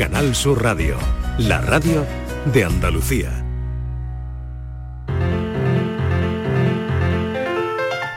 Canal 0.00 0.34
Sur 0.34 0.62
Radio, 0.62 0.96
la 1.36 1.60
radio 1.60 2.06
de 2.54 2.64
Andalucía. 2.64 3.44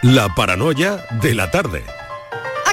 La 0.02 0.30
paranoia 0.34 1.06
de 1.22 1.36
la 1.36 1.52
tarde. 1.52 1.84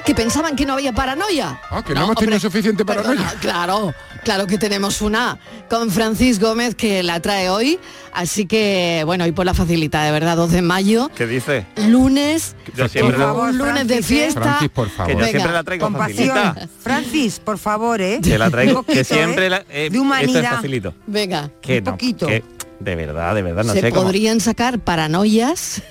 Ah, 0.00 0.04
que 0.04 0.14
pensaban 0.14 0.56
que 0.56 0.64
no 0.66 0.72
había 0.74 0.92
paranoia. 0.92 1.60
Ah, 1.70 1.82
que 1.84 1.94
no, 1.94 2.04
hemos 2.04 2.16
tenido 2.16 2.40
suficiente 2.40 2.84
paranoia. 2.84 3.18
Perdona, 3.20 3.40
claro, 3.40 3.94
claro 4.24 4.46
que 4.46 4.56
tenemos 4.58 5.02
una 5.02 5.38
con 5.68 5.90
Francis 5.90 6.40
Gómez 6.40 6.74
que 6.74 7.02
la 7.02 7.20
trae 7.20 7.48
hoy. 7.50 7.78
Así 8.12 8.46
que, 8.46 9.02
bueno, 9.06 9.26
y 9.26 9.32
por 9.32 9.46
la 9.46 9.54
facilita, 9.54 10.02
de 10.02 10.10
verdad, 10.10 10.36
2 10.36 10.50
de 10.52 10.62
mayo. 10.62 11.10
¿Qué 11.14 11.26
dice? 11.26 11.66
Lunes, 11.76 12.56
Yo 12.76 12.88
siempre 12.88 13.16
por 13.16 13.24
favor, 13.24 13.54
lunes 13.54 13.86
de 13.86 13.94
Francis, 14.02 14.10
¿eh? 14.10 14.14
fiesta. 14.14 14.42
Francis, 14.42 14.68
por 14.70 14.88
favor. 14.88 15.06
Que 15.06 15.12
yo 15.12 15.18
Venga, 15.18 15.30
siempre 15.30 15.52
la 15.52 15.64
traigo 15.64 15.84
Con 15.86 15.96
facilita. 15.96 16.68
Francis, 16.82 17.38
por 17.38 17.58
favor, 17.58 18.00
¿eh? 18.00 18.20
Que 18.22 18.38
la 18.38 18.50
traigo, 18.50 18.82
que 18.82 19.04
siempre 19.04 19.46
¿eh? 19.46 19.50
la, 19.50 19.56
eh, 19.58 19.64
De 19.68 19.84
esto 19.86 19.94
es 19.96 20.00
humanidad. 20.00 20.56
facilito. 20.56 20.94
Venga. 21.06 21.50
Que 21.60 21.78
Un 21.78 21.84
no, 21.84 21.90
poquito. 21.92 22.26
que 22.26 22.42
de 22.80 22.96
verdad, 22.96 23.34
de 23.34 23.42
verdad, 23.42 23.64
no 23.64 23.72
Se 23.74 23.80
sé 23.80 23.90
cómo. 23.90 24.02
podrían 24.04 24.40
sacar 24.40 24.78
paranoias 24.80 25.82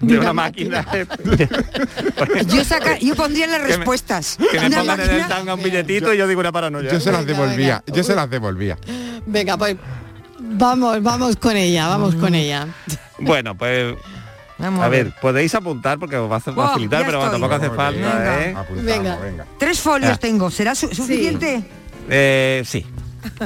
De 0.00 0.14
una 0.14 0.22
una 0.26 0.32
máquina. 0.32 0.86
Yo, 2.46 2.64
saca, 2.64 2.98
yo 2.98 3.14
pondría 3.16 3.46
las 3.46 3.58
Que 3.58 3.68
me- 3.68 3.76
respuestas. 3.76 4.38
que 4.50 4.60
me 4.60 4.70
pongan 4.76 5.00
en 5.00 5.10
el 5.10 5.28
tanga 5.28 5.54
un 5.54 5.62
billetito 5.62 6.14
y 6.14 6.18
yo 6.18 6.26
digo 6.28 6.40
una 6.40 6.52
paranoia. 6.52 6.90
Yo 6.92 7.00
se 7.00 7.10
las 7.12 7.24
Venga, 7.26 7.40
devolvía, 7.42 7.82
venga. 7.84 7.96
yo 7.98 8.04
se 8.04 8.14
las 8.14 8.30
devolvía. 8.30 8.78
Venga, 9.26 9.56
pues 9.56 9.76
vamos, 10.38 11.02
vamos 11.02 11.36
con 11.36 11.56
ella, 11.56 11.88
vamos 11.88 12.14
con 12.14 12.34
ella. 12.34 12.66
Bueno, 13.18 13.56
pues 13.56 13.96
Vamos 14.58 14.84
a 14.84 14.88
ver, 14.88 15.12
podéis 15.20 15.54
apuntar 15.54 15.98
porque 16.00 16.16
os 16.16 16.28
va 16.28 16.34
a 16.34 16.38
hacer 16.38 16.52
Oh, 16.56 16.62
facilitar, 16.66 17.00
ya 17.00 17.06
pero 17.06 17.18
estoy. 17.18 17.32
tampoco 17.32 17.54
hace 17.54 17.70
falta, 17.70 18.36
bien. 18.38 18.56
¿eh? 18.56 18.56
Venga. 18.82 19.16
venga. 19.18 19.46
Tres 19.56 19.78
folios 19.80 20.12
Ah. 20.12 20.16
tengo. 20.16 20.50
¿Será 20.50 20.74
su- 20.74 20.92
suficiente? 20.92 21.62
Eh, 22.10 22.62
sí, 22.66 22.84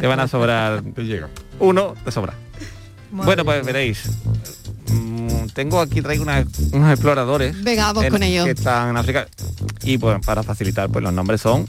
te 0.00 0.06
van 0.06 0.20
a 0.20 0.28
sobrar 0.28 0.82
Te 0.94 1.02
llega. 1.02 1.28
uno, 1.58 1.94
te 2.02 2.10
sobra. 2.10 2.32
Madre 3.12 3.26
bueno, 3.26 3.44
pues 3.44 3.64
veréis. 3.64 4.02
Mm, 4.88 5.46
tengo 5.54 5.80
aquí 5.80 6.02
traigo 6.02 6.22
una- 6.22 6.44
unos 6.72 6.90
exploradores. 6.92 7.62
Venga, 7.62 7.86
vamos 7.86 8.04
en- 8.04 8.10
con 8.10 8.22
ello. 8.22 8.44
Que 8.44 8.50
están 8.52 8.90
en 8.90 8.96
África. 8.96 9.26
Y 9.82 9.98
pues 9.98 10.18
para 10.24 10.42
facilitar, 10.42 10.88
pues 10.90 11.02
los 11.02 11.12
nombres 11.12 11.40
son 11.40 11.68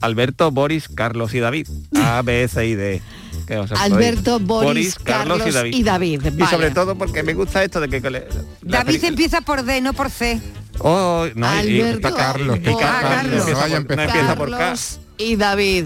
Alberto, 0.00 0.50
Boris, 0.50 0.88
Carlos 0.88 1.32
y 1.34 1.40
David. 1.40 1.66
A, 1.96 2.22
B, 2.22 2.46
C 2.48 2.66
y 2.66 2.74
D. 2.74 3.02
Que 3.46 3.58
os 3.58 3.70
podéis- 3.70 3.80
Alberto, 3.92 4.38
Boris, 4.40 4.94
Carlos 4.96 5.40
y 5.72 5.82
David. 5.82 6.20
Y 6.24 6.30
Vale. 6.30 6.50
sobre 6.50 6.70
todo 6.70 6.96
porque 6.96 7.22
me 7.22 7.34
gusta 7.34 7.62
esto 7.64 7.80
de 7.80 7.88
que... 7.88 8.00
David 8.00 8.84
peli- 9.00 9.06
empieza 9.06 9.40
por 9.40 9.64
D, 9.64 9.80
no 9.80 9.92
por 9.92 10.10
C. 10.10 10.40
Oh, 10.80 11.26
no, 11.34 11.46
y- 11.64 11.68
y- 11.68 11.80
Alberto, 11.80 12.08
está 12.08 12.14
Carlos, 12.16 12.56
y 12.62 12.68
está 12.68 12.78
Carlos, 12.78 13.10
Carlos. 13.10 13.32
no 13.32 13.38
empieza 13.38 13.50
No 13.52 13.56
vaya 13.60 13.76
a 13.76 13.80
por- 13.80 13.86
no 13.86 14.02
empezar. 14.02 14.08
empieza 14.16 14.36
por 14.36 14.50
K. 14.50 14.58
Carlos 14.58 15.00
y 15.18 15.36
David. 15.36 15.84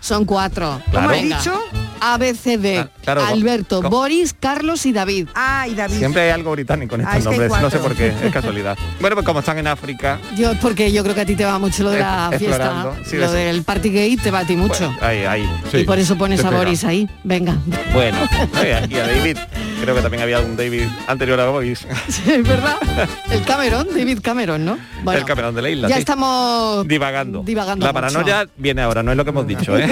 Son 0.00 0.24
cuatro. 0.24 0.80
Claro. 0.90 1.08
¿Cómo 1.08 1.10
has 1.10 1.22
dicho? 1.22 1.60
A, 2.02 2.16
B, 2.16 2.34
C, 2.34 2.56
D. 2.56 2.78
Ah, 2.78 2.88
claro, 3.02 3.22
Alberto, 3.26 3.76
¿cómo? 3.82 3.90
Boris, 3.90 4.34
Carlos 4.38 4.86
y 4.86 4.92
David. 4.92 5.28
Ah, 5.34 5.66
y 5.68 5.74
David. 5.74 5.98
Siempre 5.98 6.22
hay 6.22 6.30
algo 6.30 6.52
británico 6.52 6.94
en 6.94 7.02
Ah, 7.02 7.18
estos 7.18 7.34
es 7.34 7.38
nombres, 7.38 7.62
no 7.62 7.68
sé 7.70 7.78
por 7.78 7.94
qué, 7.94 8.08
es 8.24 8.32
casualidad. 8.32 8.78
Bueno, 9.00 9.16
pues 9.16 9.26
como 9.26 9.40
están 9.40 9.58
en 9.58 9.66
África, 9.66 10.18
Yo, 10.34 10.54
porque 10.62 10.90
yo 10.92 11.02
creo 11.02 11.14
que 11.14 11.20
a 11.20 11.26
ti 11.26 11.36
te 11.36 11.44
va 11.44 11.58
mucho 11.58 11.82
lo 11.82 11.90
de 11.90 11.98
la 11.98 12.30
Es- 12.32 12.38
fiesta. 12.38 12.92
Sí, 13.04 13.16
lo 13.18 13.28
sí. 13.28 13.34
del 13.34 13.62
party 13.64 13.90
gay 13.90 14.16
te 14.16 14.30
va 14.30 14.38
a 14.38 14.44
ti 14.46 14.56
mucho. 14.56 14.90
pues, 14.98 15.02
ahí, 15.02 15.24
ahí. 15.24 15.50
Sí, 15.70 15.78
y 15.78 15.84
por 15.84 15.98
eso 15.98 16.16
pones 16.16 16.42
a. 16.42 16.50
Boris 16.50 16.84
ahí. 16.84 17.06
Venga. 17.22 17.56
Bueno, 17.92 18.16
y 18.88 18.94
a 18.94 19.06
David, 19.06 19.36
creo 19.80 19.94
que 19.94 20.02
también 20.02 20.22
había 20.22 20.38
algún 20.38 20.56
David 20.56 20.84
anterior 21.06 21.40
a 21.40 21.48
Boris. 21.48 21.86
Sí, 22.08 22.22
es 22.32 22.46
verdad. 22.46 22.76
El 23.30 23.42
Cameron, 23.44 23.86
David 23.88 24.18
Cameron, 24.22 24.64
¿no? 24.64 24.78
Bueno, 25.04 25.20
el 25.20 25.26
Cameron 25.26 25.54
de 25.54 25.62
la 25.62 25.70
isla. 25.70 25.88
ya 25.88 25.94
sí. 25.96 26.00
estamos 26.00 26.86
divagando. 26.86 27.42
divagando 27.42 27.86
La 27.86 27.92
mucho. 27.92 28.00
paranoia 28.02 28.48
viene 28.56 28.82
ahora, 28.82 29.02
no 29.02 29.10
es 29.12 29.16
lo 29.16 29.24
que 29.24 29.30
hemos 29.30 29.46
dicho, 29.46 29.76
¿eh? 29.78 29.88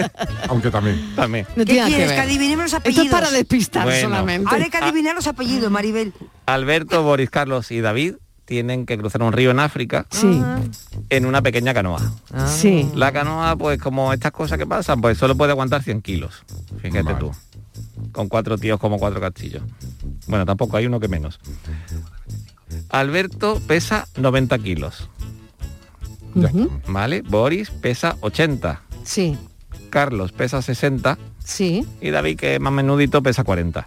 Aunque 0.48 0.70
también. 0.70 1.14
también. 1.14 1.46
No 1.56 1.64
¿Qué 1.64 1.74
que 1.76 1.82
quieres? 1.84 2.12
Que, 2.12 2.20
adivinemos 2.20 2.64
los 2.64 2.72
Esto 2.72 2.76
apellidos. 2.78 3.06
es 3.06 3.12
para 3.12 3.30
despistar 3.30 3.84
Bueno. 3.84 4.00
solamente. 4.08 4.48
Ahora 4.50 4.64
hay 4.64 4.70
que 4.70 4.76
adivinar 4.78 5.14
los 5.14 5.26
apellidos, 5.26 5.70
Maribel. 5.70 6.12
Alberto, 6.46 7.02
Boris, 7.02 7.30
Carlos 7.30 7.70
y 7.70 7.80
David 7.80 8.14
tienen 8.44 8.84
que 8.86 8.98
cruzar 8.98 9.22
un 9.22 9.32
río 9.32 9.50
en 9.52 9.60
África 9.60 10.04
Sí, 10.10 10.42
en 11.08 11.26
una 11.26 11.40
pequeña 11.42 11.72
canoa. 11.72 12.00
sí. 12.48 12.90
La 12.94 13.12
canoa, 13.12 13.56
pues 13.56 13.78
como 13.80 14.12
estas 14.12 14.32
cosas 14.32 14.58
que 14.58 14.66
pasan, 14.66 15.00
pues 15.00 15.16
solo 15.16 15.36
puede 15.36 15.52
aguantar 15.52 15.82
100 15.82 16.02
kilos. 16.02 16.42
Fíjate 16.82 17.02
Vale. 17.04 17.18
tú. 17.18 17.32
Con 18.10 18.28
cuatro 18.28 18.58
tíos 18.58 18.80
como 18.80 18.98
cuatro 18.98 19.20
castillos. 19.20 19.62
Bueno, 20.26 20.44
tampoco 20.44 20.76
hay 20.76 20.86
uno 20.86 20.98
que 20.98 21.08
menos. 21.08 21.38
Alberto 22.88 23.60
pesa 23.66 24.06
90 24.16 24.58
kilos, 24.58 25.08
Ujú. 26.34 26.44
estamos. 26.46 26.68
¿vale? 26.88 27.22
Boris 27.22 27.70
pesa 27.70 28.16
80, 28.20 28.82
Sí, 29.04 29.36
Carlos 29.90 30.32
pesa 30.32 30.62
60 30.62 31.18
sí. 31.44 31.86
y 32.00 32.10
David, 32.10 32.38
que 32.38 32.54
es 32.54 32.60
más 32.60 32.72
menudito, 32.72 33.22
pesa 33.22 33.44
40. 33.44 33.86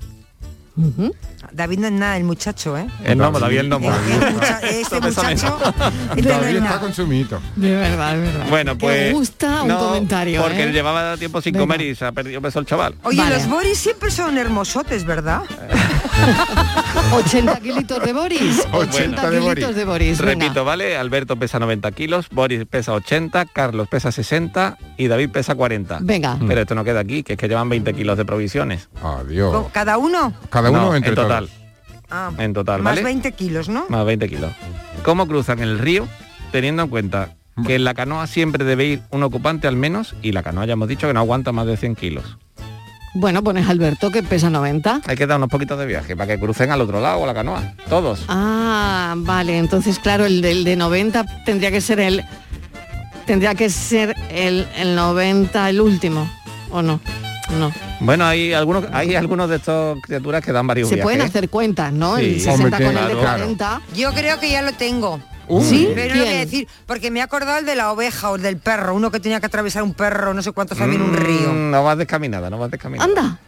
Ujú. 0.77 1.15
David 1.51 1.79
no 1.79 1.87
es 1.87 1.93
nada, 1.93 2.17
el 2.17 2.23
muchacho, 2.23 2.77
¿eh? 2.77 2.87
El 3.03 3.17
gnomo, 3.17 3.39
David 3.39 3.57
el 3.59 3.69
mucha- 3.69 4.59
este 4.63 4.99
muchacho, 4.99 5.59
no 5.59 5.73
David 6.15 6.27
es 6.27 6.27
está 6.55 6.59
nada. 6.59 6.79
con 6.79 6.93
su 6.93 7.05
mito. 7.07 7.39
De 7.55 7.75
verdad, 7.75 8.13
de 8.15 8.21
verdad. 8.21 8.45
Bueno, 8.49 8.77
pues... 8.77 9.13
gusta 9.13 9.61
un 9.63 9.67
no, 9.69 9.79
comentario, 9.79 10.41
Porque 10.41 10.63
¿eh? 10.63 10.71
llevaba 10.71 11.17
tiempo 11.17 11.41
sin 11.41 11.53
Venga. 11.53 11.63
comer 11.63 11.81
y 11.81 11.95
se 11.95 12.05
ha 12.05 12.11
perdido 12.11 12.41
peso 12.41 12.59
el 12.59 12.65
chaval. 12.65 12.95
Oye, 13.03 13.17
Vale. 13.17 13.35
los 13.35 13.47
Boris 13.49 13.77
siempre 13.77 14.11
son 14.11 14.37
hermosotes, 14.37 15.05
¿verdad? 15.05 15.41
80 17.13 17.59
kilitos 17.59 18.01
de 18.03 18.13
Boris. 18.13 18.59
80 18.71 18.95
80 18.95 19.29
de 19.29 19.39
Boris. 19.39 19.75
de 19.75 19.85
Boris. 19.85 20.17
venga. 20.21 20.45
Repito, 20.45 20.65
¿vale? 20.65 20.97
Alberto 20.97 21.35
pesa 21.37 21.59
90 21.59 21.91
kilos, 21.91 22.27
Boris 22.31 22.65
pesa 22.65 22.93
80, 22.93 23.45
Carlos 23.45 23.87
pesa 23.87 24.11
60 24.11 24.77
y 24.97 25.07
David 25.07 25.29
pesa 25.29 25.55
40. 25.55 25.99
Venga. 26.01 26.37
Pero 26.47 26.61
esto 26.61 26.75
no 26.75 26.83
queda 26.83 27.01
aquí, 27.01 27.23
que 27.23 27.33
es 27.33 27.39
que 27.39 27.47
llevan 27.47 27.69
20 27.69 27.93
kilos 27.93 28.17
de 28.17 28.25
provisiones. 28.25 28.89
Adiós. 29.03 29.53
¿Con 29.53 29.69
¿Cada 29.71 29.97
uno? 29.97 30.33
Cada 30.49 30.69
uno 30.71 30.81
No, 30.81 30.95
entre 30.95 31.09
en 31.11 31.15
total. 31.15 31.34
Ah, 32.09 32.31
En 32.37 32.53
total, 32.53 32.81
más 32.81 32.93
¿vale? 32.93 33.03
20 33.03 33.31
kilos, 33.31 33.67
¿no? 33.69 33.85
Más 33.89 34.05
20 34.05 34.29
kilos. 34.29 34.51
¿Cómo 35.03 35.27
cruzan 35.27 35.59
el 35.59 35.79
río? 35.79 36.07
Teniendo 36.51 36.83
en 36.83 36.89
cuenta 36.89 37.35
que 37.65 37.75
en 37.75 37.83
la 37.83 37.93
canoa 37.93 38.27
siempre 38.27 38.63
debe 38.63 38.85
ir 38.85 39.01
un 39.11 39.23
ocupante 39.23 39.67
al 39.67 39.75
menos 39.75 40.15
y 40.21 40.31
la 40.31 40.43
canoa 40.43 40.65
ya 40.65 40.73
hemos 40.73 40.87
dicho 40.87 41.07
que 41.07 41.13
no 41.13 41.19
aguanta 41.21 41.51
más 41.51 41.65
de 41.65 41.77
100 41.77 41.95
kilos. 41.95 42.37
Bueno, 43.17 43.41
pones 43.43 43.67
Alberto 43.69 44.11
que 44.11 44.23
pesa 44.23 44.49
90. 44.49 45.01
Hay 45.07 45.15
que 45.15 45.25
dar 45.25 45.37
unos 45.37 45.49
poquitos 45.49 45.79
de 45.79 45.85
viaje 45.85 46.17
para 46.17 46.33
que 46.35 46.39
crucen 46.39 46.69
al 46.71 46.81
otro 46.81 46.99
lado 46.99 47.25
la 47.25 47.33
canoa. 47.33 47.73
Todos. 47.89 48.25
Ah, 48.27 49.13
vale. 49.17 49.57
Entonces, 49.57 49.99
claro, 49.99 50.25
el 50.25 50.41
del 50.41 50.65
de 50.65 50.75
90 50.75 51.25
tendría 51.45 51.71
que 51.71 51.79
ser 51.81 52.01
el... 52.01 52.23
Tendría 53.25 53.55
que 53.55 53.69
ser 53.69 54.15
el, 54.29 54.67
el 54.75 54.95
90 54.95 55.69
el 55.69 55.79
último. 55.81 56.29
¿O 56.71 56.81
no? 56.81 56.99
No. 57.51 57.71
Bueno, 57.99 58.25
hay 58.25 58.53
algunos, 58.53 58.85
hay 58.91 59.15
algunos 59.15 59.49
de 59.49 59.57
estas 59.57 59.97
criaturas 60.01 60.43
que 60.43 60.51
dan 60.51 60.65
varios 60.67 60.89
Se 60.89 60.95
viajes. 60.95 61.05
pueden 61.05 61.21
hacer 61.21 61.49
cuentas, 61.49 61.93
¿no? 61.93 62.17
Sí. 62.17 62.25
El 62.25 62.41
60 62.41 62.53
Hombre, 62.63 62.85
con 62.85 62.97
el 62.97 63.07
de 63.07 63.13
claro. 63.13 63.37
40. 63.37 63.81
Yo 63.95 64.13
creo 64.13 64.39
que 64.39 64.49
ya 64.49 64.61
lo 64.61 64.71
tengo. 64.73 65.19
Uh, 65.47 65.63
¿Sí? 65.63 65.89
Pero 65.93 66.15
no 66.15 66.21
voy 66.25 66.33
a 66.33 66.37
decir, 66.39 66.67
porque 66.87 67.11
me 67.11 67.19
he 67.19 67.21
acordado 67.21 67.59
el 67.59 67.65
de 67.67 67.75
la 67.75 67.91
oveja 67.91 68.31
o 68.31 68.35
el 68.35 68.41
del 68.41 68.57
perro, 68.57 68.95
uno 68.95 69.11
que 69.11 69.19
tenía 69.19 69.39
que 69.39 69.45
atravesar 69.45 69.83
un 69.83 69.93
perro, 69.93 70.33
no 70.33 70.41
sé 70.41 70.51
cuántos 70.53 70.81
había 70.81 70.95
en 70.95 71.03
un 71.03 71.11
Mm, 71.11 71.15
río. 71.17 71.53
No 71.53 71.83
vas 71.83 71.97
descaminada, 71.99 72.49
no 72.49 72.57
vas 72.57 72.71
descaminada. 72.71 73.07
Anda. 73.07 73.39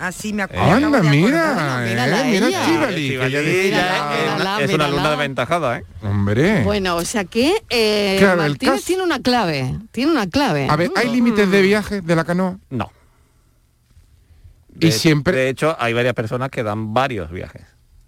Así 0.00 0.32
me 0.32 0.42
acuerdo. 0.42 0.64
Anda, 0.64 1.02
mira, 1.02 1.50
acordar. 1.52 1.86
Mira, 1.86 2.06
eh, 2.06 2.30
mira 2.32 2.48
eh, 2.48 3.64
mírala, 3.70 4.58
es 4.60 4.72
una 4.72 4.86
alumna 4.86 5.10
desventajada, 5.10 5.78
¿eh? 5.78 5.84
Hombre. 6.02 6.62
Bueno, 6.64 6.96
o 6.96 7.04
sea 7.04 7.24
que 7.24 7.62
eh, 7.68 8.16
Claro, 8.18 8.38
Martínez 8.38 8.74
caso- 8.76 8.86
tiene 8.86 9.02
una 9.02 9.20
clave. 9.20 9.76
Tiene 9.92 10.10
una 10.10 10.26
clave. 10.26 10.66
A 10.70 10.76
ver, 10.76 10.90
¿hay 10.96 11.10
límites 11.10 11.50
de 11.50 11.62
viaje 11.62 12.00
de 12.00 12.16
la 12.16 12.24
canoa? 12.24 12.56
No. 12.70 12.90
Y 14.80 14.86
De- 14.86 14.92
siempre- 14.92 15.36
De 15.36 15.48
hecho, 15.50 15.76
hay 15.78 15.92
varias 15.92 16.14
personas 16.14 16.50
que 16.50 16.62
dan 16.62 16.92
varios 16.94 17.30
viajes. 17.30 17.62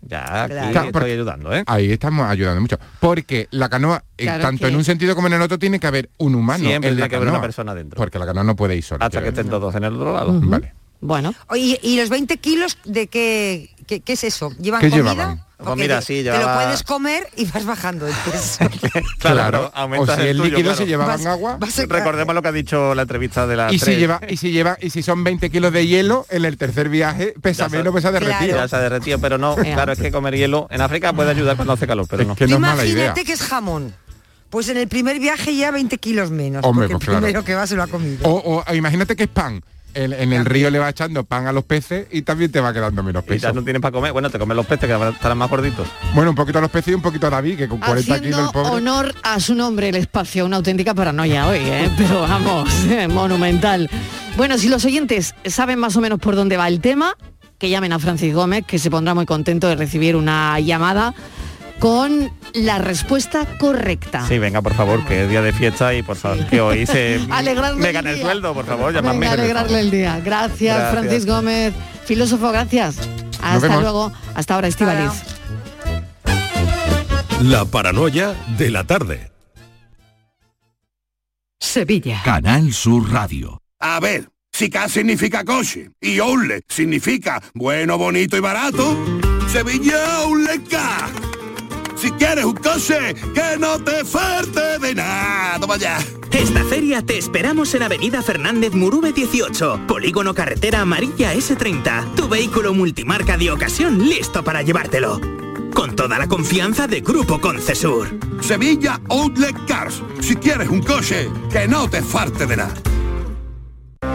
Ya, 0.05 0.45
aquí 0.45 0.53
Claro. 0.55 0.71
estoy 0.79 0.93
porque- 0.93 1.13
ayudando, 1.13 1.55
¿eh? 1.55 1.63
Ahí 1.67 1.93
estamos 1.93 2.27
ayudando 2.29 2.61
mucho. 2.61 2.77
Porque 2.99 3.47
la 3.53 3.69
canoa, 3.69 4.03
eh, 4.19 4.25
Claro 4.25 4.43
tanto 4.43 4.65
que- 4.67 4.71
en 4.73 4.77
un 4.77 4.83
sentido 4.85 5.15
como 5.15 5.29
en 5.29 5.35
el 5.35 5.43
otro, 5.43 5.61
tiene 5.61 5.79
que 5.79 5.87
haber 5.87 6.11
un 6.19 6.35
humano 6.35 6.65
Siempre 6.65 6.89
en 6.91 6.97
la 6.97 7.03
tiene 7.03 7.09
que 7.09 7.17
haber 7.17 7.29
una 7.29 7.35
canoa. 7.35 7.47
persona 7.47 7.75
dentro. 7.75 7.97
Porque 7.99 8.19
la 8.19 8.27
canoa 8.27 8.43
no 8.43 8.57
puede 8.57 8.75
ir 8.77 8.83
sola. 8.83 9.07
Hasta 9.07 9.23
que 9.23 9.29
estén 9.29 9.49
todos 9.49 9.73
en 9.77 9.85
el 9.85 9.95
otro 9.95 10.13
lado. 10.13 10.41
Vale. 10.43 10.73
Bueno, 11.01 11.35
¿y 11.55 11.97
los 12.01 12.09
20 12.11 12.37
kilos 12.39 12.79
de 12.85 13.07
qué, 13.07 13.71
qué, 13.87 14.01
qué 14.01 14.13
es 14.15 14.25
eso? 14.25 14.51
¿Llevan 14.61 14.81
¿Qué 14.81 14.91
comida? 14.91 15.11
llevaban? 15.13 15.45
Pues 15.65 15.77
mira, 15.77 15.99
te- 16.01 16.05
sí, 16.07 16.15
Te 16.15 16.23
llevaba- 16.25 16.55
lo 16.57 16.61
puedes 16.65 16.83
comer 16.83 17.29
y 17.37 17.45
vas 17.47 17.65
bajando 17.65 18.07
de 18.07 18.13
peso. 18.31 18.65
Claro, 19.19 19.71
O 19.75 19.79
aumentas 19.79 20.17
si 20.21 20.27
el 20.27 20.37
tuyo, 20.37 20.51
líquido 20.51 20.63
claro. 20.71 20.77
se 20.79 20.87
llevaban 20.87 21.17
Vas- 21.19 21.27
agua. 21.27 21.57
vas 21.59 21.79
a- 21.79 21.87
Recordemos 21.87 22.35
lo 22.35 22.43
que 22.43 22.49
ha 22.49 22.53
dicho 22.53 22.95
la 22.95 23.03
entrevista 23.03 23.47
de 23.47 23.57
la 23.57 23.73
Y 23.73 23.79
si 23.79 23.97
lleva, 23.97 24.21
y 24.29 24.37
si 24.37 24.51
lleva, 24.51 24.77
y 24.81 24.91
si 24.91 25.03
son 25.03 25.23
20 25.25 25.51
kilos 25.51 25.73
de 25.73 25.87
hielo, 25.87 26.27
en 26.31 26.45
el 26.45 26.57
tercer 26.57 26.89
viaje 26.89 27.35
pesa 27.41 27.65
Ya 27.65 27.71
sa- 27.71 27.77
menos, 27.77 27.95
pesa 27.95 28.11
derretido. 28.13 28.57
Ya 28.57 28.69
se 28.69 28.77
ha 28.77 28.81
derretido, 28.81 29.19
pero 29.19 29.39
no, 29.39 29.55
claro, 29.57 29.93
es 29.93 29.99
que 29.99 30.11
comer 30.13 30.37
hielo 30.37 30.67
en 30.71 30.81
África 30.81 31.13
puede 31.13 31.31
ayudar 31.31 31.57
cuando 31.57 31.73
hace 31.75 31.87
calor, 31.87 32.07
pero 32.09 32.23
Es 32.23 32.29
no. 32.29 32.35
que 32.37 32.47
no 32.47 32.55
es 32.57 32.61
mala 32.61 32.85
idea. 32.85 32.93
imagínate 32.95 33.25
que 33.25 33.33
es 33.33 33.43
jamón. 33.43 33.95
Pues 34.51 34.69
en 34.69 34.77
el 34.77 34.87
primer 34.87 35.19
viaje 35.19 35.57
ya 35.57 35.71
20 35.71 35.97
kilos 35.97 36.31
menos. 36.31 36.63
Hombre, 36.65 36.87
porque 36.89 36.95
pues 36.97 37.03
el 37.03 37.07
claro. 37.13 37.21
primero 37.25 37.45
que 37.45 37.55
va 37.55 37.67
se 37.67 37.75
lo 37.75 37.83
ha 37.85 37.87
comido. 37.87 38.19
O, 38.29 38.63
o 38.69 38.75
imagínate 38.75 39.17
que 39.17 39.23
es 39.23 39.29
pan. 39.31 39.63
En, 39.95 40.13
en 40.13 40.33
el 40.33 40.45
río 40.45 40.71
le 40.71 40.79
va 40.79 40.89
echando 40.89 41.25
pan 41.25 41.47
a 41.47 41.53
los 41.53 41.65
peces 41.65 42.07
y 42.11 42.23
también 42.23 42.51
te 42.51 42.61
va 42.61 42.73
quedando 42.73 43.03
menos 43.03 43.25
Y 43.25 43.29
peso. 43.31 43.49
ya 43.49 43.53
no 43.53 43.63
tienes 43.63 43.81
para 43.83 43.93
comer. 43.93 44.13
Bueno, 44.13 44.31
te 44.31 44.39
comes 44.39 44.57
los 44.57 44.67
peces 44.67 44.89
que 44.89 45.09
estarán 45.09 45.39
más 45.39 45.51
gorditos. 45.51 45.89
Bueno, 46.15 46.31
un 46.31 46.37
poquito 46.37 46.59
a 46.59 46.61
los 46.63 46.71
peces 46.71 46.93
y 46.93 46.95
un 46.95 47.03
poquito 47.03 47.27
a 47.27 47.31
David, 47.31 47.57
que 47.59 47.69
con 47.69 47.79
40 47.79 48.21
kilos 48.21 48.41
el 48.41 48.51
pobre. 48.53 48.71
honor 48.71 49.15
a 49.23 49.41
su 49.41 49.55
nombre, 49.55 49.89
el 49.89 49.97
espacio, 49.97 50.45
una 50.47 50.57
auténtica 50.57 50.95
paranoia 50.95 51.47
hoy, 51.49 51.59
¿eh? 51.61 51.91
pero 51.97 52.23
vamos, 52.23 52.71
monumental. 53.11 53.89
Bueno, 54.37 54.59
si 54.59 54.69
los 54.69 54.85
oyentes 54.85 55.35
saben 55.45 55.79
más 55.79 55.97
o 55.97 56.01
menos 56.01 56.19
por 56.19 56.37
dónde 56.37 56.57
va 56.57 56.69
el 56.69 56.81
tema, 56.81 57.15
que 57.59 57.69
llamen 57.71 57.93
a 57.93 57.99
Francis 57.99 58.35
Gómez, 58.35 58.65
que 58.67 58.79
se 58.79 58.91
pondrá 58.91 59.15
muy 59.15 59.27
contento 59.27 59.69
de 59.69 59.77
recibir 59.77 60.17
una 60.17 60.59
llamada 60.61 61.15
con 61.83 62.31
la 62.55 62.79
respuesta 62.79 63.45
correcta. 63.59 64.25
Sí, 64.29 64.39
venga, 64.39 64.63
por 64.63 64.73
favor, 64.73 65.05
que 65.05 65.25
es 65.25 65.29
día 65.29 65.43
de 65.43 65.53
fiesta 65.53 65.93
y 65.93 66.05
por 66.05 66.17
favor, 66.17 66.47
que 66.47 66.61
hoy 66.61 66.87
se 66.87 67.21
Alegrarle 67.31 67.81
me 67.81 67.89
el 67.89 67.93
gane 67.93 68.11
el 68.13 68.21
sueldo, 68.21 68.55
por 68.55 68.65
favor, 68.65 68.95
llamadme. 68.95 69.27
Alegrarle 69.27 69.81
el 69.81 69.91
día. 69.91 70.21
Gracias, 70.25 70.79
Gracias. 70.79 70.91
Francis 70.93 71.27
Gómez. 71.27 71.75
Filósofo, 72.05 72.53
gracias. 72.53 72.99
Hasta 73.43 73.81
luego. 73.81 74.13
Hasta 74.37 74.55
ahora, 74.55 74.69
Estivaliz. 74.69 75.11
La 77.43 77.65
paranoia 77.65 78.37
de 78.57 78.71
la 78.71 78.85
tarde. 78.85 79.33
Sevilla. 81.59 82.23
Canal 82.25 82.73
Sur 82.73 83.11
Radio. 83.11 83.61
A 83.81 83.99
ver, 83.99 84.29
si 84.53 84.71
K 84.71 84.89
significa 84.89 85.45
coche 85.45 85.91
y 86.01 86.21
Outlet 86.21 86.65
significa 86.69 87.43
bueno, 87.55 87.99
bonito 87.99 88.37
y 88.37 88.41
barato, 88.41 88.97
Sevilla 89.49 90.19
Outlet 90.19 90.69
K. 90.69 91.11
Si 92.03 92.11
quieres 92.11 92.45
un 92.45 92.57
coche 92.57 93.15
que 93.33 93.57
no 93.61 93.79
te 93.79 94.05
falte 94.05 94.81
de 94.81 94.93
nada, 94.93 95.61
toma 95.61 95.77
ya. 95.77 95.99
Esta 96.33 96.65
feria 96.65 97.01
te 97.01 97.17
esperamos 97.17 97.73
en 97.77 97.85
Avenida 97.85 98.23
Fernández 98.23 98.75
Murube 98.75 99.13
18, 99.13 99.83
Polígono 99.87 100.35
Carretera 100.35 100.81
Amarilla 100.81 101.33
S30. 101.33 102.17
Tu 102.17 102.29
vehículo 102.29 102.75
multimarca 102.75 103.37
de 103.37 103.53
ocasión 103.53 104.01
listo 104.01 104.43
para 104.43 104.63
llevártelo. 104.63 105.21
Con 105.73 105.95
toda 105.95 106.19
la 106.19 106.27
confianza 106.27 106.89
de 106.89 107.03
Grupo 107.03 107.41
Concesur. 107.41 108.09
Sevilla 108.41 109.01
Outlet 109.09 109.55
Cars. 109.69 110.03
Si 110.19 110.35
quieres 110.35 110.71
un 110.71 110.83
coche 110.83 111.31
que 111.53 111.69
no 111.69 111.89
te 111.89 112.03
falte 112.03 112.47
de 112.47 112.57
nada. 112.57 112.75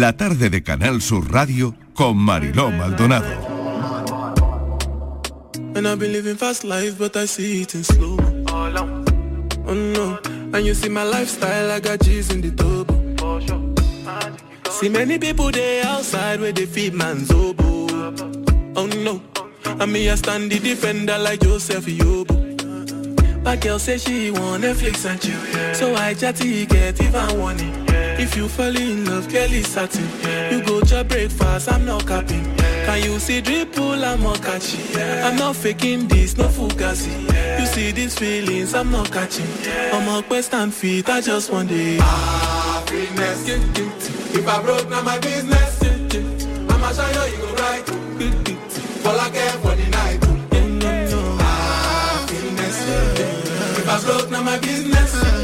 La 0.00 0.14
tarde 0.14 0.48
de 0.48 0.62
Canal 0.62 1.02
Sur 1.02 1.30
Radio 1.30 1.74
con 1.92 2.16
Mariló 2.16 2.70
Maldonado. 2.70 3.28
And 5.74 5.86
I've 5.86 5.98
been 5.98 6.12
living 6.12 6.38
fast 6.38 6.64
life, 6.64 6.96
but 6.98 7.18
I 7.18 7.26
see 7.26 7.60
it 7.60 7.74
in 7.74 7.84
slow. 7.84 8.16
Oh 8.48 9.74
no, 9.74 10.18
and 10.54 10.64
you 10.64 10.72
see 10.72 10.88
my 10.88 11.02
lifestyle, 11.04 11.70
I 11.70 11.80
got 11.80 12.00
G's 12.00 12.30
in 12.30 12.40
the 12.40 12.50
double. 12.50 12.96
See 14.70 14.88
many 14.88 15.18
people 15.18 15.50
there 15.50 15.84
outside 15.84 16.40
where 16.40 16.52
they 16.52 16.64
feed 16.64 16.94
man's 16.94 17.30
oboe. 17.30 18.14
Oh 18.76 18.86
no, 18.86 19.20
and 19.66 19.92
me 19.92 20.08
I 20.08 20.14
stand 20.14 20.50
the 20.50 20.58
defender 20.60 21.18
like 21.18 21.40
Joseph 21.40 21.84
Yobo. 21.84 23.44
My 23.44 23.56
girl 23.56 23.78
say 23.78 23.98
she 23.98 24.30
want 24.30 24.64
Netflix 24.64 25.04
and 25.04 25.20
chill, 25.20 25.74
so 25.74 25.94
I 25.94 26.14
chatty 26.14 26.64
get 26.64 26.98
even 27.02 27.38
warning. 27.38 27.89
If 28.22 28.36
you 28.36 28.48
fall 28.48 28.76
in 28.76 29.06
love, 29.06 29.34
is 29.34 29.66
satin. 29.66 30.06
You 30.52 30.62
go 30.62 30.82
to 30.82 31.04
breakfast, 31.04 31.72
I'm 31.72 31.86
not 31.86 32.06
capping. 32.06 32.44
Can 32.84 33.02
you 33.02 33.18
see 33.18 33.40
dripple, 33.40 34.04
I'm 34.04 34.22
not 34.22 34.42
catching. 34.42 35.00
I'm 35.24 35.36
not 35.36 35.56
faking 35.56 36.06
this, 36.06 36.36
no 36.36 36.48
fugazi. 36.48 37.10
You 37.58 37.66
see 37.66 37.92
these 37.92 38.18
feelings, 38.18 38.74
I'm 38.74 38.90
not 38.90 39.10
catching. 39.10 39.46
I'm 39.94 40.06
a 40.06 40.22
quest 40.22 40.52
and 40.52 40.72
feet, 40.72 41.08
I 41.08 41.22
just 41.22 41.50
want 41.50 41.70
the 41.70 41.96
happiness. 41.96 43.48
If 43.48 44.46
I 44.46 44.62
broke, 44.62 44.90
now 44.90 45.00
my 45.00 45.18
business. 45.18 45.82
I'ma 46.68 46.92
show 46.92 47.24
you 47.24 47.38
go 47.38 47.54
right. 47.54 47.88
All 49.06 49.18
I 49.18 49.30
care 49.30 49.52
for 49.62 49.74
the 49.74 49.88
night. 49.88 50.22
Happiness. 51.40 52.78
If 53.78 53.88
I 53.88 54.00
broke, 54.04 54.30
now 54.30 54.42
my 54.42 54.58
business. 54.58 55.39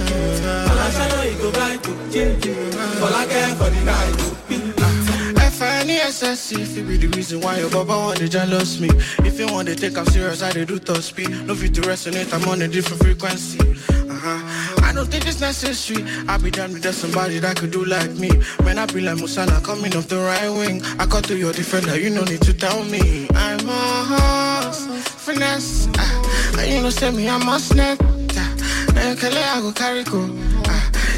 You, 1.47 1.53
you. 1.53 2.55
All 3.01 3.15
I 3.15 3.55
for 3.57 3.71
the 3.71 3.83
night. 3.85 5.37
F-I-N-E-S-S-E 5.47 6.61
If 6.61 6.77
it 6.77 6.89
be 6.89 6.97
the 6.97 7.07
reason 7.17 7.41
why 7.41 7.59
your 7.61 7.71
baba 7.71 7.97
want 7.97 8.19
to 8.19 8.29
jealous 8.29 8.81
me. 8.81 8.89
If 9.21 9.39
you 9.39 9.47
want 9.47 9.69
to 9.69 9.77
take 9.77 9.97
I'm 9.97 10.07
serious, 10.07 10.43
I 10.43 10.51
dey 10.51 10.65
do 10.65 10.81
top 10.81 10.97
speed. 10.97 11.31
No 11.47 11.55
fit 11.55 11.73
to 11.77 11.83
resonate, 11.83 12.33
I'm 12.35 12.49
on 12.49 12.63
a 12.63 12.69
different 12.69 13.01
frequency. 13.01 13.61
Uh-huh. 13.61 14.85
I 14.85 14.93
don't 14.93 15.07
think 15.09 15.25
it's 15.29 15.41
necessary. 15.41 16.05
I 16.27 16.37
be 16.37 16.51
damned 16.51 16.79
if 16.79 16.83
there's 16.83 16.97
somebody 16.97 17.39
that 17.39 17.57
could 17.59 17.71
do 17.71 17.85
like 17.85 18.11
me. 18.11 18.31
Man, 18.65 18.79
I 18.79 18.87
be 18.87 19.01
like 19.01 19.19
Musala 19.19 19.63
coming 19.63 19.95
off 19.97 20.09
the 20.09 20.19
right 20.19 20.51
wing. 20.51 20.83
I 20.99 21.07
cut 21.07 21.25
to 21.27 21.37
your 21.37 21.53
defender, 21.53 21.97
you 21.97 22.11
no 22.11 22.25
need 22.25 22.43
to 22.43 22.55
tell 22.55 22.83
me. 22.87 23.29
I'm 23.37 23.69
a 23.69 23.73
horse, 24.11 24.85
finesse. 25.25 25.87
Uh, 25.97 26.63
you 26.67 26.83
know 26.83 26.91
say 26.91 27.13
me, 27.13 27.29
I'm 27.29 27.49
a 27.49 27.61
snap 27.61 28.03
uh, 28.97 29.15
Kele, 29.17 29.39
I 29.39 29.61
go 29.61 29.73
carry 29.73 30.03
go 30.05 30.27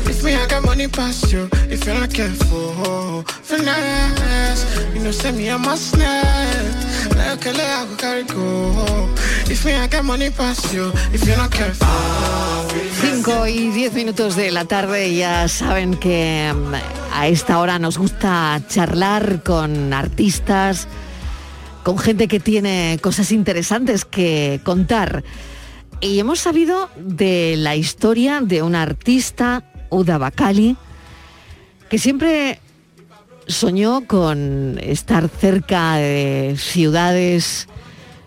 If 0.07 0.23
me, 0.23 0.35
I 0.35 0.47
got 0.47 0.65
money 0.65 0.89
past 0.89 1.33
you 1.33 1.49
If 1.71 1.85
you're 1.87 1.99
not 1.99 2.13
careful, 2.13 3.25
finesse 3.43 4.67
You 4.95 5.01
know 5.01 5.11
say 5.11 5.33
me, 5.33 5.49
I'm 5.49 5.65
a 5.67 5.77
snap. 5.77 7.41
Kele, 7.41 7.61
I 7.61 7.87
go 7.87 7.97
carry 7.97 8.25
go. 8.25 9.09
If 9.51 9.65
me, 9.65 9.75
I 9.75 9.87
got 9.87 10.05
money 10.05 10.31
past 10.31 10.73
you 10.73 10.93
If 11.13 11.27
you're 11.27 11.37
not 11.37 11.51
careful. 11.51 11.89
5 13.01 13.47
y 13.49 13.71
10 13.71 13.95
minutos 13.95 14.37
de 14.37 14.51
la 14.51 14.65
tarde 14.65 15.15
ya 15.15 15.47
saben 15.49 15.95
que 15.95 16.53
mm, 16.55 16.75
a 17.13 17.29
esta 17.29 17.59
hora 17.59 17.79
nos 17.79 17.97
gusta 17.97 18.61
charlar 18.69 19.43
con 19.43 19.93
artistas, 19.93 20.89
con 21.85 21.99
gente 21.99 22.29
que 22.29 22.41
tiene 22.41 22.99
cosas 23.01 23.33
interesantes 23.33 24.05
que 24.05 24.61
contar. 24.65 25.25
Y 26.01 26.19
hemos 26.19 26.41
sabido 26.41 26.91
de 26.97 27.55
la 27.57 27.77
historia 27.77 28.41
de 28.41 28.63
una 28.63 28.83
artista, 28.83 29.65
Uda 29.91 30.19
Bakali, 30.19 30.77
que 31.89 31.99
siempre 31.99 32.61
soñó 33.47 34.07
con 34.07 34.79
estar 34.83 35.29
cerca 35.29 35.97
de 35.97 36.57
ciudades 36.59 37.69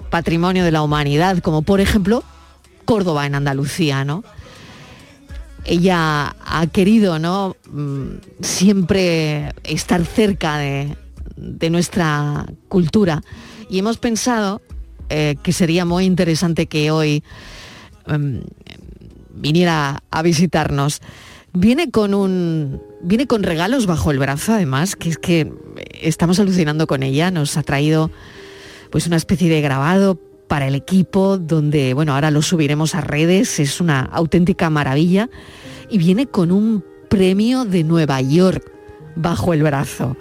patrimonio 0.10 0.64
de 0.64 0.72
la 0.72 0.82
humanidad, 0.82 1.40
como 1.40 1.62
por 1.62 1.80
ejemplo 1.80 2.24
Córdoba 2.86 3.26
en 3.26 3.36
Andalucía, 3.36 4.04
¿no? 4.04 4.24
Ella 5.64 6.36
ha 6.44 6.68
querido, 6.68 7.20
¿no? 7.20 7.56
Mm, 7.72 8.16
Siempre 8.42 9.54
estar 9.64 10.04
cerca 10.06 10.58
de, 10.58 10.98
de 11.36 11.70
nuestra 11.70 12.46
cultura. 12.68 13.22
Y 13.70 13.80
hemos 13.80 13.98
pensado 13.98 14.62
eh, 15.10 15.36
que 15.44 15.52
sería 15.52 15.84
muy 15.84 16.06
interesante 16.06 16.68
que 16.68 16.90
hoy 16.90 17.24
mm, 18.08 18.40
viniera 19.34 20.04
a 20.10 20.22
visitarnos. 20.22 21.02
Viene 21.54 21.92
con 21.92 22.14
un. 22.14 22.82
Viene 23.02 23.28
con 23.28 23.44
regalos 23.44 23.86
bajo 23.86 24.12
el 24.12 24.20
brazo, 24.20 24.54
además, 24.54 24.96
que 24.96 25.10
es 25.10 25.18
que 25.18 25.52
estamos 26.02 26.40
alucinando 26.40 26.88
con 26.88 27.04
ella. 27.04 27.32
Nos 27.32 27.58
ha 27.58 27.64
traído 27.64 28.12
pues 28.90 29.08
una 29.08 29.18
especie 29.18 29.50
de 29.50 29.62
grabado 29.62 30.20
para 30.48 30.68
el 30.68 30.76
equipo, 30.76 31.38
donde, 31.38 31.94
bueno, 31.94 32.14
ahora 32.14 32.30
lo 32.30 32.42
subiremos 32.42 32.94
a 32.94 33.02
redes, 33.02 33.60
es 33.60 33.80
una 33.80 34.02
auténtica 34.02 34.70
maravilla, 34.70 35.30
y 35.90 35.98
viene 35.98 36.28
con 36.28 36.52
un 36.52 36.84
premio 37.10 37.64
de 37.64 37.86
Nueva 37.86 38.20
York 38.20 38.70
bajo 39.16 39.54
el 39.54 39.64
brazo. 39.64 40.18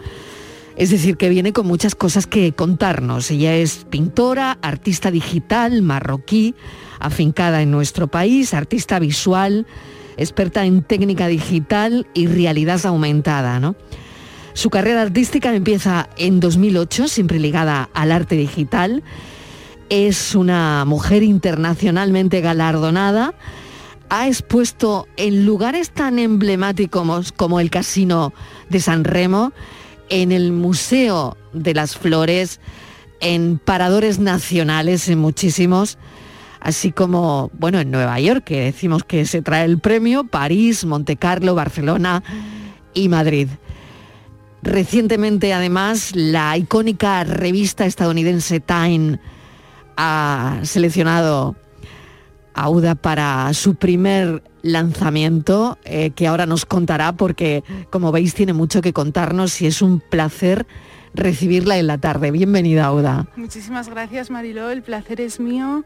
Es 0.77 0.91
decir, 0.91 1.17
que 1.17 1.29
viene 1.29 1.53
con 1.53 1.67
muchas 1.67 1.95
cosas 1.95 2.27
que 2.27 2.53
contarnos. 2.53 3.31
Ella 3.31 3.57
es 3.57 3.87
pintora, 3.91 4.59
artista 4.63 5.11
digital, 5.11 5.83
marroquí, 5.83 6.55
afincada 7.01 7.61
en 7.61 7.71
nuestro 7.73 8.07
país, 8.07 8.55
artista 8.55 8.99
visual, 9.01 9.67
experta 10.17 10.65
en 10.65 10.83
técnica 10.83 11.27
digital 11.27 12.07
y 12.15 12.27
realidad 12.27 12.85
aumentada. 12.87 13.61
¿no? 13.61 13.77
Su 14.53 14.71
carrera 14.71 15.03
artística 15.03 15.55
empieza 15.55 16.09
en 16.17 16.41
2008, 16.41 17.09
siempre 17.09 17.39
ligada 17.39 17.89
al 17.95 18.13
arte 18.13 18.37
digital. 18.37 19.03
Es 19.89 20.35
una 20.35 20.85
mujer 20.85 21.23
internacionalmente 21.23 22.41
galardonada. 22.41 23.35
Ha 24.09 24.27
expuesto 24.27 25.07
en 25.17 25.47
lugares 25.47 25.91
tan 25.91 26.19
emblemáticos 26.19 27.33
como 27.33 27.61
el 27.61 27.71
Casino 27.71 28.33
de 28.69 28.81
San 28.81 29.05
Remo, 29.05 29.53
en 30.09 30.33
el 30.33 30.53
Museo 30.53 31.37
de 31.53 31.75
las 31.75 31.97
Flores, 31.97 32.61
en 33.21 33.59
paradores 33.59 34.19
nacionales, 34.19 35.09
en 35.09 35.19
muchísimos, 35.19 35.97
así 36.61 36.93
como, 36.93 37.51
bueno, 37.59 37.81
en 37.81 37.91
Nueva 37.91 38.21
York, 38.21 38.45
que 38.45 38.61
decimos 38.61 39.05
que 39.05 39.25
se 39.25 39.43
trae 39.43 39.65
el 39.65 39.79
premio, 39.79 40.25
París, 40.25 40.85
Monte 40.85 41.17
Carlo, 41.17 41.55
Barcelona 41.55 42.23
y 42.95 43.09
Madrid. 43.09 43.49
Recientemente, 44.63 45.55
además, 45.55 46.13
la 46.15 46.57
icónica 46.57 47.25
revista 47.25 47.87
estadounidense 47.87 48.61
Time 48.61 49.19
ha 49.97 50.61
seleccionado 50.63 51.57
a 52.53 52.63
Auda 52.65 52.95
para 52.95 53.53
su 53.55 53.77
primer 53.77 54.43
lanzamiento, 54.63 55.79
eh, 55.85 56.11
que 56.11 56.27
ahora 56.27 56.45
nos 56.45 56.67
contará 56.67 57.13
porque, 57.13 57.65
como 57.89 58.13
veis, 58.13 58.35
tiene 58.35 58.53
mucho 58.53 58.83
que 58.83 58.93
contarnos 58.93 59.61
y 59.63 59.67
es 59.67 59.81
un 59.81 60.01
placer 60.01 60.67
recibirla 61.15 61.79
en 61.79 61.87
la 61.87 61.99
tarde. 61.99 62.31
Bienvenida, 62.31 62.87
Auda. 62.87 63.27
Muchísimas 63.37 63.89
gracias, 63.89 64.31
Mariló. 64.31 64.71
El 64.71 64.83
placer 64.83 65.21
es 65.21 65.41
mío. 65.41 65.85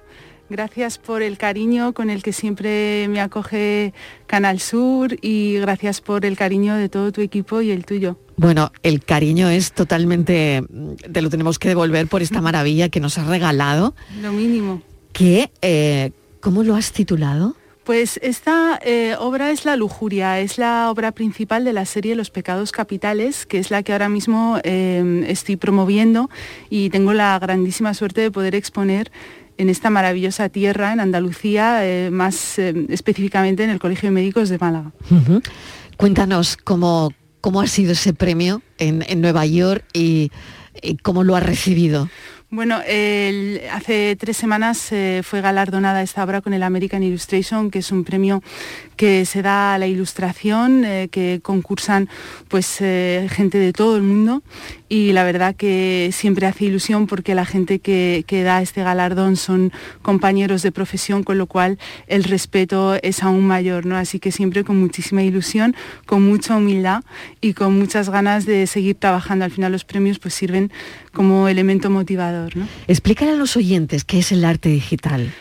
Gracias 0.51 0.99
por 0.99 1.23
el 1.23 1.39
cariño 1.39 1.95
con 1.95 2.11
el 2.11 2.23
que 2.23 2.33
siempre 2.33 3.09
me 3.09 3.21
acoge 3.21 3.95
Canal 4.27 4.61
Sur 4.61 5.17
y 5.23 5.59
gracias 5.59 6.01
por 6.01 6.27
el 6.27 6.37
cariño 6.37 6.77
de 6.77 6.89
todo 6.89 7.13
tu 7.13 7.23
equipo 7.23 7.63
y 7.63 7.71
el 7.71 7.87
tuyo. 7.87 8.19
Bueno, 8.37 8.73
el 8.83 9.03
cariño 9.03 9.49
es 9.49 9.73
totalmente, 9.73 10.63
te 11.11 11.23
lo 11.23 11.31
tenemos 11.31 11.59
que 11.59 11.69
devolver 11.69 12.09
por 12.09 12.21
esta 12.21 12.41
maravilla 12.43 12.89
que 12.89 13.01
nos 13.01 13.17
has 13.17 13.27
regalado. 13.27 13.95
Lo 14.21 14.33
mínimo. 14.33 14.83
Que, 15.13 15.51
eh, 15.63 16.11
¿Cómo 16.41 16.63
lo 16.63 16.75
has 16.75 16.93
titulado? 16.93 17.57
Pues 17.85 18.19
esta 18.23 18.79
eh, 18.83 19.15
obra 19.19 19.51
es 19.51 19.67
La 19.67 19.77
Lujuria, 19.77 20.41
es 20.41 20.57
la 20.57 20.91
obra 20.91 21.13
principal 21.13 21.65
de 21.65 21.75
la 21.75 21.85
serie 21.85 22.15
Los 22.15 22.31
Pecados 22.31 22.73
Capitales, 22.73 23.45
que 23.45 23.59
es 23.59 23.71
la 23.71 23.83
que 23.83 23.93
ahora 23.93 24.09
mismo 24.09 24.59
eh, 24.65 25.25
estoy 25.29 25.57
promoviendo 25.57 26.31
y 26.71 26.89
tengo 26.89 27.13
la 27.13 27.39
grandísima 27.39 27.93
suerte 27.93 28.23
de 28.23 28.31
poder 28.31 28.55
exponer 28.55 29.13
en 29.57 29.69
esta 29.69 29.91
maravillosa 29.91 30.49
tierra, 30.49 30.93
en 30.93 31.01
Andalucía, 31.01 31.83
más 32.11 32.59
específicamente 32.59 33.65
en 33.65 33.71
el 33.71 33.79
Colegio 33.79 34.09
de 34.09 34.15
Médicos 34.15 34.49
de 34.49 34.59
Málaga. 34.59 34.93
Cuéntanos 35.97 36.57
cómo, 36.57 37.13
cómo 37.41 37.61
ha 37.61 37.67
sido 37.67 37.93
ese 37.93 38.13
premio 38.15 38.63
en, 38.79 39.21
Nueva 39.21 39.47
York 39.47 39.85
y, 39.93 40.31
cómo 41.03 41.25
lo 41.25 41.37
has 41.37 41.43
recibido. 41.43 42.09
Bueno, 42.55 42.77
hace 42.77 44.15
tres 44.17 44.37
semanas 44.37 44.93
eh, 44.93 45.23
fue 45.25 45.41
galardonada 45.41 46.03
esta 46.03 46.23
obra 46.23 46.41
con 46.41 46.55
el 46.55 46.63
American 46.63 47.03
Illustration, 47.03 47.69
que 47.69 47.81
es 47.81 47.91
un 47.91 48.05
premio 48.05 48.45
que 48.95 49.25
se 49.25 49.43
da 49.43 49.75
a 49.75 49.79
la 49.79 49.89
ilustración, 49.89 50.85
eh, 50.85 51.09
que 51.11 51.41
concursan 51.43 52.09
pues 52.47 52.77
eh, 52.81 53.27
gente 53.29 53.59
de 53.59 53.73
todo 53.73 53.97
el 53.97 54.05
mundo 54.05 54.45
y 54.89 55.13
la 55.13 55.25
verdad 55.25 55.57
que 55.57 56.11
siempre 56.13 56.47
hace 56.47 56.67
ilusión 56.67 57.09
porque 57.09 57.35
la 57.35 57.45
gente 57.45 57.81
que, 57.81 58.23
que, 58.29 58.45
da 58.45 58.63
este 58.63 58.85
galardón 58.85 59.35
son 59.35 59.73
compañeros 60.03 60.63
de 60.63 60.71
profesión, 60.71 61.25
con 61.25 61.39
lo 61.39 61.47
cual 61.47 61.77
el 62.07 62.23
respeto 62.23 62.95
es 63.03 63.25
aún 63.25 63.45
mayor, 63.49 63.85
¿no? 63.85 63.97
Así 63.97 64.21
que 64.21 64.31
siempre 64.31 64.63
con 64.63 64.79
muchísima 64.79 65.25
ilusión, 65.25 65.75
con 66.07 66.23
mucha 66.23 66.57
humildad 66.57 67.03
y 67.41 67.55
con 67.55 67.77
muchas 67.77 68.11
ganas 68.11 68.47
de 68.47 68.69
seguir 68.69 68.95
trabajando. 68.95 69.45
Al 69.45 69.51
final 69.51 69.73
los 69.73 69.85
premios 69.85 70.21
pues 70.21 70.35
sirven 70.35 70.71
como 71.15 71.49
elemento 71.49 71.91
motivador. 71.91 72.57
¿no? 72.57 72.69
Explícale 72.87 73.33
a 73.33 73.37
los 73.37 73.57
oyentes 73.57 74.05
qué 74.05 74.19
es 74.19 74.33
el 74.33 74.45
arte 74.45 74.69
digital. 74.69 75.33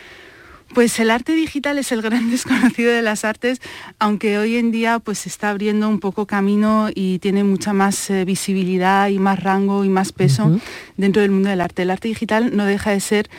Pues 0.74 0.98
el 0.98 1.10
arte 1.10 1.34
digital 1.34 1.78
es 1.78 1.92
el 1.92 2.02
gran 2.02 2.30
desconocido 2.32 2.92
de 2.92 3.02
las 3.02 3.24
artes, 3.24 3.60
aunque 3.98 4.38
hoy 4.38 4.56
en 4.56 4.72
día 4.72 4.98
pues 4.98 5.20
se 5.20 5.28
está 5.28 5.50
abriendo 5.50 5.88
un 5.88 6.00
poco 6.00 6.26
camino 6.26 6.88
y 6.92 7.20
tiene 7.20 7.44
mucha 7.44 7.72
más 7.72 8.10
eh, 8.10 8.24
visibilidad 8.24 9.08
y 9.08 9.18
más 9.18 9.40
rango 9.40 9.84
y 9.84 9.88
más 9.88 10.12
peso 10.12 10.58
dentro 10.96 11.22
del 11.22 11.30
mundo 11.30 11.48
del 11.48 11.60
arte. 11.60 11.82
El 11.82 11.90
arte 11.90 12.08
digital 12.08 12.56
no 12.56 12.64
deja 12.64 12.90
de 12.90 13.00
ser 13.00 13.30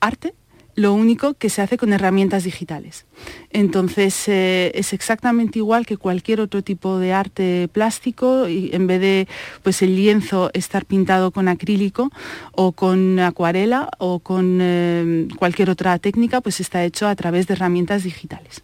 arte, 0.00 0.34
lo 0.74 0.94
único 0.94 1.34
que 1.34 1.50
se 1.50 1.62
hace 1.62 1.76
con 1.76 1.92
herramientas 1.92 2.44
digitales. 2.44 3.06
Entonces 3.50 4.28
eh, 4.28 4.72
es 4.74 4.92
exactamente 4.92 5.58
igual 5.58 5.86
que 5.86 5.96
cualquier 5.96 6.40
otro 6.40 6.62
tipo 6.62 6.98
de 6.98 7.12
arte 7.12 7.68
plástico 7.72 8.48
y 8.48 8.70
en 8.72 8.86
vez 8.86 9.00
de 9.00 9.28
pues 9.62 9.82
el 9.82 9.96
lienzo 9.96 10.50
estar 10.54 10.86
pintado 10.86 11.30
con 11.30 11.48
acrílico 11.48 12.10
o 12.52 12.72
con 12.72 13.18
acuarela 13.18 13.90
o 13.98 14.20
con 14.20 14.58
eh, 14.60 15.28
cualquier 15.36 15.70
otra 15.70 15.98
técnica, 15.98 16.40
pues 16.40 16.60
está 16.60 16.84
hecho 16.84 17.08
a 17.08 17.14
través 17.14 17.46
de 17.46 17.54
herramientas 17.54 18.04
digitales 18.04 18.62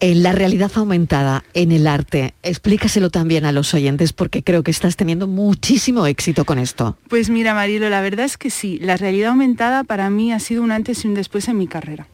en 0.00 0.22
la 0.22 0.32
realidad 0.32 0.70
aumentada 0.74 1.44
en 1.54 1.72
el 1.72 1.86
arte. 1.86 2.34
Explícaselo 2.42 3.10
también 3.10 3.44
a 3.44 3.52
los 3.52 3.72
oyentes 3.74 4.12
porque 4.12 4.42
creo 4.42 4.62
que 4.62 4.70
estás 4.70 4.96
teniendo 4.96 5.26
muchísimo 5.26 6.06
éxito 6.06 6.44
con 6.44 6.58
esto. 6.58 6.96
Pues 7.08 7.30
mira, 7.30 7.54
Marilo, 7.54 7.88
la 7.88 8.00
verdad 8.00 8.26
es 8.26 8.36
que 8.36 8.50
sí. 8.50 8.78
La 8.80 8.96
realidad 8.96 9.30
aumentada 9.30 9.84
para 9.84 10.10
mí 10.10 10.32
ha 10.32 10.40
sido 10.40 10.62
un 10.62 10.72
antes 10.72 11.04
y 11.04 11.08
un 11.08 11.14
después 11.14 11.48
en 11.48 11.58
mi 11.58 11.66
carrera. 11.66 12.08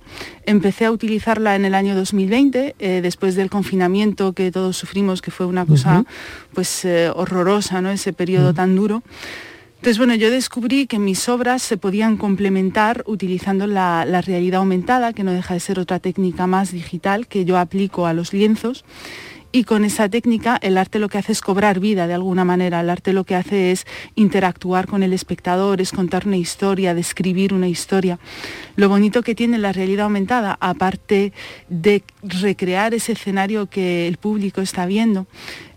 Empecé 0.47 0.85
a 0.85 0.93
utilizarla 0.93 1.57
en 1.57 1.65
el 1.65 1.75
año 1.75 1.95
2020, 1.95 2.77
eh, 2.79 3.01
después 3.03 3.35
del 3.35 3.51
confinamiento 3.51 4.33
que 4.33 4.51
todos 4.51 4.77
sufrimos, 4.77 5.23
que 5.23 5.31
fue 5.31 5.47
una 5.47 5.67
cosa 5.67 6.05
pues 6.53 6.85
eh, 6.85 7.11
horrorosa, 7.15 7.81
¿no? 7.81 7.91
Ese 7.91 8.13
periodo 8.13 8.55
tan 8.55 8.77
duro. 8.77 9.03
Entonces, 9.83 9.99
bueno, 9.99 10.15
yo 10.15 10.31
descubrí 10.31 10.87
que 10.87 11.01
mis 11.01 11.29
obras 11.29 11.61
se 11.61 11.77
podían 11.77 12.17
complementar 12.17 13.03
utilizando 13.05 13.67
la, 13.67 14.05
realidad 14.25 14.61
aumentada, 14.61 15.13
que 15.13 15.25
no 15.25 15.33
deja 15.33 15.55
de 15.55 15.59
ser 15.59 15.81
otra 15.81 15.99
técnica 15.99 16.47
más 16.47 16.71
digital 16.71 17.27
que 17.27 17.45
yo 17.45 17.59
aplico 17.59 18.07
a 18.07 18.13
los 18.13 18.33
lienzos. 18.33 18.85
Y 19.51 19.65
con 19.65 19.85
esa 19.85 20.09
técnica 20.09 20.57
el 20.63 20.79
arte 20.79 21.01
lo 21.01 21.09
que 21.09 21.19
hace 21.19 21.33
es 21.33 21.41
cobrar 21.41 21.81
vida 21.81 22.07
de 22.07 22.15
alguna 22.15 22.45
manera. 22.45 22.79
El 22.79 22.91
arte 22.91 23.13
lo 23.13 23.25
que 23.25 23.35
hace 23.35 23.73
es 23.73 23.85
interactuar 24.15 24.87
con 24.87 25.03
el 25.03 25.13
espectador, 25.13 25.81
es 25.81 25.91
contar 25.91 26.29
una 26.29 26.37
historia, 26.37 26.95
describir 26.95 27.53
una 27.53 27.67
historia. 27.67 28.21
Lo 28.77 28.89
bonito 28.89 29.23
que 29.23 29.35
tiene 29.35 29.59
la 29.59 29.73
realidad 29.73 30.05
aumentada, 30.05 30.59
aparte 30.61 31.33
de 31.69 32.05
recrear 32.23 32.95
ese 32.95 33.15
escenario 33.15 33.67
que 33.67 34.07
el 34.07 34.19
público 34.19 34.61
está 34.61 34.87
viendo, 34.87 35.27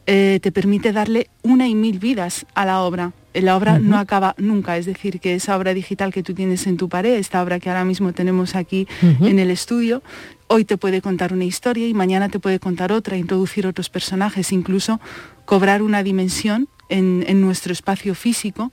eh, 0.05 0.37
te 0.43 0.51
permite 0.51 0.91
darle 0.91 1.27
una 1.41 1.67
y 1.67 1.73
mil 1.73 1.97
vidas 1.97 2.45
a 2.53 2.67
la 2.67 2.83
obra 2.83 3.13
la 3.41 3.57
obra 3.57 3.79
no 3.79 3.97
acaba 3.97 4.35
nunca, 4.37 4.77
es 4.77 4.85
decir, 4.85 5.19
que 5.19 5.35
esa 5.35 5.57
obra 5.57 5.73
digital 5.73 6.13
que 6.13 6.23
tú 6.23 6.33
tienes 6.33 6.67
en 6.67 6.77
tu 6.77 6.89
pared, 6.89 7.15
esta 7.15 7.41
obra 7.41 7.59
que 7.59 7.69
ahora 7.69 7.85
mismo 7.85 8.13
tenemos 8.13 8.55
aquí 8.55 8.87
en 9.01 9.39
el 9.39 9.51
estudio, 9.51 10.03
hoy 10.47 10.65
te 10.65 10.77
puede 10.77 11.01
contar 11.01 11.33
una 11.33 11.45
historia 11.45 11.87
y 11.87 11.93
mañana 11.93 12.29
te 12.29 12.39
puede 12.39 12.59
contar 12.59 12.91
otra, 12.91 13.17
introducir 13.17 13.67
otros 13.67 13.89
personajes, 13.89 14.51
incluso 14.51 14.99
cobrar 15.45 15.81
una 15.81 16.03
dimensión 16.03 16.67
en, 16.89 17.41
nuestro 17.41 17.73
espacio 17.73 18.15
físico 18.15 18.71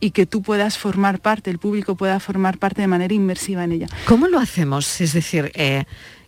y 0.00 0.10
que 0.10 0.26
tú 0.26 0.42
puedas 0.42 0.78
formar 0.78 1.20
parte, 1.20 1.50
el 1.50 1.58
público 1.58 1.94
pueda 1.94 2.20
formar 2.20 2.58
parte 2.58 2.82
de 2.82 2.88
manera 2.88 3.14
inmersiva 3.14 3.64
en 3.64 3.72
ella. 3.72 3.86
¿Cómo 4.06 4.28
lo 4.28 4.38
hacemos? 4.38 5.00
Es 5.00 5.12
decir, 5.12 5.50
eh, 5.54 5.84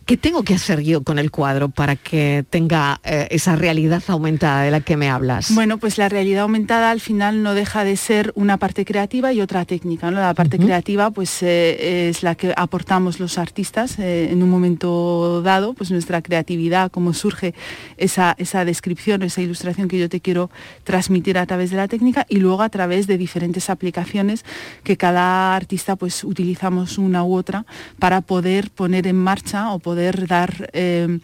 ¿Qué 0.07 0.15
tengo 0.15 0.43
que 0.43 0.53
hacer 0.53 0.83
yo 0.83 1.03
con 1.03 1.19
el 1.19 1.31
cuadro 1.31 1.67
para 1.67 1.97
que 1.97 2.45
tenga 2.49 3.01
eh, 3.03 3.27
esa 3.29 3.57
realidad 3.57 4.01
aumentada 4.07 4.61
de 4.61 4.71
la 4.71 4.79
que 4.79 4.95
me 4.95 5.09
hablas? 5.09 5.53
Bueno, 5.53 5.79
pues 5.79 5.97
la 5.97 6.07
realidad 6.07 6.43
aumentada 6.43 6.91
al 6.91 7.01
final 7.01 7.43
no 7.43 7.53
deja 7.53 7.83
de 7.83 7.97
ser 7.97 8.31
una 8.35 8.55
parte 8.55 8.85
creativa 8.85 9.33
y 9.33 9.41
otra 9.41 9.65
técnica. 9.65 10.09
¿no? 10.09 10.21
La 10.21 10.33
parte 10.33 10.59
creativa 10.59 11.11
pues, 11.11 11.43
eh, 11.43 12.07
es 12.07 12.23
la 12.23 12.35
que 12.35 12.53
aportamos 12.55 13.19
los 13.19 13.37
artistas 13.37 13.99
eh, 13.99 14.29
en 14.31 14.41
un 14.43 14.49
momento 14.49 15.41
dado, 15.41 15.73
pues 15.73 15.91
nuestra 15.91 16.21
creatividad, 16.21 16.89
cómo 16.89 17.13
surge 17.13 17.53
esa, 17.97 18.33
esa 18.37 18.63
descripción, 18.63 19.23
esa 19.23 19.41
ilustración 19.41 19.89
que 19.89 19.99
yo 19.99 20.07
te 20.07 20.21
quiero 20.21 20.49
transmitir 20.85 21.37
a 21.37 21.45
través 21.45 21.69
de 21.69 21.75
la 21.75 21.89
técnica 21.89 22.25
y 22.29 22.37
luego 22.37 22.61
a 22.61 22.69
través 22.69 23.07
de 23.07 23.17
diferentes 23.17 23.69
aplicaciones 23.69 24.45
que 24.85 24.95
cada 24.95 25.53
artista 25.53 25.97
pues 25.97 26.23
utilizamos 26.23 26.97
una 26.97 27.25
u 27.25 27.35
otra 27.35 27.65
para 27.99 28.21
poder 28.21 28.69
poner 28.69 29.05
en 29.05 29.17
marcha 29.17 29.73
o 29.73 29.79
poder 29.79 29.96
poder 29.97 30.27
dar 30.27 30.69
eh, 30.73 31.17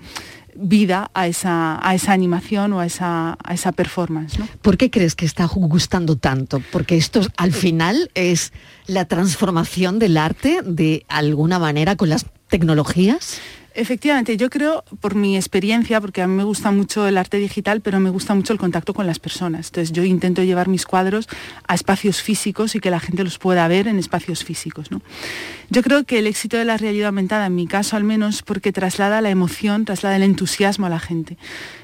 vida 0.55 1.11
a 1.13 1.27
esa, 1.27 1.79
a 1.87 1.93
esa 1.93 2.11
animación 2.11 2.73
o 2.73 2.79
a 2.79 2.87
esa, 2.87 3.37
a 3.43 3.53
esa 3.53 3.71
performance. 3.71 4.39
¿Por 4.63 4.77
qué 4.77 4.89
crees 4.89 5.13
que 5.13 5.27
está 5.27 5.45
gustando 5.45 6.15
tanto? 6.15 6.59
Porque 6.71 6.97
esto 6.97 7.21
al 7.37 7.53
final 7.53 8.09
es 8.15 8.51
la 8.87 9.05
transformación 9.05 9.99
del 9.99 10.17
arte 10.17 10.61
de 10.65 11.05
alguna 11.07 11.59
manera 11.59 11.95
con 11.95 12.09
las 12.09 12.25
tecnologías. 12.47 13.39
Efectivamente, 13.75 14.37
yo 14.37 14.51
creo, 14.51 14.83
por 14.99 15.15
mi 15.15 15.35
experiencia, 15.35 15.99
porque 15.99 16.21
a 16.21 16.27
mí 16.27 16.35
me 16.35 16.43
gusta 16.43 16.69
mucho 16.69 17.07
el 17.07 17.17
arte 17.17 17.37
digital, 17.37 17.81
pero 17.81 17.99
me 17.99 18.11
gusta 18.11 18.35
mucho 18.35 18.53
el 18.53 18.59
contacto 18.59 18.93
con 18.93 19.07
las 19.07 19.17
personas. 19.17 19.67
Entonces 19.67 19.91
yo 19.91 20.03
intento 20.03 20.43
llevar 20.43 20.67
mis 20.67 20.85
cuadros 20.85 21.27
a 21.67 21.73
espacios 21.73 22.21
físicos 22.21 22.75
y 22.75 22.79
que 22.79 22.91
la 22.91 22.99
gente 22.99 23.23
los 23.23 23.39
pueda 23.39 23.67
ver 23.67 23.87
en 23.87 23.97
espacios 23.97 24.43
físicos. 24.43 24.91
¿no? 24.91 25.01
Yo 25.71 25.81
creo 25.81 26.03
que 26.03 26.19
el 26.19 26.27
éxito 26.27 26.57
de 26.57 26.65
la 26.65 26.77
realidad 26.77 27.07
aumentada, 27.07 27.47
en 27.47 27.55
mi 27.55 27.65
caso 27.65 27.97
al 27.97 28.03
menos, 28.03 28.43
porque 28.43 28.71
traslada 28.71 29.21
la 29.21 29.31
emoción, 29.31 29.85
traslada 29.85 30.17
el 30.17 30.23
entusiasmo 30.23 30.85
a 30.85 30.89
la 30.89 30.99
gente. 30.99 31.37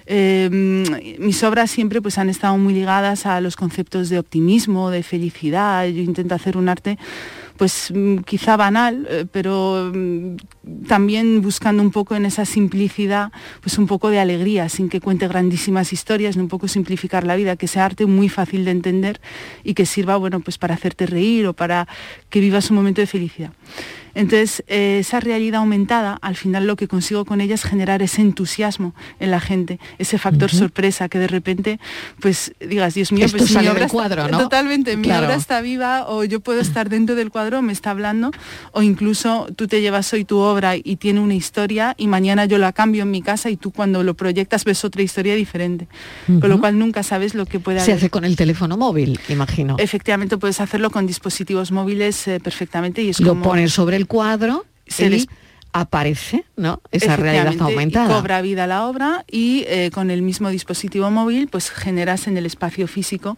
Eh, 0.05 1.17
mis 1.19 1.43
obras 1.43 1.71
siempre 1.71 2.01
pues, 2.01 2.19
han 2.19 2.29
estado 2.29 2.55
muy 2.57 2.73
ligadas 2.75 3.25
a 3.25 3.41
los 3.41 3.55
conceptos 3.55 4.09
de 4.09 4.19
optimismo, 4.19 4.91
de 4.91 5.01
felicidad. 5.01 5.87
Yo 5.87 6.03
intento 6.03 6.35
hacer 6.35 6.55
un 6.55 6.69
arte 6.69 6.99
pues 7.59 7.91
mm, 7.93 8.19
quizá 8.19 8.55
banal, 8.55 9.05
eh, 9.09 9.25
pero 9.29 9.91
mm, 9.93 10.37
también 10.87 11.41
buscando 11.41 11.81
un 11.81 11.91
poco 11.91 12.15
en 12.15 12.25
esa 12.25 12.45
simplicidad, 12.45 13.31
pues 13.61 13.77
un 13.77 13.87
poco 13.87 14.09
de 14.09 14.19
alegría, 14.19 14.69
sin 14.69 14.89
que 14.89 15.01
cuente 15.01 15.27
grandísimas 15.27 15.93
historias, 15.93 16.35
un 16.35 16.47
poco 16.47 16.67
simplificar 16.67 17.25
la 17.25 17.35
vida, 17.35 17.55
que 17.55 17.67
sea 17.67 17.85
arte 17.85 18.05
muy 18.05 18.29
fácil 18.29 18.65
de 18.65 18.71
entender 18.71 19.21
y 19.63 19.73
que 19.73 19.85
sirva, 19.85 20.17
bueno, 20.17 20.39
pues 20.39 20.57
para 20.57 20.75
hacerte 20.75 21.05
reír 21.05 21.47
o 21.47 21.53
para 21.53 21.87
que 22.29 22.39
vivas 22.39 22.69
un 22.69 22.77
momento 22.77 23.01
de 23.01 23.07
felicidad. 23.07 23.51
Entonces, 24.15 24.63
eh, 24.67 24.97
esa 24.99 25.19
realidad 25.19 25.61
aumentada, 25.61 26.17
al 26.21 26.35
final 26.35 26.67
lo 26.67 26.75
que 26.75 26.87
consigo 26.87 27.25
con 27.25 27.41
ella 27.41 27.55
es 27.55 27.63
generar 27.63 28.01
ese 28.01 28.21
entusiasmo 28.21 28.93
en 29.19 29.31
la 29.31 29.39
gente, 29.39 29.79
ese 29.97 30.17
factor 30.17 30.51
sorpresa, 30.51 31.09
que 31.09 31.19
de 31.19 31.27
repente, 31.27 31.79
pues 32.19 32.53
digas, 32.59 32.95
Dios 32.95 33.11
mío, 33.11 33.27
pues 33.29 33.55
mi 33.55 33.67
obra 33.67 33.87
cuadro, 33.87 34.23
está, 34.25 34.31
¿no? 34.31 34.43
totalmente, 34.43 34.97
mi 34.97 35.11
obra 35.11 35.35
está 35.35 35.61
viva, 35.61 36.05
o 36.09 36.23
yo 36.23 36.39
puedo 36.39 36.59
estar 36.59 36.89
dentro 36.89 37.15
del 37.15 37.29
cuadro, 37.29 37.61
me 37.61 37.71
está 37.71 37.91
hablando, 37.91 38.31
o 38.71 38.81
incluso 38.81 39.47
tú 39.55 39.67
te 39.67 39.81
llevas 39.81 40.11
hoy 40.11 40.25
tu 40.25 40.37
obra 40.37 40.58
y 40.83 40.95
tiene 40.97 41.19
una 41.19 41.33
historia, 41.35 41.95
y 41.97 42.07
mañana 42.07 42.45
yo 42.45 42.57
la 42.57 42.73
cambio 42.73 43.03
en 43.03 43.11
mi 43.11 43.21
casa 43.21 43.49
y 43.49 43.57
tú 43.57 43.71
cuando 43.71 44.03
lo 44.03 44.13
proyectas 44.15 44.63
ves 44.65 44.83
otra 44.85 45.01
historia 45.01 45.35
diferente. 45.35 45.87
Con 46.27 46.49
lo 46.49 46.59
cual 46.59 46.77
nunca 46.77 47.03
sabes 47.03 47.33
lo 47.35 47.45
que 47.45 47.59
puede 47.59 47.79
Se 47.79 47.83
haber. 47.91 47.95
hace 47.97 48.09
con 48.09 48.25
el 48.25 48.35
teléfono 48.35 48.77
móvil, 48.77 49.19
imagino. 49.29 49.75
Efectivamente 49.79 50.37
puedes 50.37 50.59
hacerlo 50.61 50.89
con 50.91 51.07
dispositivos 51.07 51.71
móviles 51.71 52.27
eh, 52.27 52.39
perfectamente 52.39 53.01
y 53.01 53.09
es 53.09 53.19
Lo 53.19 53.29
como 53.29 53.43
pones 53.43 53.71
sobre 53.73 53.95
el 53.97 54.07
cuadro 54.07 54.65
Se 54.87 55.05
y 55.05 55.09
les- 55.09 55.27
aparece, 55.71 56.45
¿no? 56.57 56.81
Esa 56.91 57.15
realidad 57.15 57.53
aumentada. 57.61 58.15
Cobra 58.15 58.41
vida 58.41 58.65
la 58.65 58.87
obra 58.87 59.23
y 59.29 59.65
eh, 59.67 59.91
con 59.93 60.09
el 60.09 60.21
mismo 60.23 60.49
dispositivo 60.49 61.11
móvil 61.11 61.47
pues 61.47 61.69
generas 61.69 62.27
en 62.27 62.37
el 62.37 62.45
espacio 62.47 62.87
físico 62.87 63.37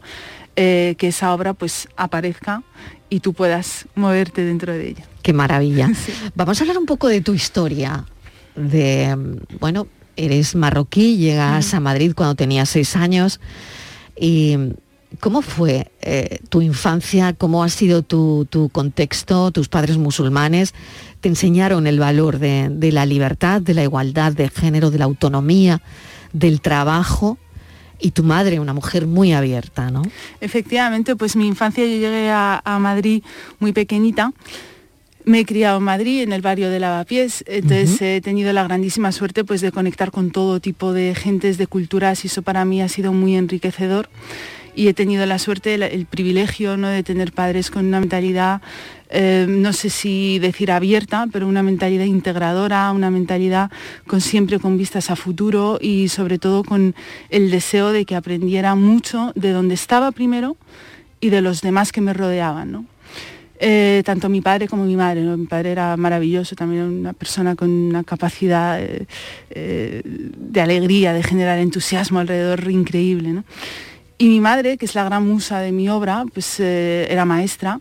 eh, 0.56 0.96
que 0.98 1.10
esa 1.10 1.34
obra 1.34 1.54
pues 1.54 1.90
aparezca 1.98 2.63
y 3.10 3.20
tú 3.20 3.34
puedas 3.34 3.86
moverte 3.96 4.46
dentro 4.46 4.72
de 4.72 4.88
ella. 4.90 5.04
Qué 5.22 5.34
maravilla. 5.34 5.92
Vamos 6.36 6.60
a 6.60 6.63
hablar 6.63 6.78
un 6.78 6.86
poco 6.86 7.08
de 7.08 7.22
tu 7.22 7.34
historia. 7.34 8.06
De, 8.56 9.16
bueno, 9.60 9.88
eres 10.16 10.56
marroquí, 10.56 11.18
llegas 11.18 11.74
a 11.74 11.80
Madrid 11.80 12.13
cuando 12.16 12.36
tenías 12.36 12.70
seis 12.70 12.96
años. 12.96 13.40
¿Y 14.16 14.58
cómo 15.20 15.42
fue 15.42 15.92
eh, 16.01 16.40
tu 16.50 16.62
infancia? 16.62 17.34
¿Cómo 17.34 17.63
ha 17.63 17.70
sido 17.70 18.01
tu, 18.01 18.46
tu 18.50 18.70
contexto? 18.70 19.51
¿Tus 19.51 19.70
padres 19.70 19.98
musulmanes 19.98 20.74
te 21.22 21.30
enseñaron 21.30 21.88
el 21.88 22.00
valor 22.00 22.40
de, 22.40 22.70
de 22.70 22.92
la 22.92 23.06
libertad, 23.06 23.62
de 23.62 23.74
la 23.74 23.84
igualdad 23.84 24.34
de 24.34 24.50
género, 24.50 24.92
de 24.92 25.00
la 25.00 25.06
autonomía, 25.06 25.82
del 26.34 26.62
trabajo? 26.62 27.38
Y 28.04 28.12
tu 28.12 28.24
madre, 28.24 28.60
una 28.60 28.74
mujer 28.74 29.06
muy 29.06 29.32
abierta, 29.32 29.92
¿no? 29.92 30.01
Efectivamente, 30.40 31.16
pues 31.16 31.36
mi 31.36 31.48
infancia 31.48 31.84
yo 31.84 31.92
llegué 31.92 32.32
a, 32.32 32.60
a 32.66 32.80
Madrid 32.80 33.24
muy 33.60 33.74
pequeñita. 33.74 34.34
Me 35.24 35.42
he 35.42 35.46
criado 35.46 35.78
en 35.78 35.84
Madrid, 35.84 36.24
en 36.24 36.34
el 36.34 36.42
barrio 36.42 36.70
de 36.70 36.80
Lavapiés, 36.80 37.44
entonces 37.48 38.01
he 38.01 38.22
tenido 38.22 38.54
la 38.54 38.63
grandísima 38.63 39.12
suerte 39.12 39.44
pues, 39.44 39.62
de 39.62 39.72
conectar 39.72 40.12
con 40.12 40.32
todo 40.32 40.60
tipo 40.60 40.94
de 40.94 41.13
gentes, 41.13 41.58
de 41.58 41.68
culturas, 41.68 42.24
y 42.24 42.28
eso 42.28 42.42
para 42.42 42.66
mí 42.66 42.82
ha 42.82 42.90
sido 42.90 43.13
muy 43.13 43.36
enriquecedor. 43.36 44.10
Y 44.74 44.88
he 44.88 44.94
tenido 44.94 45.25
la 45.25 45.38
suerte, 45.38 45.75
el, 45.75 45.84
el 45.84 46.06
privilegio 46.06 46.78
¿no? 46.78 46.88
de 46.88 47.04
tener 47.04 47.34
padres 47.34 47.70
con 47.70 47.86
una 47.86 48.00
mentalidad, 48.00 48.62
eh, 49.13 49.46
no 49.48 49.74
sé 49.74 49.90
si 49.90 50.40
decir 50.40 50.72
abierta, 50.72 51.28
pero 51.32 51.46
una 51.46 51.63
mentalidad 51.63 52.06
integradora, 52.06 52.90
una 52.94 53.12
mentalidad 53.12 53.70
con 54.08 54.22
siempre 54.22 54.58
con 54.58 54.78
vistas 54.78 55.12
a 55.12 55.18
futuro 55.18 55.78
y 55.82 56.08
sobre 56.08 56.40
todo 56.40 56.63
con 56.63 56.96
el 57.30 57.51
deseo 57.51 57.92
de 57.92 58.06
que 58.06 58.16
aprendiera 58.16 58.74
mucho 58.75 59.34
de 59.36 59.51
donde 59.51 59.74
estaba 59.74 60.13
primero 60.13 60.56
y 61.20 61.30
de 61.30 61.42
los 61.42 61.62
demás 61.62 61.92
que 61.92 62.00
me 62.00 62.13
rodeaban. 62.13 62.72
¿no? 62.72 62.86
Eh, 63.63 64.01
tanto 64.03 64.27
mi 64.27 64.41
padre 64.41 64.68
como 64.68 64.86
mi 64.86 64.96
madre. 64.96 65.22
¿no? 65.22 65.38
Mi 65.38 65.46
padre 65.46 65.72
era 65.72 65.96
maravilloso, 65.96 66.56
también 66.56 66.82
una 66.82 67.13
persona 67.13 67.56
con 67.56 67.70
una 67.70 68.03
capacidad 68.03 68.82
eh, 68.82 69.06
eh, 69.51 70.01
de 70.03 70.62
alegría, 70.62 71.14
de 71.14 71.22
generar 71.22 71.59
entusiasmo 71.59 72.20
alrededor 72.20 72.72
increíble. 72.72 73.29
¿no? 73.33 73.44
Y 74.18 74.29
mi 74.29 74.40
madre, 74.40 74.77
que 74.77 74.85
es 74.85 74.96
la 74.96 75.03
gran 75.03 75.27
musa 75.27 75.59
de 75.59 75.72
mi 75.72 75.90
obra, 75.90 76.25
pues 76.33 76.59
era 76.59 77.24
maestra. 77.25 77.79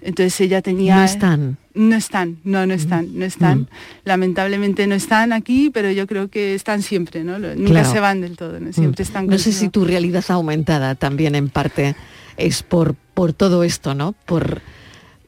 Entonces 0.00 0.40
ella 0.42 0.62
tenía... 0.62 0.94
No 0.96 1.02
están. 1.04 1.56
No 1.74 1.96
están, 1.96 2.38
no, 2.44 2.64
no 2.66 2.72
están, 2.74 3.18
no 3.18 3.24
están. 3.24 3.58
Mm. 3.60 3.66
Lamentablemente 4.04 4.86
no 4.86 4.94
están 4.94 5.32
aquí, 5.32 5.70
pero 5.74 5.90
yo 5.90 6.06
creo 6.06 6.28
que 6.28 6.54
están 6.54 6.82
siempre, 6.82 7.24
¿no? 7.24 7.38
Nunca 7.40 7.70
Claro. 7.70 7.90
se 7.92 8.00
van 8.00 8.20
del 8.20 8.36
todo, 8.36 8.60
¿no? 8.60 8.72
Siempre 8.72 9.02
Mm. 9.02 9.06
están 9.08 9.26
No 9.26 9.38
sé 9.38 9.52
si 9.52 9.68
tu 9.68 9.84
realidad 9.84 10.24
aumentada 10.28 10.94
también 10.94 11.34
en 11.34 11.48
parte 11.50 11.96
es 12.36 12.62
por, 12.62 12.94
por 13.14 13.32
todo 13.32 13.62
esto, 13.64 13.94
¿no? 13.94 14.12
Por 14.24 14.62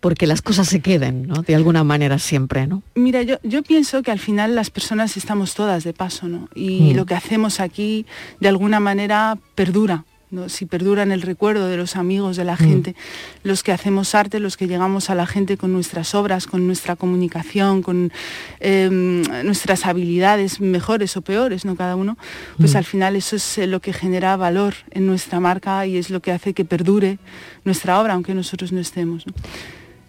porque 0.01 0.27
las 0.27 0.43
cosas 0.43 0.69
se 0.69 0.81
queden, 0.81 1.27
¿no? 1.27 1.43
De 1.43 1.55
alguna 1.55 1.85
manera 1.85 2.19
siempre, 2.19 2.67
¿no? 2.67 2.83
Mira, 2.95 3.23
yo, 3.23 3.37
yo 3.43 3.63
pienso 3.63 4.03
que 4.03 4.11
al 4.11 4.19
final 4.19 4.55
las 4.55 4.71
personas 4.71 5.17
estamos 5.17 5.55
todas 5.55 5.85
de 5.85 5.93
paso, 5.93 6.29
¿no? 6.29 6.49
Y 6.55 6.93
Mm. 6.93 6.97
lo 6.97 7.07
que 7.07 7.15
hacemos 7.15 7.61
aquí 7.61 8.07
de 8.41 8.49
alguna 8.49 8.81
manera 8.81 9.39
perdura. 9.55 10.05
¿no? 10.31 10.51
si 10.51 10.67
perdura 10.67 11.03
en 11.03 11.11
el 11.11 11.23
recuerdo 11.23 11.69
de 11.69 11.79
los 11.79 11.97
amigos, 11.97 12.37
de 12.37 12.45
la 12.45 12.53
Mm. 12.53 12.59
gente, 12.59 12.95
los 13.45 13.63
que 13.63 13.73
hacemos 13.73 14.15
arte, 14.15 14.41
los 14.41 14.59
que 14.59 14.67
llegamos 14.69 15.09
a 15.09 15.15
la 15.15 15.25
gente 15.27 15.57
con 15.57 15.73
nuestras 15.73 16.15
obras, 16.15 16.47
con 16.47 16.67
nuestra 16.67 16.97
comunicación, 16.97 17.81
con 17.81 18.13
eh, 18.61 18.91
nuestras 19.43 19.87
habilidades 19.87 20.61
mejores 20.61 21.17
o 21.17 21.23
peores, 21.23 21.65
¿no? 21.65 21.77
Cada 21.77 21.97
uno, 21.97 22.19
pues 22.59 22.75
Mm. 22.75 22.77
al 22.77 22.85
final 22.85 23.17
eso 23.17 23.37
es 23.37 23.57
eh, 23.57 23.67
lo 23.67 23.81
que 23.81 23.95
genera 23.95 24.37
valor 24.37 24.75
en 24.91 25.07
nuestra 25.07 25.41
marca 25.41 25.87
y 25.87 25.97
es 25.97 26.11
lo 26.11 26.21
que 26.21 26.33
hace 26.33 26.53
que 26.53 26.67
perdure 26.67 27.19
nuestra 27.65 27.99
obra, 27.99 28.13
aunque 28.13 28.35
nosotros 28.35 28.71
no 28.71 28.81
estemos. 28.81 29.27
¿no? 29.27 29.33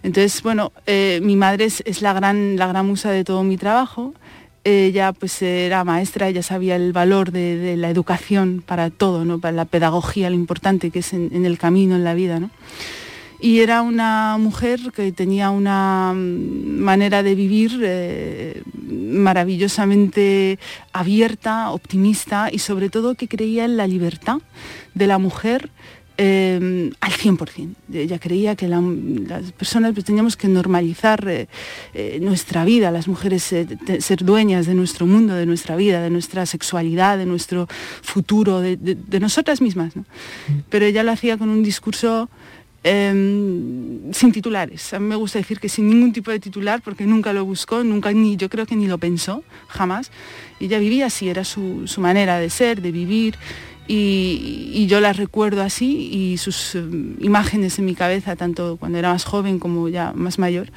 Entonces, 0.02 0.42
bueno, 0.42 0.72
eh, 0.86 1.20
mi 1.22 1.36
madre 1.36 1.66
es, 1.66 2.02
la, 2.02 2.12
gran, 2.12 2.56
la 2.56 2.66
gran 2.66 2.86
musa 2.86 3.10
de 3.10 3.24
todo 3.24 3.42
mi 3.42 3.56
trabajo. 3.56 4.14
Ella 4.64 5.12
pues 5.12 5.40
era 5.42 5.84
maestra, 5.84 6.28
ella 6.28 6.42
sabía 6.42 6.76
el 6.76 6.92
valor 6.92 7.32
de, 7.32 7.76
la 7.76 7.88
educación 7.90 8.62
para 8.64 8.90
todo, 8.90 9.24
¿no? 9.24 9.38
para 9.38 9.52
la 9.52 9.64
pedagogía, 9.64 10.28
lo 10.28 10.36
importante 10.36 10.90
que 10.90 10.98
es 10.98 11.12
en, 11.12 11.30
en 11.32 11.46
el 11.46 11.58
camino, 11.58 11.96
en 11.96 12.04
la 12.04 12.14
vida. 12.14 12.40
¿no? 12.40 12.50
Y 13.42 13.60
era 13.60 13.80
una 13.80 14.36
mujer 14.38 14.92
que 14.94 15.12
tenía 15.12 15.50
una 15.50 16.12
mm, 16.14 16.78
manera 16.78 17.22
de 17.22 17.34
vivir 17.34 17.80
eh, 17.82 18.62
maravillosamente 18.74 20.58
abierta, 20.92 21.70
optimista 21.70 22.50
y 22.52 22.58
sobre 22.58 22.90
todo 22.90 23.14
que 23.14 23.28
creía 23.28 23.64
en 23.64 23.78
la 23.78 23.86
libertad 23.86 24.38
de 24.94 25.06
la 25.06 25.16
mujer 25.16 25.70
eh, 26.22 26.90
al 27.00 27.12
100%. 27.12 27.74
Ella 27.94 28.18
creía 28.18 28.54
que 28.54 28.68
la- 28.68 28.82
las 28.82 29.52
personas 29.52 29.94
pues, 29.94 30.04
teníamos 30.04 30.36
que 30.36 30.48
normalizar 30.48 31.26
eh, 31.26 31.48
eh, 31.94 32.18
nuestra 32.20 32.66
vida, 32.66 32.90
las 32.90 33.08
mujeres 33.08 33.50
eh, 33.54 33.66
te- 33.86 34.02
ser 34.02 34.22
dueñas 34.22 34.66
de 34.66 34.74
nuestro 34.74 35.06
mundo, 35.06 35.34
de 35.34 35.46
nuestra 35.46 35.76
vida, 35.76 36.02
de 36.02 36.10
nuestra 36.10 36.44
sexualidad, 36.44 37.16
de 37.16 37.24
nuestro 37.24 37.68
futuro, 38.02 38.60
de, 38.60 38.76
de- 38.76 38.96
de 38.96 39.18
nosotras 39.20 39.62
mismas. 39.62 39.96
¿no? 39.96 40.04
Pero 40.68 40.84
ella 40.84 41.02
lo 41.04 41.10
hacía 41.12 41.38
con 41.38 41.48
un 41.48 41.62
discurso 41.62 42.28
eh, 42.84 43.10
sin 44.12 44.32
titulares. 44.32 44.92
A 44.92 44.98
mí 44.98 45.06
me 45.06 45.16
gusta 45.16 45.38
decir 45.38 45.58
que 45.58 45.68
sin 45.68 45.88
ningún 45.88 46.12
tipo 46.12 46.30
de 46.30 46.38
titular, 46.40 46.82
porque 46.82 47.06
nunca 47.06 47.32
lo 47.32 47.44
buscó, 47.46 47.82
nunca 47.84 48.12
ni 48.12 48.36
yo 48.36 48.48
creo 48.50 48.66
que 48.66 48.76
ni 48.76 48.86
lo 48.86 48.98
pensó, 48.98 49.42
jamás. 49.68 50.10
Y 50.58 50.66
ella 50.66 50.78
vivía 50.78 51.06
así, 51.06 51.28
era 51.28 51.44
su, 51.44 51.86
su 51.86 52.00
manera 52.00 52.38
de 52.38 52.50
ser, 52.50 52.82
de 52.82 52.92
vivir. 52.92 53.36
Y, 53.92 54.70
y 54.72 54.86
yo 54.86 55.00
la 55.00 55.12
recuerdo 55.12 55.62
así 55.62 56.10
y 56.12 56.38
sus 56.38 56.76
eh, 56.76 56.84
imágenes 57.18 57.76
en 57.80 57.86
mi 57.86 57.96
cabeza, 57.96 58.36
tanto 58.36 58.76
cuando 58.76 58.98
era 58.98 59.12
más 59.12 59.24
joven 59.24 59.58
como 59.58 59.88
ya 59.88 60.12
más 60.14 60.38
mayor, 60.38 60.70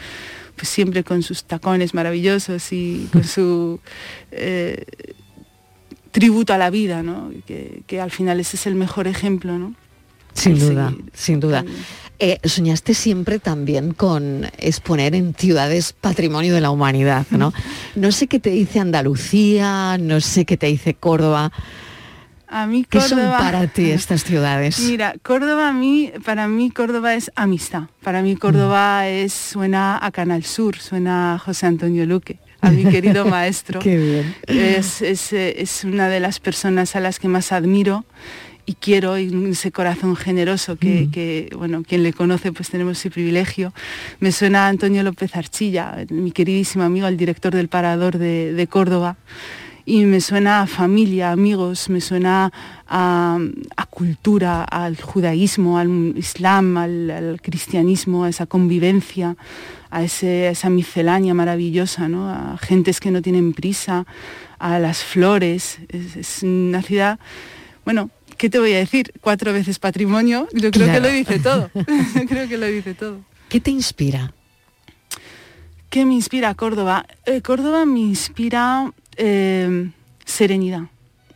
pues 0.56 0.68
siempre 0.70 1.04
con 1.04 1.22
sus 1.22 1.44
tacones 1.44 1.94
maravillosos 1.94 2.74
y 2.74 3.08
con 3.14 3.24
su 3.24 3.80
eh, 4.32 4.84
tributo 6.10 6.56
a 6.56 6.58
la 6.58 6.72
vida, 6.72 7.04
¿no? 7.04 7.30
que, 7.46 7.84
que 7.86 8.02
al 8.02 8.10
final 8.10 8.40
ese 8.40 8.58
es 8.58 8.66
el 8.66 8.74
mejor 8.74 9.06
ejemplo. 9.06 9.60
¿no? 9.60 9.76
Sin 10.34 10.58
duda, 10.58 10.90
seguir 10.90 11.12
sin 11.14 11.40
duda. 11.40 11.66
Eh, 12.18 12.40
soñaste 12.44 12.96
siempre 12.96 13.38
también 13.38 13.94
con 13.94 14.46
exponer 14.58 15.14
en 15.14 15.36
ciudades 15.36 15.94
patrimonio 15.94 16.56
de 16.56 16.62
la 16.62 16.72
humanidad, 16.72 17.28
¿no? 17.30 17.54
No 17.96 18.12
sé 18.12 18.26
qué 18.26 18.40
te 18.40 18.50
dice 18.50 18.80
Andalucía, 18.80 20.00
no 20.00 20.20
sé 20.20 20.46
qué 20.46 20.58
te 20.58 20.66
dice 20.66 20.96
Córdoba. 20.96 21.52
A 22.56 22.68
mí 22.68 22.86
¿Qué 22.88 23.00
Córdoba... 23.00 23.38
son 23.40 23.46
para 23.52 23.68
ti 23.68 23.90
estas 23.92 24.24
ciudades? 24.24 24.80
Mira, 24.88 25.16
Córdoba 25.24 25.70
a 25.70 25.74
mí, 25.74 26.12
para 26.24 26.48
mí 26.48 26.70
Córdoba 26.70 27.16
es 27.16 27.32
amistad. 27.36 27.84
Para 28.04 28.22
mí 28.22 28.36
Córdoba 28.36 29.08
es, 29.08 29.34
suena 29.34 29.98
a 30.00 30.12
Canal 30.12 30.44
Sur, 30.44 30.78
suena 30.78 31.34
a 31.34 31.40
José 31.40 31.66
Antonio 31.66 32.06
Luque. 32.06 32.38
a 32.62 32.70
mi 32.72 32.86
querido 32.92 33.26
maestro. 33.26 33.80
Qué 33.80 33.98
bien. 33.98 34.36
Es, 34.48 35.02
es, 35.02 35.34
es 35.34 35.84
una 35.84 36.08
de 36.10 36.20
las 36.20 36.40
personas 36.40 36.96
a 36.96 37.00
las 37.00 37.20
que 37.20 37.28
más 37.28 37.52
admiro 37.52 38.06
y 38.66 38.76
quiero 38.76 39.18
y 39.18 39.30
ese 39.52 39.74
corazón 39.74 40.16
generoso 40.16 40.78
que, 40.78 41.08
Mm. 41.08 41.12
que, 41.12 41.50
bueno 41.58 41.84
quien 41.84 42.02
le 42.04 42.14
conoce 42.14 42.54
pues 42.54 42.70
tenemos 42.70 42.98
ese 42.98 43.10
privilegio 43.12 43.74
me 44.22 44.32
suena 44.32 44.68
a 44.68 44.70
Antonio 44.70 45.04
López 45.04 45.36
Archilla 45.36 45.98
mi 46.10 46.32
queridísimo 46.32 46.86
amigo 46.86 47.08
el 47.08 47.18
director 47.18 47.54
del 47.54 47.68
Parador 47.68 48.18
de, 48.18 48.54
de 48.54 48.68
Córdoba 48.68 49.18
y 49.86 50.06
me 50.06 50.22
suena 50.22 50.62
a 50.62 50.68
familia 50.68 51.32
amigos 51.32 51.90
me 51.90 52.00
suena 52.00 52.52
a, 52.88 53.38
a 53.76 53.86
cultura 53.88 54.64
al 54.64 55.00
judaísmo 55.02 55.78
al 55.78 56.14
islam 56.18 56.78
al, 56.78 57.12
al 57.12 57.42
cristianismo 57.42 58.24
a 58.24 58.30
esa 58.30 58.46
convivencia 58.46 59.36
a, 59.90 60.04
ese, 60.04 60.48
a 60.48 60.52
esa 60.52 60.70
miscelánea 60.70 61.34
maravillosa 61.34 62.08
¿no? 62.08 62.30
a 62.30 62.58
gentes 62.60 63.00
que 63.00 63.12
no 63.12 63.22
tienen 63.22 63.54
prisa 63.54 64.06
a 64.60 64.80
las 64.80 65.04
flores 65.04 65.80
es, 65.90 66.16
es 66.16 66.44
una 66.44 66.82
ciudad 66.82 67.20
bueno, 67.86 68.10
¿qué 68.38 68.50
te 68.50 68.60
voy 68.60 68.72
a 68.74 68.78
decir? 68.78 69.12
Cuatro 69.20 69.52
veces 69.52 69.78
patrimonio, 69.78 70.48
yo 70.54 70.72
creo 70.72 70.86
Claro. 70.88 70.94
que 70.94 71.00
lo 71.10 71.14
dice 71.14 71.40
todo. 71.40 71.70
Yo 71.76 72.26
creo 72.30 72.48
que 72.48 72.58
lo 72.58 72.66
dice 72.68 72.94
todo. 72.94 73.20
¿Qué 73.50 73.60
te 73.60 73.72
inspira? 73.72 74.32
¿Qué 75.90 76.06
me 76.06 76.14
inspira 76.14 76.56
Córdoba? 76.56 77.06
Eh, 77.26 77.42
Córdoba 77.42 77.86
me 77.86 78.00
inspira 78.00 78.90
eh, 79.18 79.90
serenidad. 80.26 80.84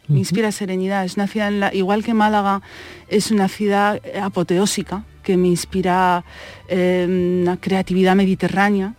Me 0.08 0.20
inspira 0.20 0.52
serenidad. 0.54 1.04
Es 1.04 1.16
una 1.18 1.28
ciudad, 1.28 1.50
en 1.50 1.60
la- 1.60 1.74
igual 1.74 2.04
que 2.04 2.14
Málaga, 2.14 2.62
es 3.10 3.30
una 3.32 3.50
ciudad 3.50 4.02
apoteósica 4.22 5.04
que 5.24 5.36
me 5.36 5.50
inspira 5.50 6.24
eh, 6.70 7.06
una 7.42 7.58
creatividad 7.58 8.16
mediterránea. 8.16 8.94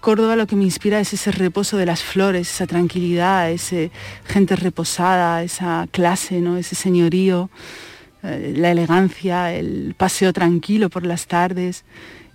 Córdoba 0.00 0.36
lo 0.36 0.46
que 0.46 0.54
me 0.56 0.64
inspira 0.64 1.00
es 1.00 1.12
ese 1.12 1.32
reposo 1.32 1.76
de 1.76 1.84
las 1.86 2.02
flores, 2.02 2.48
esa 2.48 2.66
tranquilidad, 2.66 3.50
ese 3.50 3.90
gente 4.24 4.54
reposada, 4.56 5.42
esa 5.42 5.88
clase, 5.90 6.40
¿no? 6.40 6.56
ese 6.56 6.74
señorío, 6.76 7.50
eh, 8.22 8.54
la 8.56 8.70
elegancia, 8.70 9.52
el 9.52 9.94
paseo 9.98 10.32
tranquilo 10.32 10.88
por 10.88 11.04
las 11.04 11.26
tardes 11.26 11.84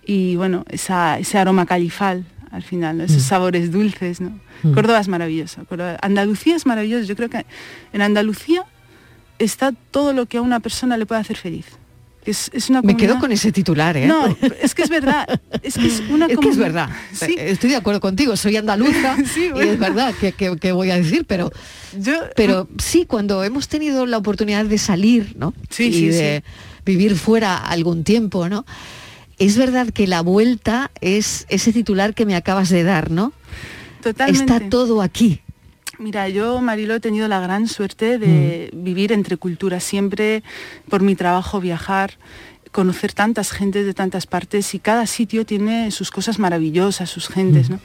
y 0.06 0.36
bueno, 0.36 0.66
esa, 0.70 1.18
ese 1.18 1.38
aroma 1.40 1.66
califal 1.66 2.26
al 2.56 2.64
final, 2.64 2.98
¿no? 2.98 3.04
esos 3.04 3.18
Mm. 3.24 3.28
sabores 3.28 3.72
dulces. 3.72 4.22
¿no? 4.22 4.32
Mm. 4.64 4.74
Córdoba 4.74 5.00
es 5.00 5.08
maravilloso. 5.08 5.64
Córdoba- 5.66 5.98
Andalucía 6.02 6.56
es 6.56 6.66
maravilloso. 6.66 7.06
Yo 7.06 7.16
creo 7.16 7.30
que 7.30 7.46
en 7.94 8.02
Andalucía 8.02 8.64
está 9.40 9.74
todo 9.92 10.14
lo 10.14 10.26
que 10.26 10.38
a 10.38 10.42
una 10.42 10.60
persona 10.60 10.98
le 10.98 11.06
puede 11.06 11.22
hacer 11.22 11.38
feliz. 11.38 11.66
Es, 12.26 12.50
es 12.54 12.72
una 12.72 12.82
Me 12.82 12.98
quedo 12.98 13.20
con 13.20 13.32
ese 13.32 13.52
titular, 13.52 13.96
¿eh? 13.98 14.08
No, 14.08 14.36
es 14.60 14.74
que 14.74 14.82
es 14.82 14.90
verdad. 14.90 15.28
Es 15.62 15.76
que 15.76 15.86
es 15.86 16.02
una 16.10 16.26
Es 16.26 16.40
que 16.40 16.50
es 16.50 16.58
verdad. 16.58 16.90
Sí. 17.14 17.36
Estoy 17.38 17.70
de 17.70 17.76
acuerdo 17.76 18.00
contigo. 18.00 18.36
Soy 18.36 18.56
andaluza 18.58 19.16
Sí, 19.34 19.52
y 19.56 19.60
es 19.60 19.78
verdad 19.78 20.12
que, 20.20 20.32
que- 20.32 20.56
que 20.58 20.72
voy 20.72 20.90
a 20.90 20.96
decir, 20.96 21.26
pero, 21.28 21.52
pero 22.36 22.68
sí, 22.80 23.06
cuando 23.06 23.44
hemos 23.44 23.68
tenido 23.68 24.08
la 24.08 24.18
oportunidad 24.18 24.66
de 24.66 24.78
salir, 24.80 25.36
¿no? 25.38 25.54
Sí, 25.70 25.84
y 25.94 26.08
de 26.08 26.44
vivir 26.84 27.16
fuera 27.16 27.58
algún 27.58 28.04
tiempo, 28.04 28.50
¿no? 28.50 28.66
Es 29.38 29.58
verdad 29.58 29.90
que 29.90 30.08
la 30.08 30.22
vuelta 30.22 30.92
es 31.02 31.46
ese 31.50 31.74
titular 31.74 32.14
que 32.14 32.26
me 32.26 32.36
acabas 32.36 32.70
de 32.70 32.84
dar, 32.84 33.12
¿no? 33.12 33.34
Totalmente. 34.02 34.54
Está 34.54 34.70
todo 34.70 35.02
aquí. 35.02 35.42
Mira, 35.98 36.28
yo, 36.30 36.60
Marilo, 36.62 36.94
he 36.96 37.00
tenido 37.00 37.28
la 37.28 37.40
gran 37.40 37.68
suerte 37.68 38.18
de 38.20 38.70
Mm. 38.74 38.84
vivir 38.84 39.12
entre 39.12 39.38
culturas, 39.38 39.84
siempre 39.84 40.44
por 40.90 41.02
mi 41.02 41.16
trabajo 41.16 41.60
viajar, 41.62 42.18
conocer 42.72 43.14
tantas 43.14 43.52
gentes 43.52 43.86
de 43.86 43.94
tantas 43.94 44.28
partes 44.28 44.74
y 44.74 44.80
cada 44.80 45.06
sitio 45.08 45.46
tiene 45.46 45.92
sus 45.92 46.12
cosas 46.12 46.40
maravillosas, 46.40 47.10
sus 47.10 47.30
gentes, 47.30 47.70
¿no? 47.70 47.80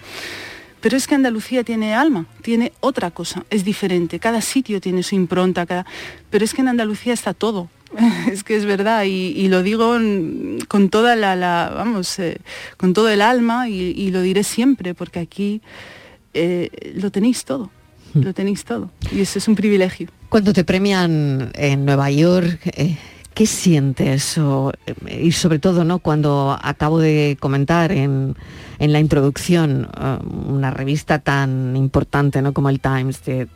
Pero 0.81 0.97
es 0.97 1.07
que 1.07 1.15
Andalucía 1.15 1.63
tiene 1.63 1.95
alma, 1.95 2.27
tiene 2.43 2.73
otra 2.81 3.11
cosa, 3.13 3.45
es 3.51 3.65
diferente, 3.65 4.19
cada 4.19 4.41
sitio 4.41 4.81
tiene 4.81 5.03
su 5.05 5.15
impronta, 5.15 5.65
cada... 5.67 5.87
pero 6.31 6.45
es 6.45 6.53
que 6.55 6.63
en 6.63 6.69
Andalucía 6.69 7.13
está 7.13 7.35
todo. 7.35 7.69
Es 8.31 8.45
que 8.45 8.57
es 8.57 8.65
verdad 8.65 9.05
y, 9.05 9.33
y 9.37 9.49
lo 9.49 9.63
digo 9.63 9.97
con 10.69 10.89
toda 10.91 11.17
la, 11.17 11.35
la- 11.37 11.73
vamos, 11.75 12.19
eh, 12.19 12.39
con 12.77 12.93
todo 12.93 13.09
el 13.09 13.21
alma 13.23 13.69
y, 13.69 13.93
y 13.97 14.11
lo 14.11 14.23
diré 14.23 14.45
siempre 14.45 14.95
porque 14.95 15.19
aquí 15.21 15.61
eh, 16.35 16.71
lo 16.95 17.11
tenéis 17.11 17.45
todo, 17.45 17.71
lo 18.15 18.33
tenéis 18.35 18.65
todo 18.65 18.91
y 19.13 19.21
eso 19.21 19.39
es 19.39 19.49
un 19.49 19.55
privilegio. 19.57 20.09
Cuando 20.29 20.53
te 20.53 20.63
premian 20.65 21.51
en 21.55 21.85
Nueva 21.85 22.09
York, 22.13 22.61
eh, 22.77 22.97
¿qué 23.35 23.47
sientes? 23.47 24.39
O, 24.39 24.73
y 25.11 25.33
sobre 25.33 25.59
todo, 25.59 25.85
¿no? 25.85 25.99
Cuando 25.99 26.57
acabo 26.63 27.01
de 27.01 27.37
comentar 27.41 27.91
en, 27.91 28.37
en 28.79 28.93
la 28.93 29.01
introducción, 29.01 29.89
una 30.47 30.71
revista 30.71 31.19
tan 31.19 31.75
importante, 31.77 32.43
¿no? 32.43 32.53
Como 32.53 32.69
el 32.69 32.79
Times 32.79 33.19
te, 33.23 33.49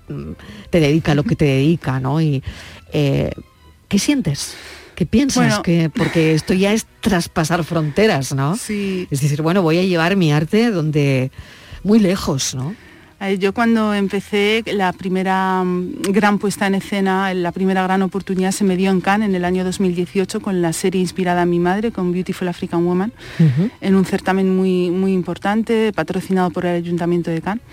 te 0.70 0.80
dedica 0.80 1.12
a 1.12 1.14
lo 1.14 1.22
que 1.22 1.36
te 1.36 1.44
dedica, 1.44 2.00
¿no? 2.00 2.20
Y 2.20 2.42
eh, 2.92 3.30
¿qué 3.88 3.98
sientes? 3.98 4.54
¿Qué 4.94 5.06
piensas? 5.06 5.46
Bueno. 5.46 5.62
que 5.62 5.90
Porque 5.90 6.34
esto 6.34 6.54
ya 6.54 6.72
es 6.72 6.86
traspasar 7.00 7.64
fronteras, 7.64 8.34
¿no? 8.34 8.56
Sí. 8.56 9.08
Es 9.10 9.20
decir, 9.20 9.42
bueno, 9.42 9.62
voy 9.62 9.78
a 9.78 9.82
llevar 9.82 10.16
mi 10.16 10.32
arte 10.32 10.70
donde 10.70 11.30
muy 11.82 11.98
lejos, 11.98 12.54
¿no? 12.54 12.74
Eh, 13.20 13.38
Yo 13.38 13.54
cuando 13.54 13.94
empecé 13.94 14.62
la 14.66 14.92
primera 14.92 15.62
mm, 15.64 16.02
gran 16.10 16.38
puesta 16.38 16.66
en 16.66 16.74
escena, 16.74 17.32
la 17.34 17.52
primera 17.52 17.82
gran 17.82 18.02
oportunidad 18.02 18.52
se 18.52 18.64
me 18.64 18.76
dio 18.76 18.90
en 18.90 19.00
Cannes 19.00 19.28
en 19.28 19.34
el 19.34 19.44
año 19.44 19.64
2018 19.64 20.40
con 20.40 20.62
la 20.62 20.72
serie 20.72 21.00
inspirada 21.00 21.42
en 21.42 21.50
mi 21.50 21.58
madre, 21.58 21.90
con 21.90 22.12
Beautiful 22.12 22.48
African 22.48 22.84
Woman, 22.84 23.12
en 23.80 23.94
un 23.94 24.04
certamen 24.04 24.54
muy, 24.56 24.90
muy 24.90 25.12
importante, 25.12 25.92
patrocinado 25.92 26.50
por 26.50 26.66
el 26.66 26.76
Ayuntamiento 26.76 27.30
de 27.30 27.40
Cannes. 27.40 27.64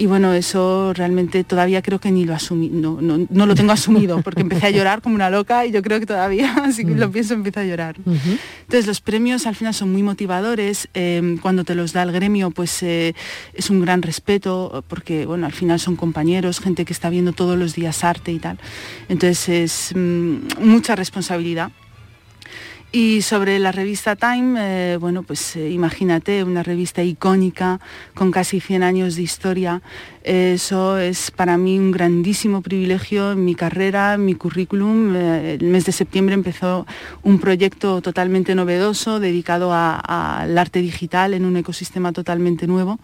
Y 0.00 0.06
bueno, 0.06 0.32
eso 0.32 0.92
realmente 0.94 1.42
todavía 1.42 1.82
creo 1.82 1.98
que 1.98 2.12
ni 2.12 2.24
lo 2.24 2.32
asumí, 2.32 2.68
no, 2.68 3.00
no, 3.00 3.26
no 3.28 3.46
lo 3.46 3.54
tengo 3.56 3.72
asumido, 3.72 4.22
porque 4.22 4.42
empecé 4.42 4.66
a 4.66 4.70
llorar 4.70 5.02
como 5.02 5.16
una 5.16 5.28
loca 5.28 5.66
y 5.66 5.72
yo 5.72 5.82
creo 5.82 5.98
que 5.98 6.06
todavía, 6.06 6.54
así 6.64 6.84
que 6.84 6.94
lo 6.94 7.10
pienso, 7.10 7.34
empiezo 7.34 7.60
a 7.60 7.64
llorar. 7.64 7.96
Entonces 7.96 8.86
los 8.86 9.00
premios 9.00 9.46
al 9.46 9.56
final 9.56 9.74
son 9.74 9.90
muy 9.90 10.04
motivadores, 10.04 10.88
eh, 10.94 11.36
cuando 11.42 11.64
te 11.64 11.74
los 11.74 11.92
da 11.92 12.04
el 12.04 12.12
gremio 12.12 12.52
pues 12.52 12.80
eh, 12.84 13.14
es 13.54 13.70
un 13.70 13.80
gran 13.80 14.02
respeto 14.02 14.84
porque 14.86 15.26
bueno, 15.26 15.46
al 15.46 15.52
final 15.52 15.80
son 15.80 15.96
compañeros, 15.96 16.60
gente 16.60 16.84
que 16.84 16.92
está 16.92 17.10
viendo 17.10 17.32
todos 17.32 17.58
los 17.58 17.74
días 17.74 18.04
arte 18.04 18.30
y 18.30 18.38
tal. 18.38 18.58
Entonces 19.08 19.48
es 19.48 19.92
mm, 19.96 20.60
mucha 20.60 20.94
responsabilidad. 20.94 21.72
Y 22.90 23.20
sobre 23.20 23.58
la 23.58 23.70
revista 23.70 24.16
Time, 24.16 24.56
eh, 24.58 24.96
bueno, 24.96 25.22
pues 25.22 25.56
eh, 25.56 25.68
imagínate, 25.68 26.42
una 26.42 26.62
revista 26.62 27.02
icónica 27.02 27.80
con 28.14 28.30
casi 28.30 28.60
100 28.60 28.82
años 28.82 29.14
de 29.16 29.22
historia. 29.22 29.82
Eso 30.24 30.96
es 30.96 31.30
para 31.30 31.58
mí 31.58 31.78
un 31.78 31.90
grandísimo 31.90 32.62
privilegio 32.62 33.32
en 33.32 33.44
mi 33.44 33.54
carrera, 33.54 34.14
en 34.14 34.24
mi 34.24 34.34
currículum. 34.34 35.14
Eh, 35.14 35.58
el 35.60 35.66
mes 35.66 35.84
de 35.84 35.92
septiembre 35.92 36.34
empezó 36.34 36.86
un 37.22 37.38
proyecto 37.40 38.00
totalmente 38.00 38.54
novedoso 38.54 39.20
dedicado 39.20 39.74
al 39.74 40.56
arte 40.56 40.80
digital 40.80 41.34
en 41.34 41.44
un 41.44 41.58
ecosistema 41.58 42.12
totalmente 42.14 42.66
nuevo 42.66 42.98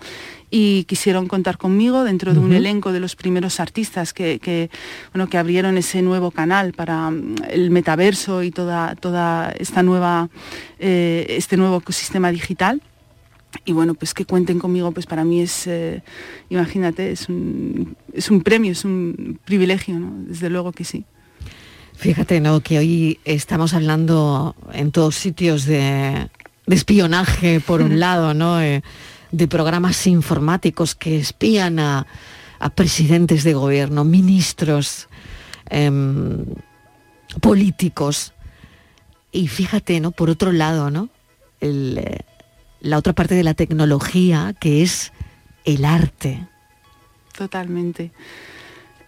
y 0.57 0.85
quisieron 0.85 1.27
contar 1.27 1.59
conmigo 1.59 2.05
dentro 2.05 2.33
de 2.33 2.39
un 2.39 2.53
elenco 2.53 2.93
de 2.93 3.01
los 3.01 3.17
primeros 3.17 3.59
artistas 3.59 4.13
que, 4.13 4.39
que, 4.39 4.71
bueno, 5.13 5.29
que 5.29 5.37
abrieron 5.37 5.77
ese 5.77 6.01
nuevo 6.01 6.31
canal 6.31 6.73
para 6.73 7.11
mm, 7.11 7.35
el 7.51 7.73
metaverso 7.73 8.45
y 8.45 8.53
toda, 8.53 8.95
toda 8.95 9.51
esta 9.59 9.83
nueva, 9.83 10.29
eh, 10.79 11.27
este 11.31 11.57
nuevo 11.57 11.79
ecosistema 11.79 12.31
digital. 12.31 12.81
Y 13.65 13.73
bueno, 13.73 13.95
pues 13.95 14.15
que 14.15 14.27
cuenten 14.27 14.61
conmigo, 14.61 14.93
pues 14.93 15.07
para 15.07 15.25
mí 15.25 15.41
es, 15.41 15.67
eh, 15.67 16.05
imagínate, 16.51 17.11
es 17.11 17.29
un, 17.29 17.97
es 18.13 18.31
un 18.31 18.41
premio, 18.41 18.71
es 18.71 18.85
un 18.85 19.41
privilegio, 19.45 19.99
¿no? 19.99 20.13
Desde 20.25 20.51
luego 20.51 20.71
que 20.71 20.85
sí. 20.85 21.05
Fíjate, 21.97 22.41
¿no? 22.41 22.61
Que 22.61 22.79
hoy 22.79 23.19
estamos 23.25 23.75
hablando 23.75 24.55
en 24.73 24.93
todos 24.93 25.17
sitios 25.17 25.65
de, 25.65 26.29
de 26.67 26.77
espionaje, 26.77 27.59
por 27.59 27.83
un 27.83 27.99
lado, 27.99 28.35
¿no? 28.35 28.63
Eh, 28.63 28.85
de 29.37 29.49
programas 29.49 30.07
informáticos 30.07 30.95
que 30.95 31.19
espían 31.19 31.81
a, 31.81 32.07
a 32.61 32.71
presidentes 32.71 33.43
de 33.43 33.55
gobierno, 33.55 34.05
ministros, 34.05 35.09
em, 35.69 36.45
políticos. 37.41 38.33
Y 39.33 39.49
fíjate, 39.49 39.99
¿no? 39.99 40.13
Por 40.13 40.31
otro 40.31 40.53
lado, 40.53 40.91
¿no? 40.91 41.09
Eh, 41.61 42.21
la 42.81 42.99
otra 42.99 43.13
parte 43.13 43.35
de 43.35 43.43
la 43.43 43.55
tecnología, 43.55 44.55
que 44.61 44.83
es 44.83 45.13
el 45.65 45.85
arte. 45.85 46.47
Totalmente. 47.37 48.13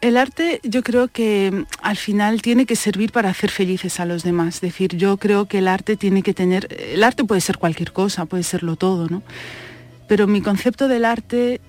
El 0.01 0.17
arte 0.17 0.61
yo 0.65 0.83
creo 0.83 1.07
que 1.09 1.53
mm, 1.53 1.63
al 1.83 1.97
final 1.97 2.43
tiene 2.43 2.67
que 2.67 2.75
servir 2.75 3.13
para 3.13 3.31
hacer 3.31 3.51
felices 3.51 4.01
a 4.01 4.07
los 4.07 4.25
demás. 4.25 4.57
Es 4.57 4.61
decir, 4.63 4.97
yo 4.97 5.19
creo 5.19 5.47
que 5.47 5.59
el 5.59 5.69
arte 5.69 5.97
tiene 5.97 6.23
que 6.23 6.35
tener... 6.35 6.67
El 6.79 7.05
arte 7.05 7.23
puede 7.23 7.41
ser 7.41 7.59
cualquier 7.59 7.93
cosa, 7.93 8.27
puede 8.27 8.43
serlo 8.43 8.75
todo, 8.75 9.09
¿no? 9.09 9.23
Pero 10.09 10.27
mi 10.27 10.41
concepto 10.41 10.89
del 10.89 11.05
arte 11.05 11.61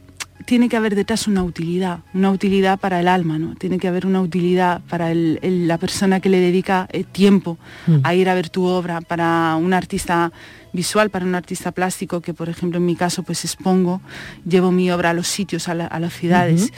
tiene 0.45 0.69
que 0.69 0.77
haber 0.77 0.95
detrás 0.95 1.27
una 1.27 1.43
utilidad, 1.43 1.99
una 2.13 2.31
utilidad 2.31 2.79
para 2.79 2.99
el 3.01 3.07
alma, 3.07 3.37
¿no? 3.37 3.55
Tiene 3.55 3.79
que 3.79 3.87
haber 3.87 4.05
una 4.05 4.21
utilidad 4.21 4.81
para 4.87 5.11
el- 5.11 5.39
el- 5.41 5.67
la 5.67 5.77
persona 5.77 6.19
que 6.21 6.29
le 6.29 6.39
dedica 6.39 6.87
eh, 6.93 7.03
tiempo 7.03 7.57
Mm. 7.87 7.97
a 8.03 8.13
ir 8.15 8.29
a 8.29 8.33
ver 8.35 8.49
tu 8.49 8.63
obra, 8.65 9.01
para 9.01 9.55
un 9.57 9.73
artista 9.73 10.31
visual, 10.71 11.09
para 11.09 11.25
un 11.25 11.35
artista 11.35 11.71
plástico, 11.71 12.21
que 12.21 12.33
por 12.33 12.47
ejemplo 12.47 12.77
en 12.77 12.85
mi 12.85 12.95
caso 12.95 13.23
pues 13.23 13.43
expongo, 13.43 13.99
llevo 14.47 14.71
mi 14.71 14.89
obra 14.91 15.09
a 15.09 15.13
los 15.13 15.27
sitios, 15.27 15.67
a, 15.67 15.73
la- 15.73 15.87
a 15.87 15.99
las 15.99 16.13
ciudades, 16.13 16.71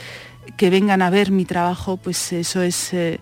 que 0.56 0.70
vengan 0.70 1.00
a 1.02 1.10
ver 1.10 1.30
mi 1.30 1.44
trabajo, 1.44 1.96
pues 1.96 2.32
eso 2.32 2.62
es 2.62 2.92
eh, 2.94 3.20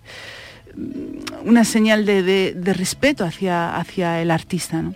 una 1.44 1.64
señal 1.64 2.06
de, 2.06 2.22
de- 2.22 2.54
de 2.54 2.72
respeto 2.74 3.24
hacia, 3.24 3.76
hacia 3.76 4.22
el 4.22 4.30
artista, 4.30 4.80
¿no? 4.82 4.94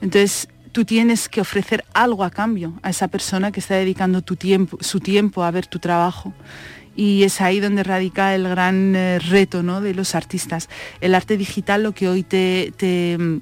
Entonces, 0.00 0.48
tú 0.72 0.84
tienes 0.84 1.28
que 1.28 1.40
ofrecer 1.40 1.84
algo 1.94 2.24
a 2.24 2.30
cambio 2.30 2.74
a 2.82 2.90
esa 2.90 3.08
persona 3.08 3.52
que 3.52 3.60
está 3.60 3.74
dedicando 3.74 4.22
tu 4.22 4.36
tiempo, 4.36 4.78
su 4.80 5.00
tiempo 5.00 5.44
a 5.44 5.50
ver 5.50 5.66
tu 5.66 5.78
trabajo. 5.78 6.32
Y 6.96 7.22
es 7.22 7.40
ahí 7.40 7.60
donde 7.60 7.82
radica 7.82 8.34
el 8.34 8.48
gran 8.48 8.94
eh, 8.94 9.18
reto 9.20 9.62
¿no? 9.62 9.80
de 9.80 9.94
los 9.94 10.14
artistas. 10.14 10.68
El 11.00 11.14
arte 11.14 11.36
digital 11.36 11.82
lo 11.82 11.92
que 11.92 12.08
hoy 12.08 12.22
te, 12.22 12.72
te, 12.76 13.16
mm, 13.18 13.40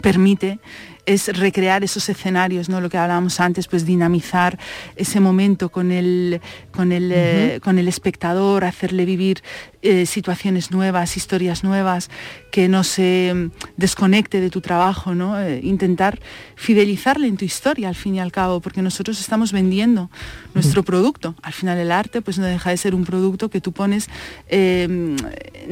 permite 0.00 0.58
es 1.06 1.28
recrear 1.36 1.84
esos 1.84 2.08
escenarios, 2.08 2.68
¿no? 2.68 2.80
Lo 2.80 2.88
que 2.88 2.96
hablábamos 2.96 3.38
antes, 3.38 3.68
pues 3.68 3.84
dinamizar 3.84 4.58
ese 4.96 5.20
momento 5.20 5.68
con 5.68 5.92
el, 5.92 6.40
con 6.72 6.92
el, 6.92 7.12
eh, 7.12 7.60
con 7.62 7.78
el 7.78 7.88
espectador, 7.88 8.64
hacerle 8.64 9.04
vivir 9.04 9.42
eh, 9.82 10.06
situaciones 10.06 10.70
nuevas, 10.70 11.16
historias 11.16 11.62
nuevas, 11.62 12.08
que 12.54 12.68
no 12.68 12.84
se 12.84 13.32
mm, 13.34 13.50
desconecte 13.76 14.40
de 14.40 14.48
tu 14.48 14.60
trabajo, 14.60 15.12
¿no? 15.12 15.40
Eh, 15.40 15.58
intentar 15.64 16.20
fidelizarle 16.54 17.26
en 17.26 17.36
tu 17.36 17.44
historia 17.44 17.88
al 17.88 17.96
fin 17.96 18.14
y 18.14 18.20
al 18.20 18.30
cabo, 18.30 18.60
porque 18.60 18.80
nosotros 18.80 19.18
estamos 19.18 19.50
vendiendo 19.50 20.08
nuestro 20.54 20.84
producto. 20.84 21.34
Al 21.42 21.52
final 21.52 21.78
el 21.78 21.90
arte 21.90 22.22
pues 22.22 22.38
no 22.38 22.44
deja 22.46 22.70
de 22.70 22.76
ser 22.76 22.94
un 22.94 23.04
producto 23.04 23.48
que 23.50 23.60
tú 23.60 23.72
pones 23.72 24.08
eh, 24.48 24.84
en, 24.84 25.16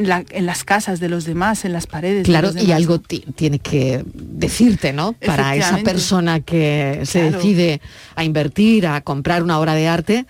la- 0.09 0.25
en 0.31 0.45
las 0.45 0.65
casas 0.65 0.99
de 0.99 1.09
los 1.09 1.25
demás, 1.25 1.65
en 1.65 1.73
las 1.73 1.87
paredes. 1.87 2.25
de 2.25 2.31
Claro, 2.33 2.49
los 2.49 2.57
y 2.57 2.67
demás, 2.67 2.77
algo 2.79 2.99
ti- 3.01 3.25
tiene 3.37 3.61
que 3.61 4.03
decirte, 4.17 4.93
¿no? 4.93 5.13
Para 5.13 5.55
esa 5.55 5.79
persona 5.85 6.41
que 6.41 7.03
se 7.05 7.21
Claro. 7.21 7.37
decide 7.39 7.81
a 8.17 8.25
invertir, 8.25 8.89
a 8.89 9.01
comprar 9.03 9.45
una 9.45 9.61
obra 9.61 9.75
de 9.75 9.87
arte, 9.87 10.27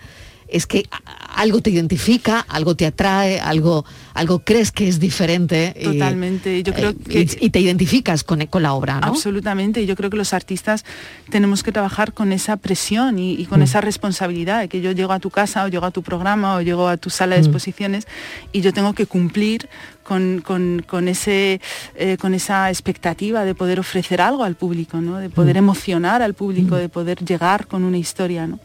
es 0.53 0.67
que 0.67 0.87
algo 1.35 1.61
te 1.61 1.71
identifica, 1.71 2.39
algo 2.47 2.75
te 2.75 2.85
atrae, 2.85 3.39
algo, 3.39 3.85
algo 4.13 4.39
crees 4.45 4.71
que 4.71 4.87
es 4.87 4.99
diferente. 4.99 5.73
y- 5.79 5.83
Totalmente, 5.83 6.61
yo 6.63 6.73
creo 6.73 6.91
eh, 6.91 6.95
que- 7.09 7.21
y, 7.41 7.45
y 7.47 7.49
te 7.49 7.59
identificas 7.59 8.23
con, 8.23 8.45
con 8.45 8.61
la 8.63 8.73
obra, 8.73 8.99
¿no? 8.99 9.07
Absolutamente, 9.07 9.81
y 9.81 9.85
yo 9.87 9.95
creo 9.95 10.09
que 10.11 10.17
los 10.17 10.31
artistas 10.33 10.85
tenemos 11.29 11.63
que 11.63 11.71
trabajar 11.71 12.13
con 12.13 12.31
esa 12.31 12.57
presión 12.57 13.17
y, 13.17 13.33
y 13.33 13.45
con 13.47 13.59
Mm. 13.61 13.63
esa 13.63 13.81
responsabilidad 13.81 14.59
de 14.61 14.67
que 14.69 14.79
yo 14.81 14.91
llego 14.91 15.11
a 15.11 15.19
tu 15.19 15.31
casa 15.31 15.63
o 15.63 15.67
llego 15.69 15.85
a 15.85 15.91
tu 15.91 16.03
programa 16.03 16.55
o 16.55 16.61
llego 16.61 16.87
a 16.87 16.97
tu 16.97 17.09
sala 17.09 17.35
de 17.35 17.41
Mm. 17.41 17.45
exposiciones 17.45 18.07
y 18.51 18.61
yo 18.61 18.71
tengo 18.71 18.93
que 18.93 19.07
cumplir 19.07 19.67
con, 20.03 20.41
con- 20.45 20.83
con 20.85 21.07
ese, 21.07 21.61
eh, 21.95 22.17
con 22.19 22.33
esa 22.35 22.69
expectativa 22.69 23.43
de 23.45 23.55
poder 23.55 23.79
ofrecer 23.79 24.21
algo 24.21 24.43
al 24.43 24.55
público, 24.55 25.01
¿no? 25.01 25.17
de 25.17 25.29
poder 25.29 25.55
Mm. 25.55 25.59
emocionar 25.65 26.21
al 26.21 26.35
público, 26.35 26.75
de 26.75 26.89
poder 26.89 27.23
llegar 27.25 27.65
con 27.65 27.83
una 27.83 27.97
historia. 27.97 28.45
¿no? 28.45 28.59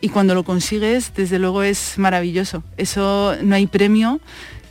Y 0.00 0.10
cuando 0.10 0.34
lo 0.34 0.44
consigues, 0.44 1.12
desde 1.14 1.38
luego 1.38 1.62
es 1.62 1.98
maravilloso. 1.98 2.62
Eso 2.76 3.34
no 3.42 3.54
hay 3.54 3.66
premio 3.66 4.20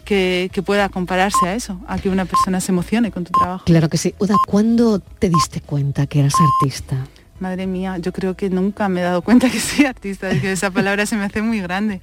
que, 0.05 0.49
que 0.53 0.61
pueda 0.61 0.87
compararse 0.89 1.47
a 1.47 1.55
eso, 1.55 1.81
a 1.87 1.99
que 1.99 2.09
una 2.09 2.25
persona 2.25 2.61
se 2.61 2.71
emocione 2.71 3.11
con 3.11 3.25
tu 3.25 3.31
trabajo. 3.31 3.65
Claro 3.65 3.89
que 3.89 3.97
sí. 3.97 4.15
Uda, 4.19 4.35
¿cuándo 4.47 4.99
te 4.99 5.29
diste 5.29 5.59
cuenta 5.59 6.07
que 6.07 6.19
eras 6.19 6.33
artista? 6.61 6.95
Madre 7.39 7.67
mía, 7.67 7.97
yo 7.99 8.13
creo 8.13 8.35
que 8.35 8.49
nunca 8.49 8.89
me 8.89 9.01
he 9.01 9.03
dado 9.03 9.21
cuenta 9.21 9.49
que 9.49 9.59
soy 9.59 9.85
artista, 9.85 10.31
es 10.31 10.41
que 10.41 10.53
esa 10.53 10.71
palabra 10.71 11.05
se 11.05 11.17
me 11.17 11.25
hace 11.25 11.41
muy 11.41 11.59
grande. 11.59 12.01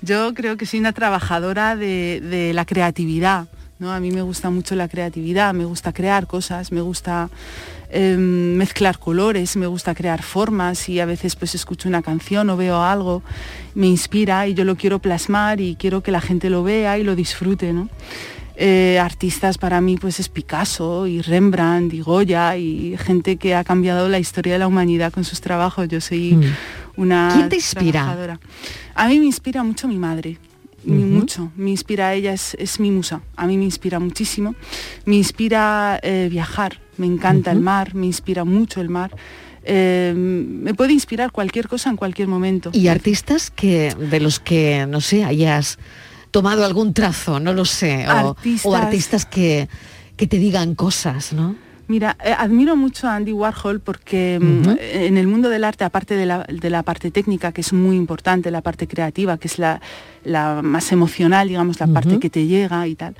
Yo 0.00 0.34
creo 0.34 0.56
que 0.56 0.66
soy 0.66 0.80
una 0.80 0.92
trabajadora 0.92 1.76
de, 1.76 2.20
de 2.20 2.52
la 2.52 2.64
creatividad, 2.64 3.46
¿no? 3.78 3.92
A 3.92 4.00
mí 4.00 4.10
me 4.10 4.22
gusta 4.22 4.50
mucho 4.50 4.74
la 4.74 4.88
creatividad, 4.88 5.54
me 5.54 5.66
gusta 5.66 5.92
crear 5.92 6.26
cosas, 6.26 6.72
me 6.72 6.80
gusta 6.80 7.30
eh, 7.92 8.16
mezclar 8.16 8.98
colores, 8.98 9.56
me 9.56 9.66
gusta 9.66 9.94
crear 9.94 10.22
formas 10.22 10.88
y 10.88 10.98
a 10.98 11.06
veces 11.06 11.36
pues 11.36 11.54
escucho 11.54 11.88
una 11.88 12.02
canción 12.02 12.48
o 12.50 12.56
veo 12.56 12.82
algo, 12.82 13.22
me 13.74 13.86
inspira 13.86 14.48
y 14.48 14.54
yo 14.54 14.64
lo 14.64 14.76
quiero 14.76 14.98
plasmar 14.98 15.60
y 15.60 15.76
quiero 15.76 16.02
que 16.02 16.10
la 16.10 16.20
gente 16.20 16.48
lo 16.50 16.62
vea 16.62 16.98
y 16.98 17.04
lo 17.04 17.14
disfrute, 17.14 17.72
¿no? 17.72 17.88
Eh, 18.56 18.98
artistas 18.98 19.56
para 19.58 19.80
mí 19.80 19.96
pues 19.96 20.20
es 20.20 20.28
Picasso 20.28 21.06
y 21.06 21.22
Rembrandt 21.22 21.94
y 21.94 22.00
Goya 22.00 22.56
y 22.56 22.96
gente 22.98 23.36
que 23.36 23.54
ha 23.54 23.64
cambiado 23.64 24.08
la 24.08 24.18
historia 24.18 24.54
de 24.54 24.58
la 24.58 24.66
humanidad 24.66 25.12
con 25.12 25.24
sus 25.24 25.40
trabajos. 25.40 25.88
Yo 25.88 26.00
soy 26.00 26.38
una 26.96 27.30
¿Quién 27.34 27.48
te 27.48 27.56
inspira? 27.56 27.92
trabajadora. 27.92 28.40
A 28.94 29.08
mí 29.08 29.18
me 29.18 29.26
inspira 29.26 29.62
mucho 29.62 29.88
mi 29.88 29.98
madre. 29.98 30.38
Mucho, 30.84 31.52
me 31.56 31.70
inspira 31.70 32.08
a 32.08 32.14
ella, 32.14 32.32
es, 32.32 32.54
es 32.58 32.80
mi 32.80 32.90
musa, 32.90 33.20
a 33.36 33.46
mí 33.46 33.56
me 33.56 33.62
inspira 33.62 34.00
muchísimo, 34.00 34.56
me 35.04 35.14
inspira 35.14 36.00
eh, 36.02 36.26
viajar, 36.28 36.80
me 36.96 37.06
encanta 37.06 37.50
el 37.52 37.60
mar, 37.60 37.94
me 37.94 38.06
inspira 38.06 38.44
mucho 38.44 38.80
el 38.80 38.88
mar, 38.88 39.10
Eh, 39.64 40.12
me 40.16 40.74
puede 40.74 40.92
inspirar 40.92 41.30
cualquier 41.30 41.68
cosa 41.68 41.88
en 41.88 41.96
cualquier 41.96 42.26
momento. 42.26 42.70
Y 42.72 42.88
artistas 42.88 43.48
que 43.52 43.94
de 43.94 44.18
los 44.18 44.40
que, 44.40 44.86
no 44.88 45.00
sé, 45.00 45.22
hayas 45.22 45.78
tomado 46.32 46.64
algún 46.64 46.94
trazo, 46.94 47.38
no 47.38 47.52
lo 47.52 47.64
sé, 47.64 48.04
o 48.08 48.10
o 48.10 48.28
Artistas. 48.30 48.74
artistas, 48.74 49.24
que, 49.24 49.68
que 50.16 50.26
te 50.26 50.38
digan 50.38 50.74
cosas, 50.74 51.32
¿no? 51.32 51.54
Mira, 51.86 52.16
eh, 52.24 52.34
admiro 52.36 52.74
mucho 52.74 53.06
a 53.06 53.14
Andy 53.14 53.32
Warhol 53.32 53.78
porque 53.78 54.40
mm, 54.40 54.78
en 54.80 55.16
el 55.16 55.28
mundo 55.28 55.48
del 55.48 55.62
arte, 55.62 55.84
aparte 55.84 56.16
de 56.16 56.26
la, 56.26 56.44
de 56.48 56.70
la 56.70 56.82
parte 56.82 57.12
técnica, 57.12 57.52
que 57.52 57.60
es 57.60 57.72
muy 57.72 57.94
importante, 57.96 58.50
la 58.50 58.62
parte 58.62 58.88
creativa, 58.88 59.36
que 59.38 59.46
es 59.46 59.58
la, 59.60 59.80
la 60.24 60.60
más 60.62 60.90
emocional, 60.90 61.46
digamos, 61.46 61.78
la 61.78 61.86
parte 61.86 62.18
que 62.18 62.30
te 62.30 62.46
llega 62.46 62.88
y 62.88 62.94
tal, 62.96 63.14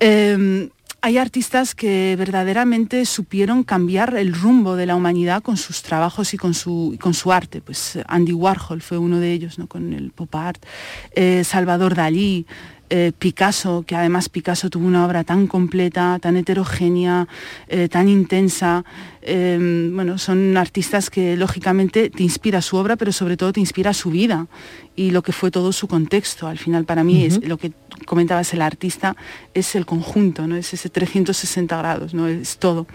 eh, 0.00 0.70
hay 1.04 1.18
artistas 1.18 1.74
que 1.74 2.14
verdaderamente 2.16 3.04
supieron 3.04 3.62
cambiar 3.62 4.16
el 4.16 4.32
rumbo 4.32 4.74
de 4.74 4.86
la 4.86 4.96
humanidad 4.96 5.42
con 5.42 5.58
sus 5.58 5.82
trabajos 5.82 6.32
y 6.32 6.38
con 6.38 6.54
su, 6.54 6.92
y 6.94 6.96
con 6.96 7.12
su 7.12 7.30
arte. 7.30 7.60
Pues 7.60 7.96
eh, 7.96 8.04
Andy 8.08 8.32
Warhol 8.32 8.80
fue 8.80 8.96
uno 8.96 9.20
de 9.20 9.30
ellos, 9.32 9.58
¿no? 9.58 9.66
con 9.66 9.92
el 9.92 10.12
pop 10.12 10.34
art, 10.34 10.64
eh, 11.14 11.44
Salvador 11.44 11.94
Dalí, 11.94 12.46
eh, 12.88 13.12
Picasso, 13.18 13.84
que 13.86 13.96
además 13.96 14.30
Picasso 14.30 14.70
tuvo 14.70 14.86
una 14.86 15.04
obra 15.04 15.24
tan 15.24 15.46
completa, 15.46 16.18
tan 16.22 16.38
heterogénea, 16.38 17.28
eh, 17.68 17.90
tan 17.90 18.08
intensa. 18.08 18.82
bueno, 19.26 20.16
son 20.16 20.56
artistas 20.56 21.10
que 21.10 21.36
lógicamente 21.36 22.08
te 22.08 22.22
inspira 22.22 22.62
su 22.62 22.78
obra, 22.78 22.96
pero 22.96 23.12
sobre 23.12 23.36
todo 23.36 23.52
te 23.52 23.60
inspira 23.60 23.92
su 23.92 24.10
vida 24.10 24.46
y 24.96 25.10
lo 25.10 25.22
que 25.22 25.32
fue 25.32 25.50
todo 25.50 25.72
su 25.72 25.86
contexto. 25.86 26.46
Al 26.46 26.58
final, 26.58 26.84
para 26.84 27.04
mí, 27.04 27.24
es 27.24 27.46
lo 27.46 27.56
que 27.58 27.72
comentabas, 28.06 28.52
el 28.54 28.62
artista 28.62 29.16
es 29.54 29.74
el 29.74 29.86
conjunto, 29.86 30.46
¿no? 30.46 30.56
Es 30.56 30.72
ese 30.74 30.88
360 30.90 31.76
grados, 31.78 32.14
¿no? 32.14 32.28
Es 32.28 32.58
todo. 32.58 32.86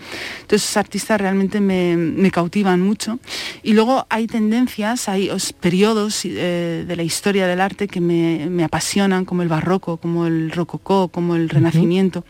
Entonces, 0.41 0.63
esos 0.67 0.77
artistas 0.77 1.19
realmente 1.19 1.61
me, 1.61 1.95
me 1.97 2.31
cautivan 2.31 2.81
mucho. 2.81 3.19
Y 3.63 3.73
luego 3.73 4.05
hay 4.09 4.27
tendencias, 4.27 5.09
hay 5.09 5.29
os- 5.29 5.53
periodos 5.53 6.21
eh, 6.25 6.85
de 6.87 6.95
la 6.95 7.03
historia 7.03 7.47
del 7.47 7.61
arte 7.61 7.87
que 7.87 8.01
me, 8.01 8.47
me 8.49 8.63
apasionan, 8.63 9.25
como 9.25 9.41
el 9.41 9.47
barroco, 9.49 9.97
como 9.97 10.25
el 10.27 10.51
rococó, 10.51 11.07
como 11.07 11.35
el 11.35 11.49
renacimiento 11.49 12.23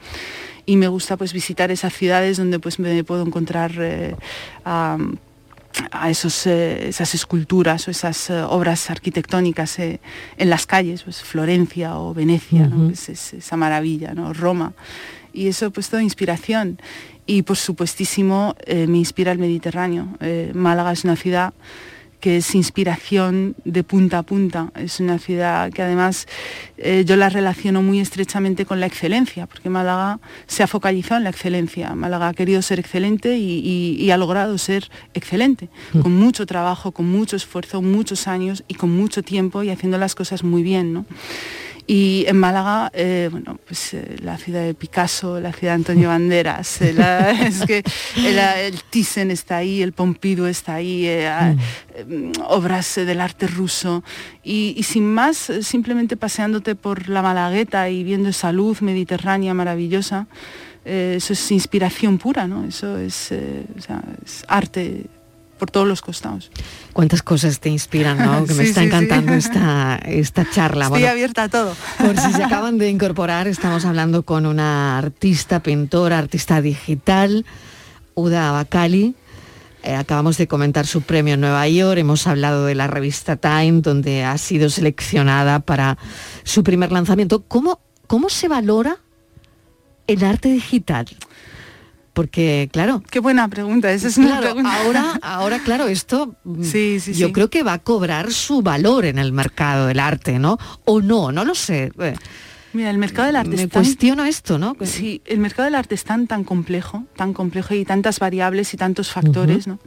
y 0.66 0.76
me 0.78 0.88
gusta 0.88 1.18
pues 1.18 1.34
visitar 1.34 1.72
esas 1.72 1.94
ciudades 1.94 2.38
donde 2.38 2.60
pues 2.60 2.78
me 2.78 3.04
puedo 3.04 3.26
encontrar 3.26 3.72
eh, 3.80 4.16
a, 4.66 4.98
a 5.92 6.10
esos, 6.10 6.48
eh, 6.48 6.90
esas 6.90 7.14
esculturas 7.16 7.88
o 7.88 7.92
esas 7.92 8.30
eh, 8.30 8.42
obras 8.42 8.90
arquitectónicas 8.90 9.80
eh, 9.80 10.00
en 10.38 10.50
las 10.50 10.66
calles, 10.66 11.04
pues 11.04 11.22
Florencia 11.22 11.98
o 11.98 12.14
Venecia, 12.14 12.70
es 12.92 13.34
esa 13.34 13.58
maravilla, 13.58 14.14
¿no? 14.14 14.34
Roma. 14.34 14.74
Y 15.34 15.48
eso 15.48 15.72
pues 15.72 15.90
toda 15.90 16.04
inspiración. 16.04 16.80
Y 17.26 17.44
por 17.44 17.58
supuestísimo 17.58 18.56
me 18.68 18.98
inspira 18.98 19.32
el 19.32 19.38
Mediterráneo. 19.38 20.18
Málaga 20.54 20.92
es 20.92 21.04
una 21.04 21.16
ciudad 21.16 21.54
que 22.20 22.38
es 22.38 22.54
inspiración 22.56 23.56
de 23.64 23.84
punta 23.84 24.20
a 24.20 24.24
punta. 24.24 24.72
Es 24.76 25.00
una 25.00 25.20
ciudad 25.20 25.72
que 25.72 25.82
además 25.82 26.28
eh, 26.78 27.04
yo 27.06 27.16
la 27.16 27.30
relaciono 27.30 27.82
muy 27.82 28.00
estrechamente 28.00 28.66
con 28.66 28.80
la 28.80 28.86
excelencia, 28.88 29.48
porque 29.48 29.70
Málaga 29.70 30.20
se 30.48 30.62
ha 30.64 30.68
focalizado 30.68 31.18
en 31.18 31.24
la 31.24 31.30
excelencia. 31.30 31.96
Málaga 31.96 32.28
ha 32.30 32.34
querido 32.34 32.62
ser 32.62 32.80
excelente 32.80 33.38
y, 33.38 33.60
y- 33.60 34.04
y 34.04 34.12
ha 34.12 34.18
logrado 34.18 34.58
ser 34.58 34.90
excelente, 35.14 35.70
con 36.02 36.14
mucho 36.14 36.46
trabajo, 36.46 36.92
con 36.92 37.08
mucho 37.10 37.36
esfuerzo, 37.36 37.82
muchos 37.82 38.28
años 38.28 38.64
y 38.68 38.74
con 38.76 38.90
mucho 38.92 39.24
tiempo 39.24 39.64
y 39.64 39.70
haciendo 39.70 39.98
las 39.98 40.14
cosas 40.16 40.44
muy 40.44 40.62
bien. 40.64 40.94
¿no? 40.94 41.06
Y 41.92 42.26
en 42.28 42.38
Málaga, 42.38 42.92
eh, 42.94 43.30
bueno, 43.32 43.58
pues 43.66 43.96
eh, 43.96 44.18
la 44.22 44.38
ciudad 44.38 44.62
de 44.64 44.76
Picasso, 44.76 45.40
la 45.40 45.52
ciudad 45.52 45.72
de 45.74 45.78
Antonio 45.78 46.10
Banderas, 46.16 46.84
eh, 46.84 46.94
la- 46.94 47.32
es 47.32 47.66
que 47.66 47.82
el, 48.18 48.38
el 48.38 48.80
Thyssen 48.92 49.32
está 49.32 49.58
ahí, 49.58 49.82
el 49.82 49.92
Pompidou 49.94 50.46
está 50.46 50.76
ahí, 50.76 51.08
ah, 51.10 51.56
eh, 51.96 52.32
obras 52.48 52.94
del 52.94 53.20
arte 53.20 53.48
ruso. 53.48 54.04
Y, 54.44 54.76
y 54.78 54.84
sin 54.84 55.12
más, 55.12 55.52
simplemente 55.62 56.16
paseándote 56.16 56.76
por 56.76 57.10
la 57.10 57.24
Malagueta 57.24 57.90
y 57.90 58.04
viendo 58.04 58.30
esa 58.30 58.52
luz 58.52 58.84
mediterránea 58.84 59.56
maravillosa, 59.56 60.28
eso 60.86 61.34
es 61.34 61.52
inspiración 61.52 62.20
pura, 62.20 62.46
¿no? 62.48 62.66
Eso 62.66 63.00
es, 63.00 63.32
o 63.78 63.82
sea, 63.82 64.02
es 64.24 64.46
arte 64.48 65.08
por 65.60 65.70
todos 65.70 65.88
los 65.88 66.02
costados. 66.02 66.50
Cuántas 66.94 67.22
cosas 67.22 67.60
te 67.60 67.70
inspiran, 67.70 68.18
¿no? 68.18 68.46
Que 68.48 68.56
me 68.56 68.64
está 68.64 68.82
sí, 68.82 68.88
sí. 68.88 68.96
encantando 68.96 69.34
esta, 69.34 70.00
esta 70.06 70.50
charla. 70.50 70.86
Estoy 70.86 71.02
Bueno, 71.02 71.12
abierta 71.12 71.44
a 71.44 71.50
todo. 71.50 71.76
Por 72.00 72.18
si 72.18 72.34
se 72.34 72.44
acaban 72.44 72.80
de 72.80 72.90
incorporar, 72.90 73.48
estamos 73.48 73.86
hablando 73.86 74.24
con 74.24 74.48
una 74.48 74.98
artista, 74.98 75.62
pintora, 75.62 76.18
artista 76.18 76.62
digital, 76.62 77.46
Uda 78.16 78.52
Bacali. 78.52 79.14
Eh, 79.84 79.96
acabamos 79.96 80.38
de 80.38 80.48
comentar 80.48 80.86
su 80.88 81.04
premio 81.04 81.36
en 81.36 81.42
Nueva 81.42 81.68
York, 81.68 82.00
hemos 82.00 82.28
hablado 82.28 82.66
de 82.66 82.76
la 82.76 82.88
revista 82.88 83.38
Time, 83.38 83.82
donde 83.82 84.24
ha 84.26 84.38
sido 84.38 84.70
seleccionada 84.70 85.60
para 85.60 85.98
su 86.44 86.64
primer 86.64 86.92
lanzamiento. 86.92 87.44
¿Cómo, 87.48 87.80
cómo 88.08 88.30
se 88.30 88.50
valora 88.50 88.98
el 90.08 90.24
arte 90.24 90.50
digital? 90.50 91.08
Porque, 92.20 92.68
claro... 92.74 93.02
Qué 93.10 93.20
buena 93.22 93.48
pregunta, 93.48 93.90
esa 93.94 94.10
es 94.10 94.18
una 94.18 94.28
Claro, 94.40 94.42
pregunta. 94.56 94.76
ahora, 94.82 95.20
ahora, 95.22 95.60
claro, 95.60 95.88
esto 95.88 96.36
mm, 96.44 96.64
Sí, 96.66 97.00
sí, 97.00 97.14
yo 97.14 97.28
sí. 97.28 97.32
creo 97.34 97.50
que 97.50 97.64
va 97.64 97.72
a 97.72 97.80
cobrar 97.80 98.34
su 98.34 98.62
valor 98.62 99.06
en 99.06 99.20
el 99.20 99.32
mercado 99.32 99.88
del 99.88 100.02
arte, 100.02 100.38
¿no? 100.38 100.58
O 100.84 101.00
no, 101.02 101.32
no 101.32 101.46
lo 101.46 101.56
sé. 101.56 101.94
Mira, 102.72 102.92
el 102.92 103.00
mercado 103.00 103.26
del 103.26 103.36
arte 103.36 103.56
Me 103.56 103.64
es 103.64 103.70
tan- 103.70 103.84
cuestiono 103.84 104.26
esto, 104.26 104.60
¿no? 104.60 104.76
Sí, 104.82 105.22
el 105.26 105.40
mercado 105.40 105.66
del 105.66 105.74
arte 105.76 105.96
es 105.96 106.04
tan 106.04 106.28
tan 106.28 106.44
complejo, 106.44 107.04
tan 107.16 107.34
complejo 107.34 107.74
y 107.74 107.84
tantas 107.84 108.20
variables 108.20 108.74
y 108.74 108.78
tantos 108.78 109.10
factores, 109.12 109.66
¿no? 109.66 109.80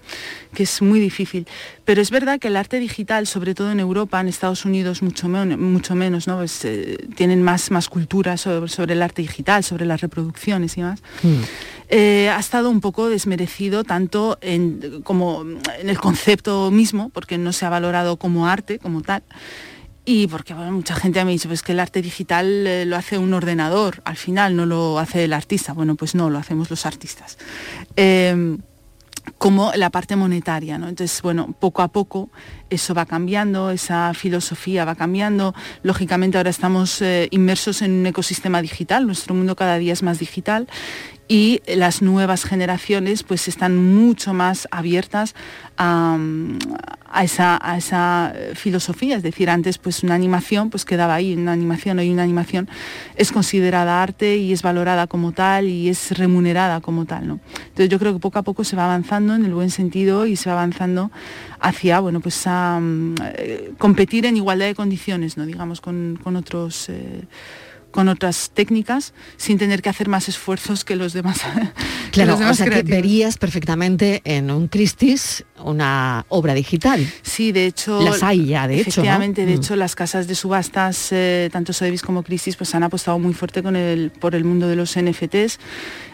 que 0.52 0.64
es 0.64 0.82
muy 0.82 0.98
difícil. 0.98 1.46
Pero 1.84 2.02
es 2.02 2.10
verdad 2.10 2.40
que 2.40 2.48
el 2.48 2.56
arte 2.56 2.80
digital, 2.80 3.26
sobre 3.28 3.54
todo 3.54 3.70
en 3.70 3.78
Europa, 3.80 4.20
en 4.20 4.26
Estados 4.28 4.64
Unidos 4.64 5.00
mucho, 5.02 5.28
men- 5.28 5.60
mucho 5.72 5.94
menos, 5.94 6.26
¿no? 6.26 6.38
Pues, 6.38 6.64
eh, 6.64 6.98
tienen 7.14 7.42
más, 7.42 7.70
más 7.70 7.88
cultura 7.88 8.36
sobre, 8.36 8.68
sobre 8.68 8.94
el 8.94 9.02
arte 9.02 9.22
digital, 9.22 9.62
sobre 9.62 9.86
las 9.86 10.00
reproducciones 10.00 10.76
y 10.76 10.80
más. 10.82 11.00
eh, 11.88 12.30
ha 12.34 12.40
estado 12.40 12.68
un 12.70 12.80
poco 12.80 13.08
desmerecido 13.08 13.84
tanto 13.84 14.38
en, 14.40 15.02
como 15.04 15.42
en 15.78 15.88
el 15.88 15.98
concepto 15.98 16.70
mismo, 16.70 17.10
porque 17.10 17.38
no 17.38 17.52
se 17.52 17.64
ha 17.64 17.68
valorado 17.70 18.16
como 18.16 18.46
arte, 18.48 18.78
como 18.78 19.02
tal. 19.02 19.22
Y 20.04 20.26
porque 20.26 20.54
mucha 20.54 20.96
gente 20.96 21.24
me 21.24 21.30
ha 21.30 21.32
dicho 21.32 21.48
pues 21.48 21.62
que 21.62 21.72
el 21.72 21.80
arte 21.80 22.02
digital 22.02 22.66
eh, 22.66 22.84
lo 22.84 22.96
hace 22.96 23.18
un 23.18 23.32
ordenador, 23.34 24.02
al 24.04 24.16
final 24.16 24.56
no 24.56 24.66
lo 24.66 24.98
hace 24.98 25.24
el 25.24 25.32
artista. 25.32 25.72
Bueno, 25.72 25.94
pues 25.94 26.14
no, 26.14 26.28
lo 26.28 26.38
hacemos 26.38 26.70
los 26.70 26.86
artistas. 26.86 27.38
Eh, 27.96 28.56
como 29.38 29.72
la 29.74 29.90
parte 29.90 30.16
monetaria, 30.16 30.78
¿no? 30.78 30.88
Entonces, 30.88 31.22
bueno, 31.22 31.54
poco 31.58 31.82
a 31.82 31.88
poco 31.88 32.30
eso 32.70 32.94
va 32.94 33.06
cambiando, 33.06 33.70
esa 33.70 34.14
filosofía 34.14 34.84
va 34.84 34.94
cambiando. 34.94 35.54
Lógicamente 35.82 36.38
ahora 36.38 36.50
estamos 36.50 37.00
eh, 37.02 37.28
inmersos 37.30 37.82
en 37.82 37.92
un 37.92 38.06
ecosistema 38.06 38.62
digital, 38.62 39.06
nuestro 39.06 39.34
mundo 39.34 39.56
cada 39.56 39.78
día 39.78 39.92
es 39.92 40.02
más 40.02 40.18
digital 40.18 40.68
y 41.32 41.62
las 41.66 42.02
nuevas 42.02 42.44
generaciones 42.44 43.22
pues 43.22 43.48
están 43.48 43.94
mucho 43.94 44.34
más 44.34 44.68
abiertas 44.70 45.34
a, 45.78 46.18
esa, 47.22 47.58
a 47.62 47.78
esa 47.78 48.34
filosofía. 48.52 49.16
Es 49.16 49.22
decir, 49.22 49.48
antes 49.48 49.78
pues 49.78 50.02
una 50.02 50.14
animación 50.14 50.68
pues 50.68 50.84
quedaba 50.84 51.14
ahí, 51.14 51.34
una 51.34 51.52
animación, 51.52 51.98
hoy 51.98 52.10
una 52.10 52.24
animación 52.24 52.68
es 53.16 53.32
considerada 53.32 54.02
arte 54.02 54.36
y 54.36 54.52
es 54.52 54.60
valorada 54.60 55.06
como 55.06 55.32
tal 55.32 55.68
y 55.68 55.88
es 55.88 56.18
remunerada 56.18 56.82
como 56.82 57.06
tal. 57.06 57.26
¿no? 57.26 57.40
Entonces 57.68 57.88
yo 57.88 57.98
creo 57.98 58.12
que 58.12 58.18
poco 58.18 58.38
a 58.38 58.42
poco 58.42 58.62
se 58.62 58.76
va 58.76 58.84
avanzando 58.84 59.34
en 59.34 59.46
el 59.46 59.54
buen 59.54 59.70
sentido 59.70 60.26
y 60.26 60.36
se 60.36 60.50
va 60.50 60.56
avanzando 60.56 61.10
hacia 61.60 62.00
bueno 62.00 62.20
pues 62.20 62.44
eh, 62.46 63.72
competir 63.78 64.26
en 64.26 64.36
igualdad 64.36 64.66
de 64.66 64.74
condiciones, 64.74 65.38
¿no? 65.38 65.46
digamos, 65.46 65.80
con, 65.80 66.18
con 66.22 66.36
otros 66.36 66.90
eh, 66.90 67.22
con 67.92 68.08
otras 68.08 68.50
técnicas 68.52 69.14
sin 69.36 69.58
tener 69.58 69.82
que 69.82 69.88
hacer 69.90 70.08
más 70.08 70.28
esfuerzos 70.28 70.84
que 70.84 70.96
los 70.96 71.12
demás. 71.12 71.40
Claro, 72.12 72.32
los 72.32 72.40
demás 72.40 72.60
o 72.60 72.64
sea 72.64 72.70
que 72.70 72.82
verías 72.82 73.38
perfectamente 73.38 74.20
en 74.24 74.50
un 74.50 74.68
Christie's 74.68 75.46
una 75.64 76.26
obra 76.28 76.52
digital. 76.52 77.06
Sí, 77.22 77.52
de 77.52 77.64
hecho... 77.64 78.02
Las 78.02 78.22
hay 78.22 78.44
ya, 78.44 78.68
de 78.68 78.74
hecho, 78.74 78.80
¿no? 78.82 78.90
Efectivamente, 78.90 79.46
de 79.46 79.52
Mm. 79.52 79.58
hecho, 79.58 79.76
las 79.76 79.94
casas 79.94 80.26
de 80.26 80.34
subastas, 80.34 81.08
eh, 81.12 81.48
tanto 81.50 81.72
Sotheby's 81.72 82.02
como 82.02 82.22
Christie's, 82.22 82.56
pues 82.56 82.74
han 82.74 82.82
apostado 82.82 83.18
muy 83.18 83.32
fuerte 83.32 83.62
con 83.62 83.76
el, 83.76 84.10
por 84.10 84.34
el 84.34 84.44
mundo 84.44 84.68
de 84.68 84.76
los 84.76 84.94
NFTs, 84.98 85.58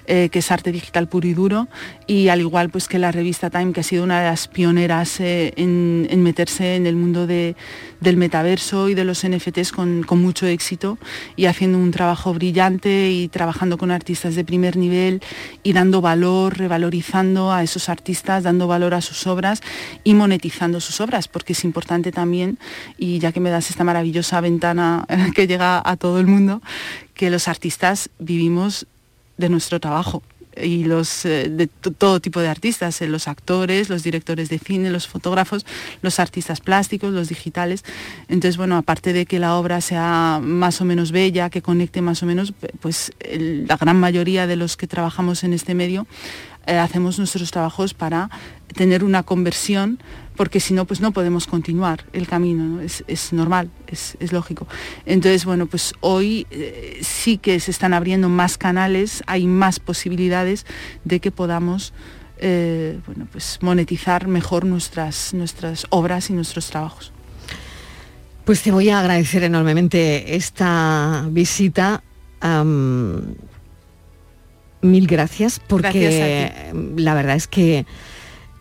eh, 0.09 0.29
que 0.33 0.40
es 0.40 0.51
arte 0.51 0.73
digital 0.73 1.07
puro 1.09 1.29
y 1.29 1.35
duro, 1.35 1.68
y 2.09 2.29
al 2.29 2.40
igual 2.40 2.71
pues 2.71 2.88
que 2.88 2.99
la 2.99 3.12
revista 3.12 3.51
Time, 3.51 3.73
que 3.73 3.81
ha 3.81 3.85
sido 3.85 4.03
una 4.03 4.21
de 4.21 4.27
las 4.29 4.49
pioneras 4.49 5.21
eh, 5.21 5.53
en, 5.57 6.09
en 6.11 6.23
meterse 6.23 6.75
en 6.77 6.87
el 6.87 6.97
mundo 6.97 7.27
de- 7.27 7.55
del 8.01 8.16
metaverso 8.16 8.88
y 8.88 8.94
de 8.94 9.05
los 9.05 9.27
NFTs 9.27 9.73
con, 9.73 10.03
con 10.05 10.23
mucho 10.23 10.47
éxito 10.47 10.99
y 11.37 11.47
haciendo 11.47 11.79
un 11.79 11.90
trabajo 11.90 12.33
brillante 12.33 13.11
y 13.11 13.29
trabajando 13.29 13.77
con 13.77 13.90
artistas 13.90 14.35
de 14.35 14.44
primer 14.44 14.77
nivel 14.77 15.21
y 15.62 15.73
dando 15.73 16.01
valor, 16.01 16.57
revalorizando 16.59 17.53
a 17.53 17.62
esos 17.62 17.88
artistas, 17.88 18.44
dando 18.44 18.66
valor 18.68 18.94
a 18.94 19.01
sus 19.01 19.27
obras 19.27 19.61
y 20.05 20.14
monetizando 20.14 20.81
sus 20.81 21.01
obras, 21.01 21.29
porque 21.29 21.53
es 21.53 21.64
importante 21.64 22.11
también, 22.12 22.59
y 22.97 23.18
ya 23.18 23.33
que 23.33 23.40
me 23.40 23.51
das 23.51 23.68
esta 23.71 23.85
maravillosa 23.85 24.40
ventana 24.40 25.05
que 25.35 25.47
llega 25.47 25.83
a 25.85 25.97
todo 25.97 26.18
el 26.21 26.27
mundo, 26.27 26.62
que 27.14 27.31
los 27.31 27.49
artistas 27.49 28.11
vivimos 28.18 28.87
de 29.38 29.48
nuestro 29.48 29.81
trabajo 29.81 30.22
y 30.62 30.85
los 30.85 31.24
eh, 31.24 31.48
de 31.48 31.66
todo 31.66 32.20
tipo 32.20 32.40
de 32.40 32.48
artistas, 32.48 33.01
eh, 33.01 33.07
los 33.07 33.29
actores, 33.29 33.88
los 33.88 34.03
directores 34.03 34.48
de 34.48 34.59
cine, 34.59 34.90
los 34.90 35.07
fotógrafos, 35.07 35.64
los 36.03 36.18
artistas 36.20 36.61
plásticos, 36.61 37.12
los 37.12 37.29
digitales. 37.29 37.85
Entonces, 38.29 38.57
bueno, 38.57 38.77
aparte 38.77 39.12
de 39.12 39.27
que 39.27 39.38
la 39.38 39.57
obra 39.57 39.81
sea 39.81 40.40
más 40.42 40.81
o 40.81 40.85
menos 40.85 41.12
bella, 41.12 41.51
que 41.51 41.62
conecte 41.62 42.03
más 42.03 42.22
o 42.22 42.27
menos, 42.27 42.53
pues 42.81 43.12
la 43.31 43.77
gran 43.77 43.98
mayoría 43.98 44.46
de 44.46 44.57
los 44.57 44.77
que 44.77 44.87
trabajamos 44.87 45.44
en 45.44 45.53
este 45.53 45.74
medio 45.74 46.07
eh, 46.68 46.78
hacemos 46.78 47.18
nuestros 47.18 47.50
trabajos 47.50 47.94
para 47.94 48.31
tener 48.74 49.02
una 49.02 49.22
conversión 49.22 49.98
porque 50.37 50.61
si 50.61 50.72
no, 50.72 50.85
pues 50.85 51.00
no 51.00 51.11
podemos 51.11 51.48
continuar 51.48 52.04
el 52.12 52.28
camino, 52.28 52.62
¿no? 52.62 52.81
es, 52.81 53.33
normal, 53.33 53.70
es, 53.88 54.16
lógico. 54.31 54.68
Entonces, 55.04 55.44
bueno, 55.44 55.66
pues 55.66 55.94
hoy 55.98 56.46
eh, 56.52 57.00
sí 57.02 57.38
que 57.38 57.59
se 57.59 57.72
están 57.72 57.92
abriendo 57.92 58.28
más 58.28 58.57
canales, 58.57 59.24
hay 59.26 59.48
más 59.48 59.81
posibilidades 59.81 60.64
de 61.02 61.18
que 61.18 61.33
podamos 61.33 61.92
eh, 62.40 63.00
bueno, 63.04 63.26
pues 63.33 63.59
monetizar 63.62 64.28
mejor 64.28 64.64
nuestras, 64.64 65.35
nuestras 65.35 65.87
obras 65.90 66.31
y 66.31 66.35
nuestros 66.35 66.70
trabajos. 66.70 67.12
Pues 68.44 68.62
te 68.62 68.70
voy 68.70 68.90
a 68.90 69.00
agradecer 69.00 69.42
enormemente 69.42 70.37
esta 70.37 71.26
visita. 71.31 72.02
Mil 74.83 75.07
gracias 75.07 75.61
porque 75.67 76.73
la 76.97 77.14
verdad 77.14 77.37
es 77.37 77.47
que 77.49 77.87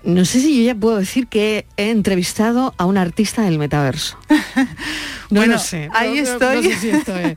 no 0.03 0.23
sé 0.25 0.39
si 0.39 0.58
yo 0.60 0.63
ya 0.63 0.75
puedo 0.75 0.97
decir 0.97 1.27
que 1.27 1.65
he 1.75 1.89
entrevistado 1.89 2.73
a 2.77 2.86
un 2.86 2.97
artista 2.97 3.41
del 3.43 3.58
metaverso. 3.60 4.17
No 5.30 5.41
Bueno, 5.41 5.53
lo 5.56 5.60
sé. 5.60 5.89
ahí 5.93 6.21
No- 6.21 6.23
estoy. 6.23 6.56
no 6.56 6.62
sé 6.63 6.75
si 6.77 6.89
esto 6.89 7.17
es- 7.17 7.36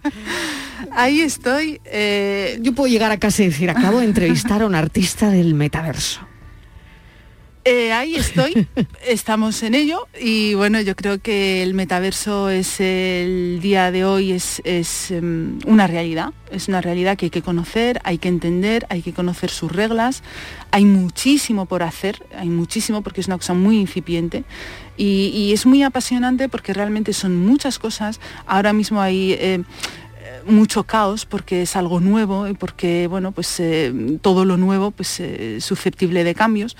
Ahí 0.92 1.20
estoy. 1.22 1.80
eh, 1.86 2.56
Yo 2.62 2.72
puedo 2.72 2.86
llegar 2.88 3.10
a 3.10 3.18
casa 3.18 3.42
y 3.42 3.46
decir, 3.46 3.68
acabo 3.68 3.98
de 3.98 4.04
entrevistar 4.04 4.62
a 4.62 4.66
un 4.66 4.76
artista 4.76 5.28
del 5.28 5.54
metaverso. 5.54 6.20
Eh, 7.64 7.92
ahí 7.92 8.14
estoy, 8.14 8.66
estamos 9.06 9.62
en 9.62 9.74
ello 9.74 10.08
y 10.18 10.54
bueno, 10.54 10.80
yo 10.80 10.96
creo 10.96 11.18
que 11.18 11.62
el 11.62 11.74
metaverso 11.74 12.48
es 12.48 12.80
el 12.80 13.58
día 13.60 13.90
de 13.90 14.02
hoy, 14.02 14.32
es, 14.32 14.62
es, 14.64 15.10
em, 15.10 15.58
una 15.66 15.86
realidad, 15.86 16.32
es 16.50 16.68
una 16.68 16.80
realidad 16.80 17.18
que 17.18 17.26
hay 17.26 17.30
que 17.30 17.42
conocer, 17.42 18.00
hay 18.02 18.16
que 18.16 18.28
entender, 18.28 18.86
hay 18.88 19.02
que 19.02 19.12
conocer 19.12 19.50
sus 19.50 19.70
reglas, 19.70 20.22
hay 20.70 20.86
muchísimo 20.86 21.66
por 21.66 21.82
hacer, 21.82 22.24
hay 22.34 22.48
muchísimo 22.48 23.02
porque 23.02 23.20
es 23.20 23.26
una 23.26 23.36
cosa 23.36 23.52
muy 23.52 23.78
incipiente 23.78 24.44
y, 24.96 25.26
y 25.34 25.52
es 25.52 25.66
muy 25.66 25.82
apasionante 25.82 26.48
porque 26.48 26.72
realmente 26.72 27.12
son 27.12 27.36
muchas 27.36 27.78
cosas, 27.78 28.20
ahora 28.46 28.72
mismo 28.72 29.02
hay... 29.02 29.32
eh, 29.32 29.62
mucho 30.46 30.84
caos 30.84 31.26
porque 31.26 31.62
es 31.62 31.76
algo 31.76 32.00
nuevo 32.00 32.48
y 32.48 32.54
porque 32.54 33.06
bueno 33.06 33.32
pues 33.32 33.60
eh, 33.60 34.18
todo 34.22 34.44
lo 34.44 34.56
nuevo 34.56 34.90
pues 34.90 35.20
eh, 35.20 35.56
es 35.56 35.64
susceptible 35.64 36.24
de 36.24 36.34
cambios 36.34 36.76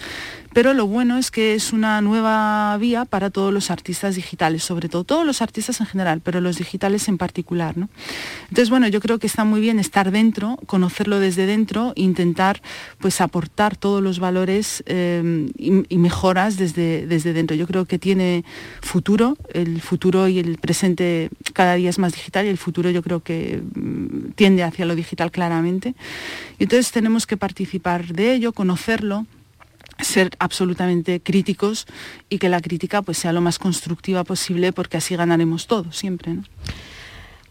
pero 0.53 0.75
lo 0.75 0.87
bueno 0.87 1.19
es 1.19 1.31
que 1.31 1.55
es 1.55 1.73
una 1.73 2.01
nueva 2.01 2.77
vía 2.79 3.05
para 3.05 3.31
todos 3.31 3.53
los 3.53 3.71
artistas 3.71 4.17
digitales 4.17 4.65
sobre 4.65 4.89
todo 4.89 5.05
todos 5.05 5.27
los 5.27 5.43
artistas 5.43 5.81
en 5.81 5.87
general 5.87 6.21
pero 6.23 6.41
los 6.41 6.57
digitales 6.57 7.09
en 7.09 7.19
particular 7.19 7.77
¿no? 7.77 7.89
entonces 8.49 8.71
bueno 8.71 8.89
yo 8.89 9.01
creo 9.01 9.19
que 9.19 9.27
está 9.27 9.45
muy 9.45 9.61
bien 9.61 9.79
estar 9.79 10.11
dentro 10.11 10.59
conocerlo 10.67 11.21
desde 11.21 11.47
dentro 11.47 11.93
intentar 11.97 12.63
pues 12.99 13.21
aportar 13.21 13.77
todos 13.77 14.03
los 14.03 14.19
valores 14.19 14.83
eh, 14.87 15.49
y, 15.57 15.95
y 15.95 15.99
mejoras 15.99 16.57
desde 16.57 17.07
desde 17.07 17.33
dentro 17.33 17.57
yo 17.57 17.67
creo 17.67 17.85
que 17.85 17.99
tiene 17.99 18.45
futuro 18.81 19.37
el 19.53 19.81
futuro 19.81 20.29
y 20.29 20.39
el 20.39 20.59
presente 20.59 21.31
cada 21.53 21.75
día 21.75 21.91
es 21.91 21.99
más 21.99 22.13
digital 22.13 22.47
y 22.47 22.49
el 22.49 22.59
futuro 22.59 22.91
yo 22.91 23.03
creo 23.03 23.21
que 23.21 23.63
mm, 23.75 24.33
tiende 24.35 24.63
hacia 24.63 24.85
lo 24.85 24.95
digital 24.95 25.31
claramente. 25.31 25.95
Y 26.59 26.65
entonces 26.65 26.93
tenemos 26.93 27.27
que 27.27 27.37
participar 27.37 28.07
de 28.07 28.35
ello, 28.35 28.53
conocerlo, 28.53 29.27
ser 30.03 30.31
absolutamente 30.39 31.21
críticos 31.21 31.87
y 32.29 32.39
que 32.39 32.49
la 32.49 32.61
crítica 32.61 33.03
pues 33.03 33.19
sea 33.19 33.33
lo 33.33 33.41
más 33.41 33.59
constructiva 33.59 34.25
posible 34.25 34.73
porque 34.73 34.97
así 34.97 35.17
ganaremos 35.17 35.67
todos 35.67 35.97
siempre. 35.97 36.35
¿no? 36.35 36.43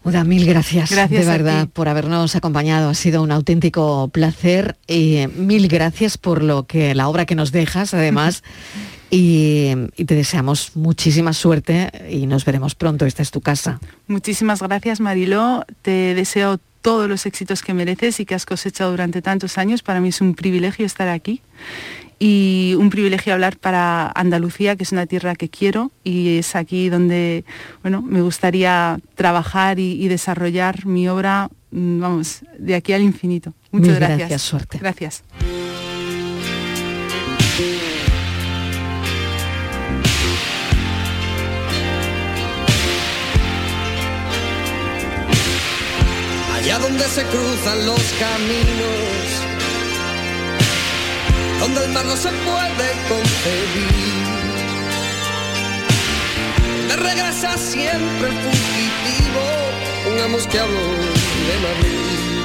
Uda, 0.02 0.24
mil 0.24 0.46
gracias, 0.46 0.90
Gracias 0.90 1.26
de 1.26 1.30
verdad 1.30 1.68
por 1.68 1.88
habernos 1.88 2.34
acompañado. 2.34 2.88
Ha 2.88 2.94
sido 2.94 3.22
un 3.22 3.30
auténtico 3.32 4.08
placer 4.08 4.78
y 4.86 5.26
mil 5.36 5.68
gracias 5.68 6.16
por 6.16 6.42
lo 6.42 6.66
que 6.66 6.94
la 6.94 7.06
obra 7.08 7.26
que 7.26 7.34
nos 7.34 7.52
dejas, 7.52 7.92
además, 7.92 8.42
y, 9.10 9.72
y 9.96 10.04
te 10.06 10.14
deseamos 10.14 10.74
muchísima 10.74 11.34
suerte 11.34 11.90
y 12.10 12.26
nos 12.26 12.46
veremos 12.46 12.74
pronto. 12.74 13.04
Esta 13.04 13.22
es 13.22 13.30
tu 13.30 13.42
casa. 13.42 13.78
Muchísimas 14.06 14.62
gracias 14.62 15.00
Mariló, 15.00 15.66
te 15.82 16.14
deseo 16.14 16.58
todos 16.80 17.06
los 17.06 17.26
éxitos 17.26 17.60
que 17.60 17.74
mereces 17.74 18.20
y 18.20 18.24
que 18.24 18.34
has 18.34 18.46
cosechado 18.46 18.92
durante 18.92 19.20
tantos 19.20 19.58
años. 19.58 19.82
Para 19.82 20.00
mí 20.00 20.08
es 20.08 20.22
un 20.22 20.34
privilegio 20.34 20.86
estar 20.86 21.08
aquí 21.08 21.42
y 22.22 22.74
un 22.78 22.90
privilegio 22.90 23.32
hablar 23.32 23.56
para 23.56 24.12
Andalucía, 24.14 24.76
que 24.76 24.84
es 24.84 24.92
una 24.92 25.06
tierra 25.06 25.34
que 25.34 25.48
quiero 25.48 25.90
y 26.04 26.38
es 26.38 26.54
aquí 26.54 26.90
donde 26.90 27.44
bueno, 27.82 28.02
me 28.02 28.20
gustaría 28.20 29.00
trabajar 29.14 29.80
y, 29.80 29.92
y 29.92 30.08
desarrollar 30.08 30.86
mi 30.86 31.08
obra, 31.08 31.48
mm, 31.70 32.00
vamos, 32.00 32.42
de 32.58 32.74
aquí 32.74 32.92
al 32.92 33.02
infinito. 33.02 33.54
Muchas 33.72 33.96
gracias. 33.96 34.18
gracias, 34.18 34.42
suerte. 34.42 34.78
Gracias. 34.78 35.24
allá 46.60 46.78
donde 46.78 47.04
se 47.04 47.22
cruzan 47.24 47.86
los 47.86 48.02
caminos, 48.18 49.29
donde 51.60 51.84
el 51.84 51.92
mar 51.92 52.04
no 52.06 52.16
se 52.16 52.30
puede 52.30 52.88
concebir. 53.08 54.24
De 56.88 56.96
regresa 56.96 57.56
siempre 57.58 58.28
el 58.28 58.34
fugitivo, 58.34 59.42
pongamos 60.04 60.46
que 60.46 60.58
hablo 60.58 60.80
de 60.80 61.56
Madrid. 61.62 62.39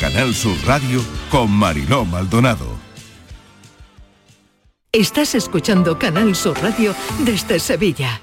Canal 0.00 0.34
Sur 0.34 0.56
Radio 0.66 1.04
con 1.30 1.50
Mariló 1.50 2.06
Maldonado. 2.06 2.66
Estás 4.92 5.34
escuchando 5.34 5.98
Canal 5.98 6.34
Sur 6.34 6.58
Radio 6.62 6.94
desde 7.18 7.60
Sevilla. 7.60 8.22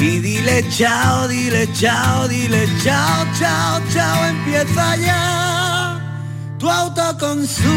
y 0.00 0.18
dile 0.20 0.64
chao, 0.70 1.28
dile 1.28 1.68
chao, 1.72 2.26
dile 2.28 2.68
chao, 2.82 3.26
chao, 3.38 3.80
chao, 3.92 4.24
empieza 4.28 4.96
ya. 4.96 6.00
Tu 6.58 6.68
autoconsumo, 6.70 7.68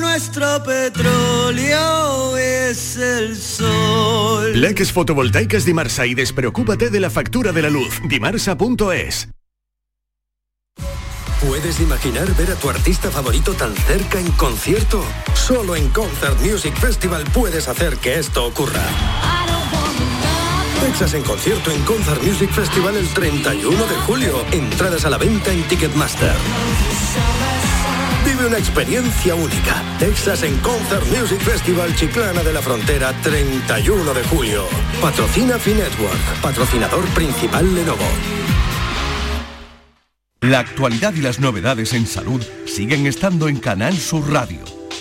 nuestro 0.00 0.62
petróleo 0.64 2.36
es 2.36 2.96
el 2.96 3.36
sol. 3.36 4.60
Leques 4.60 4.92
fotovoltaicas 4.92 5.64
Dimarsa 5.64 6.06
y 6.06 6.14
despreocúpate 6.14 6.90
de 6.90 7.00
la 7.00 7.10
factura 7.10 7.52
de 7.52 7.62
la 7.62 7.70
luz. 7.70 8.00
Dimarsa.es. 8.08 9.28
¿Puedes 11.46 11.80
imaginar 11.80 12.34
ver 12.36 12.52
a 12.52 12.54
tu 12.54 12.70
artista 12.70 13.10
favorito 13.10 13.52
tan 13.52 13.74
cerca 13.74 14.18
en 14.18 14.30
concierto? 14.32 15.04
Solo 15.34 15.76
en 15.76 15.90
Concert 15.90 16.40
Music 16.40 16.74
Festival 16.76 17.24
puedes 17.34 17.68
hacer 17.68 17.98
que 17.98 18.18
esto 18.18 18.46
ocurra. 18.46 19.43
Texas 20.94 21.14
en 21.14 21.24
concierto 21.24 21.72
en 21.72 21.82
Concert 21.82 22.22
Music 22.22 22.52
Festival 22.52 22.96
el 22.96 23.08
31 23.08 23.84
de 23.84 23.96
julio. 24.06 24.44
Entradas 24.52 25.04
a 25.04 25.10
la 25.10 25.18
venta 25.18 25.52
en 25.52 25.60
Ticketmaster. 25.64 26.36
Vive 28.24 28.46
una 28.46 28.58
experiencia 28.58 29.34
única. 29.34 29.82
Texas 29.98 30.44
en 30.44 30.56
Concert 30.58 31.04
Music 31.08 31.40
Festival 31.40 31.96
Chiclana 31.96 32.44
de 32.44 32.52
la 32.52 32.62
Frontera 32.62 33.12
31 33.24 34.14
de 34.14 34.22
julio. 34.22 34.68
Patrocina 35.02 35.58
Finetwork, 35.58 36.40
patrocinador 36.40 37.04
principal 37.06 37.74
Lenovo. 37.74 38.06
La 40.42 40.60
actualidad 40.60 41.12
y 41.14 41.22
las 41.22 41.40
novedades 41.40 41.92
en 41.92 42.06
salud 42.06 42.40
siguen 42.66 43.08
estando 43.08 43.48
en 43.48 43.56
Canal 43.56 43.98
Sur 43.98 44.32
Radio, 44.32 44.60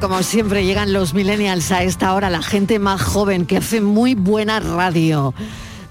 Como 0.00 0.22
siempre, 0.22 0.66
llegan 0.66 0.92
los 0.92 1.14
millennials 1.14 1.72
a 1.72 1.82
esta 1.82 2.12
hora, 2.12 2.28
la 2.28 2.42
gente 2.42 2.78
más 2.78 3.00
joven 3.00 3.46
que 3.46 3.56
hace 3.56 3.80
muy 3.80 4.14
buena 4.14 4.60
radio. 4.60 5.32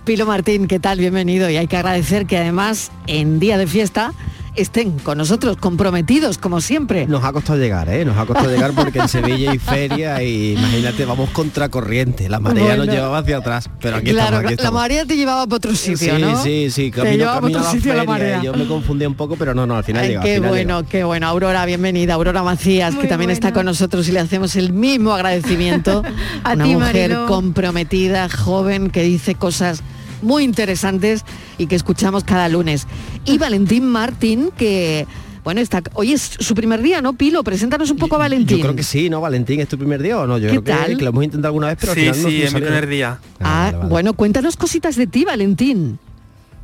Pilo 0.05 0.27
Martín, 0.27 0.67
¿qué 0.67 0.79
tal? 0.79 0.99
Bienvenido. 0.99 1.49
Y 1.49 1.57
hay 1.57 1.65
que 1.65 1.77
agradecer 1.77 2.27
que 2.27 2.37
además 2.37 2.91
en 3.07 3.39
día 3.39 3.57
de 3.57 3.65
fiesta 3.65 4.13
estén 4.55 4.99
con 4.99 5.17
nosotros 5.17 5.57
comprometidos, 5.57 6.37
como 6.37 6.61
siempre. 6.61 7.07
Nos 7.07 7.23
ha 7.23 7.31
costado 7.31 7.57
llegar, 7.59 7.87
¿eh? 7.89 8.03
Nos 8.05 8.17
ha 8.17 8.25
costado 8.25 8.49
llegar 8.53 8.71
porque 8.73 8.99
en 8.99 9.07
Sevilla 9.07 9.51
hay 9.51 9.59
feria 9.59 10.21
y 10.23 10.53
imagínate, 10.53 11.05
vamos 11.05 11.29
contracorriente. 11.31 12.27
La 12.29 12.39
marea 12.39 12.63
Bueno. 12.63 12.85
nos 12.85 12.93
llevaba 12.93 13.19
hacia 13.19 13.37
atrás, 13.37 13.69
pero 13.79 13.97
aquí 13.97 14.11
claro, 14.11 14.37
estamos, 14.37 14.53
aquí 14.53 14.63
la 14.63 14.71
marea 14.71 15.05
te 15.05 15.15
llevaba 15.15 15.45
para 15.45 15.55
otro 15.57 15.75
sitio, 15.75 16.15
sí, 16.15 16.21
¿no? 16.21 16.43
sí, 16.43 16.69
sí, 16.69 16.91
Te 16.91 16.97
camino, 16.97 17.17
llevaba 17.17 17.37
a 17.47 17.49
otro 17.49 17.61
la 17.61 17.71
sitio 17.71 17.93
la 17.93 17.99
feria 17.99 18.11
marea. 18.11 18.39
y 18.41 18.45
Yo 18.45 18.53
me 18.53 18.67
confundí 18.67 19.05
un 19.05 19.15
poco, 19.15 19.35
pero 19.37 19.53
no, 19.53 19.65
no, 19.65 19.75
al 19.77 19.83
final 19.83 20.03
Ay, 20.03 20.09
llega, 20.09 20.21
al 20.21 20.25
qué 20.27 20.35
final 20.35 20.49
bueno, 20.49 20.83
qué 20.87 21.03
bueno. 21.03 21.27
Aurora, 21.27 21.65
bienvenida. 21.65 22.13
Aurora 22.15 22.43
Macías, 22.43 22.93
Muy 22.93 23.03
que 23.03 23.07
también 23.07 23.31
está 23.31 23.53
con 23.53 23.65
nosotros 23.65 24.07
y 24.09 24.11
le 24.11 24.19
hacemos 24.19 24.55
el 24.55 24.73
mismo 24.73 25.13
agradecimiento. 25.13 26.03
A 26.43 26.53
Una 26.53 26.63
ti, 26.63 26.73
mujer 26.75 27.17
comprometida, 27.27 28.27
joven, 28.29 28.89
que 28.89 29.03
dice 29.03 29.35
cosas 29.35 29.81
muy 30.21 30.43
interesantes 30.43 31.23
y 31.57 31.67
que 31.67 31.75
escuchamos 31.75 32.23
cada 32.23 32.47
lunes. 32.49 32.87
Y 33.25 33.37
Valentín 33.37 33.85
Martín, 33.87 34.49
que 34.57 35.05
bueno, 35.43 35.59
está, 35.61 35.81
hoy 35.93 36.13
es 36.13 36.21
su 36.39 36.53
primer 36.53 36.81
día, 36.83 37.01
¿no, 37.01 37.13
Pilo? 37.13 37.43
Preséntanos 37.43 37.89
un 37.89 37.97
poco 37.97 38.15
a 38.15 38.19
Valentín. 38.19 38.57
Yo 38.57 38.63
creo 38.63 38.75
que 38.75 38.83
sí, 38.83 39.09
¿no, 39.09 39.21
Valentín? 39.21 39.59
¿Es 39.59 39.67
tu 39.67 39.77
primer 39.77 40.01
día 40.01 40.19
o 40.19 40.27
no? 40.27 40.37
Yo 40.37 40.43
¿Qué 40.49 40.61
creo 40.61 40.63
que- 40.63 40.71
tal? 40.71 40.97
Que, 40.97 41.03
lo 41.03 41.09
hemos 41.09 41.23
intentado 41.23 41.47
alguna 41.49 41.67
vez, 41.67 41.77
pero 41.79 41.93
al 41.93 41.95
Sí, 41.97 42.01
final 42.01 42.21
no 42.21 42.29
sí, 42.29 42.37
nos 42.37 42.47
es 42.47 42.53
mi 42.53 42.61
primer 42.61 42.87
día. 42.87 43.19
Ah, 43.39 43.73
bueno, 43.89 44.13
cuéntanos 44.13 44.55
cositas 44.55 44.95
de 44.95 45.07
ti, 45.07 45.25
Valentín. 45.25 45.97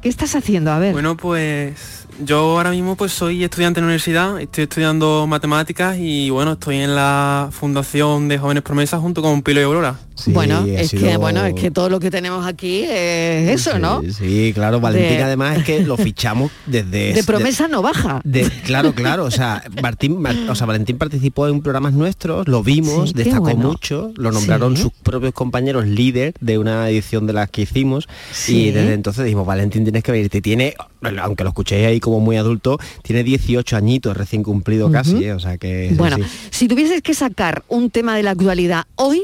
¿Qué 0.02 0.10
estás 0.10 0.36
haciendo? 0.36 0.72
A 0.72 0.78
ver. 0.78 0.94
Bueno, 0.94 1.18
pues 1.18 2.06
yo 2.24 2.38
ahora 2.38 2.70
mismo 2.70 2.96
pues 2.96 3.12
soy 3.14 3.44
estudiante 3.44 3.80
en 3.80 3.86
la 3.86 3.88
universidad, 3.88 4.40
estoy 4.40 4.66
estudiando 4.66 5.26
matemáticas 5.28 5.98
y 6.00 6.30
bueno, 6.30 6.52
estoy 6.54 6.78
en 6.78 6.94
la 6.94 7.50
Fundación 7.52 8.28
de 8.28 8.38
Jóvenes 8.38 8.62
Promesas 8.62 9.02
junto 9.02 9.24
con 9.24 9.42
Pilo 9.42 9.60
y 9.60 9.64
Aurora. 9.64 10.00
Bueno, 10.28 10.66
es 10.66 10.92
que 10.92 11.18
bueno, 11.18 11.46
es 11.46 11.54
que 11.54 11.72
todo 11.72 11.90
lo 11.90 12.00
que 12.00 12.10
tenemos 12.12 12.46
aquí 12.46 12.84
es 12.84 13.50
eso, 13.62 13.80
¿no? 13.80 14.02
Sí, 14.12 14.52
claro, 14.54 14.80
Valentín 14.80 15.18
De- 15.18 15.24
además 15.24 15.58
es 15.60 15.64
que 15.64 15.80
lo 15.84 15.98
fichamos 15.98 16.52
desde... 16.66 17.14
De 17.14 17.24
promesa 17.24 17.68
no 17.68 17.82
baja. 17.82 18.22
de- 18.24 18.50
claro, 18.66 18.94
claro, 18.94 19.26
o 19.26 19.32
sea, 19.32 19.64
Martín, 19.82 20.20
Mar- 20.22 20.36
o 20.50 20.56
sea, 20.56 20.66
Valentín 20.68 20.98
participó 20.98 21.48
en 21.48 21.62
programas 21.62 21.94
nuestros, 21.94 22.48
lo 22.48 22.64
vimos, 22.64 23.10
Sí, 23.10 23.16
destacó 23.16 23.44
bueno. 23.44 23.60
mucho, 23.70 24.12
lo 24.16 24.32
nombraron 24.32 24.76
sus 24.78 24.92
propios 25.04 25.34
compañeros 25.34 25.86
líder 25.88 26.34
de 26.40 26.58
una 26.58 26.90
edición 26.90 27.28
de 27.28 27.34
las 27.34 27.50
que 27.50 27.62
hicimos 27.64 28.08
y 28.48 28.72
desde 28.72 28.94
entonces 28.94 29.24
dijimos, 29.26 29.46
Valentín 29.46 29.84
tienes 29.84 30.04
que 30.04 30.12
venirte, 30.12 30.42
tiene, 30.42 30.74
aunque 31.22 31.44
lo 31.44 31.50
escuchéis 31.50 31.88
ahí 31.88 32.00
como 32.00 32.20
muy 32.20 32.38
adulto, 32.38 32.78
tiene 33.04 33.24
18 33.24 33.76
añitos 33.78 34.16
recién 34.18 34.44
cumplido 34.44 34.92
casi. 34.92 35.24
¿eh? 35.24 35.34
o 35.34 35.40
sea 35.40 35.58
que... 35.58 35.92
Bueno, 35.96 36.18
si 36.52 36.68
tuvieses 36.68 37.02
que 37.02 37.14
sacar 37.14 37.64
un 37.68 37.90
tema 37.90 38.16
de 38.16 38.24
la 38.24 38.32
actualidad 38.32 38.86
hoy, 38.96 39.24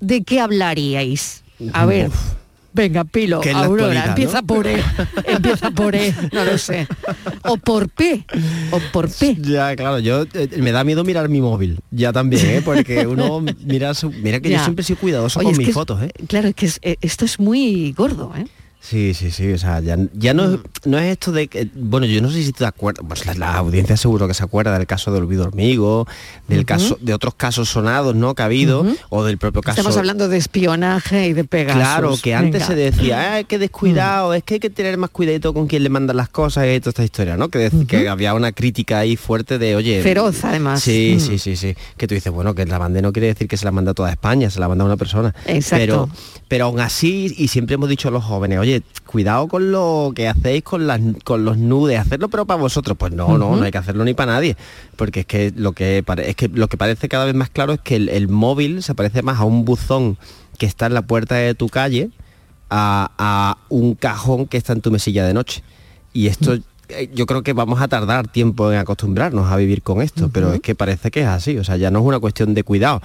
¿de 0.00 0.22
qué 0.22 0.40
hablaríais? 0.40 1.42
A 1.72 1.86
ver. 1.86 2.10
Venga, 2.72 3.02
Pilo, 3.02 3.40
Aurora, 3.52 4.04
empieza 4.06 4.42
¿no? 4.42 4.46
por 4.46 4.66
E, 4.68 4.80
empieza 5.26 5.72
por 5.72 5.96
E, 5.96 6.14
no 6.32 6.44
lo 6.44 6.56
sé. 6.56 6.86
O 7.42 7.56
por 7.56 7.88
P, 7.88 8.24
o 8.70 8.78
por 8.92 9.10
P. 9.10 9.36
Ya, 9.40 9.74
claro, 9.74 9.98
yo 9.98 10.22
eh, 10.34 10.48
me 10.58 10.70
da 10.70 10.84
miedo 10.84 11.02
mirar 11.02 11.28
mi 11.28 11.40
móvil, 11.40 11.80
ya 11.90 12.12
también, 12.12 12.46
¿eh? 12.46 12.62
porque 12.64 13.08
uno 13.08 13.40
mira 13.64 13.92
su- 13.94 14.12
mira 14.12 14.38
que 14.38 14.50
Ya. 14.50 14.58
yo 14.58 14.62
siempre 14.64 14.84
sido 14.84 15.00
cuidadoso 15.00 15.40
Oye, 15.40 15.48
con 15.48 15.58
mis 15.58 15.66
que 15.66 15.72
fotos, 15.72 16.00
¿eh? 16.00 16.12
Claro, 16.28 16.46
es 16.46 16.54
que 16.54 16.66
es- 16.66 16.78
eh, 16.82 16.96
esto 17.00 17.24
es 17.24 17.40
muy 17.40 17.90
gordo, 17.92 18.32
¿eh? 18.36 18.46
Sí, 18.82 19.12
sí, 19.12 19.30
sí, 19.30 19.52
o 19.52 19.58
sea, 19.58 19.80
ya, 19.80 19.96
ya 20.14 20.32
no, 20.32 20.54
es, 20.54 20.60
no 20.86 20.98
es 20.98 21.12
esto 21.12 21.32
de 21.32 21.48
que, 21.48 21.68
bueno, 21.74 22.06
yo 22.06 22.22
no 22.22 22.30
sé 22.30 22.42
si 22.42 22.50
te 22.52 22.64
acuerdas, 22.64 23.04
pues 23.06 23.26
la, 23.26 23.34
la 23.34 23.54
audiencia 23.56 23.96
seguro 23.96 24.26
que 24.26 24.32
se 24.32 24.42
acuerda 24.42 24.76
del 24.76 24.86
caso 24.86 25.12
de 25.12 25.18
Olvido 25.18 25.44
Hormigo, 25.44 26.06
del 26.48 26.64
caso, 26.64 26.96
de 27.00 27.12
otros 27.12 27.34
casos 27.34 27.68
sonados, 27.68 28.14
¿no? 28.14 28.34
Que 28.34 28.40
ha 28.42 28.46
habido, 28.46 28.86
o 29.10 29.22
del 29.24 29.36
propio 29.36 29.60
caso... 29.60 29.78
Estamos 29.80 29.98
hablando 29.98 30.28
de 30.28 30.38
espionaje 30.38 31.28
y 31.28 31.34
de 31.34 31.44
Pegasus. 31.44 31.80
Claro, 31.80 32.16
que 32.22 32.34
antes 32.34 32.52
Venga. 32.52 32.66
se 32.66 32.74
decía, 32.74 33.36
ah, 33.36 33.44
que 33.44 33.58
descuidado, 33.58 34.32
es 34.32 34.42
que 34.44 34.54
hay 34.54 34.60
que 34.60 34.70
tener 34.70 34.96
más 34.96 35.10
cuidadito 35.10 35.52
con 35.52 35.66
quién 35.66 35.82
le 35.82 35.90
mandan 35.90 36.16
las 36.16 36.30
cosas 36.30 36.66
y 36.66 36.80
toda 36.80 36.90
esta 36.90 37.04
historia, 37.04 37.36
¿no? 37.36 37.48
Que, 37.50 37.70
había 38.08 38.32
una 38.34 38.52
crítica 38.52 38.98
ahí 39.00 39.16
fuerte 39.16 39.58
de, 39.58 39.76
oye... 39.76 40.02
Feroz, 40.02 40.42
además. 40.44 40.82
Sí, 40.82 41.16
Mm. 41.16 41.20
sí, 41.20 41.38
sí, 41.38 41.56
sí. 41.56 41.74
Que 41.96 42.06
tú 42.08 42.14
dices, 42.14 42.32
bueno, 42.32 42.54
que 42.54 42.64
la 42.64 42.78
mande 42.78 43.02
no 43.02 43.12
quiere 43.12 43.28
decir 43.28 43.46
que 43.46 43.56
se 43.56 43.64
la 43.66 43.72
manda 43.72 43.90
a 43.90 43.94
toda 43.94 44.10
España, 44.10 44.48
se 44.48 44.58
la 44.58 44.68
manda 44.68 44.84
a 44.84 44.86
una 44.86 44.96
persona. 44.96 45.34
Exacto. 45.46 45.76
Pero, 45.76 46.08
pero 46.48 46.64
aún 46.66 46.80
así, 46.80 47.34
y 47.36 47.48
siempre 47.48 47.74
hemos 47.74 47.88
dicho 47.88 48.08
a 48.08 48.10
los 48.10 48.24
jóvenes, 48.24 48.58
oye, 48.58 48.69
cuidado 49.06 49.48
con 49.48 49.72
lo 49.72 50.12
que 50.14 50.28
hacéis 50.28 50.62
con 50.62 50.86
las 50.86 51.00
con 51.24 51.44
los 51.44 51.58
nudes, 51.58 51.98
hacerlo 51.98 52.28
pero 52.28 52.46
para 52.46 52.60
vosotros. 52.60 52.96
Pues 52.96 53.12
no, 53.12 53.38
no, 53.38 53.56
no 53.56 53.62
hay 53.62 53.70
que 53.70 53.78
hacerlo 53.78 54.04
ni 54.04 54.14
para 54.14 54.32
nadie. 54.32 54.56
Porque 54.96 55.20
es 55.20 55.26
que 55.26 55.52
lo 55.56 55.72
que 55.72 56.04
es 56.24 56.36
que 56.36 56.48
lo 56.48 56.68
que 56.68 56.76
parece 56.76 57.08
cada 57.08 57.24
vez 57.24 57.34
más 57.34 57.50
claro 57.50 57.74
es 57.74 57.80
que 57.80 57.96
el, 57.96 58.08
el 58.08 58.28
móvil 58.28 58.82
se 58.82 58.94
parece 58.94 59.22
más 59.22 59.40
a 59.40 59.44
un 59.44 59.64
buzón 59.64 60.18
que 60.58 60.66
está 60.66 60.86
en 60.86 60.94
la 60.94 61.02
puerta 61.02 61.36
de 61.36 61.54
tu 61.54 61.68
calle 61.68 62.10
a, 62.70 63.10
a 63.18 63.58
un 63.68 63.94
cajón 63.94 64.46
que 64.46 64.56
está 64.56 64.72
en 64.72 64.80
tu 64.80 64.90
mesilla 64.90 65.26
de 65.26 65.34
noche. 65.34 65.62
Y 66.12 66.26
esto 66.26 66.58
eh, 66.90 67.10
yo 67.14 67.26
creo 67.26 67.42
que 67.42 67.52
vamos 67.52 67.80
a 67.80 67.88
tardar 67.88 68.28
tiempo 68.28 68.72
en 68.72 68.78
acostumbrarnos 68.78 69.50
a 69.50 69.56
vivir 69.56 69.82
con 69.82 70.02
esto, 70.02 70.30
pero 70.32 70.52
es 70.52 70.60
que 70.60 70.74
parece 70.74 71.10
que 71.10 71.20
es 71.20 71.26
así, 71.26 71.56
o 71.58 71.64
sea, 71.64 71.76
ya 71.76 71.90
no 71.90 72.00
es 72.00 72.04
una 72.04 72.18
cuestión 72.18 72.54
de 72.54 72.64
cuidado, 72.64 73.00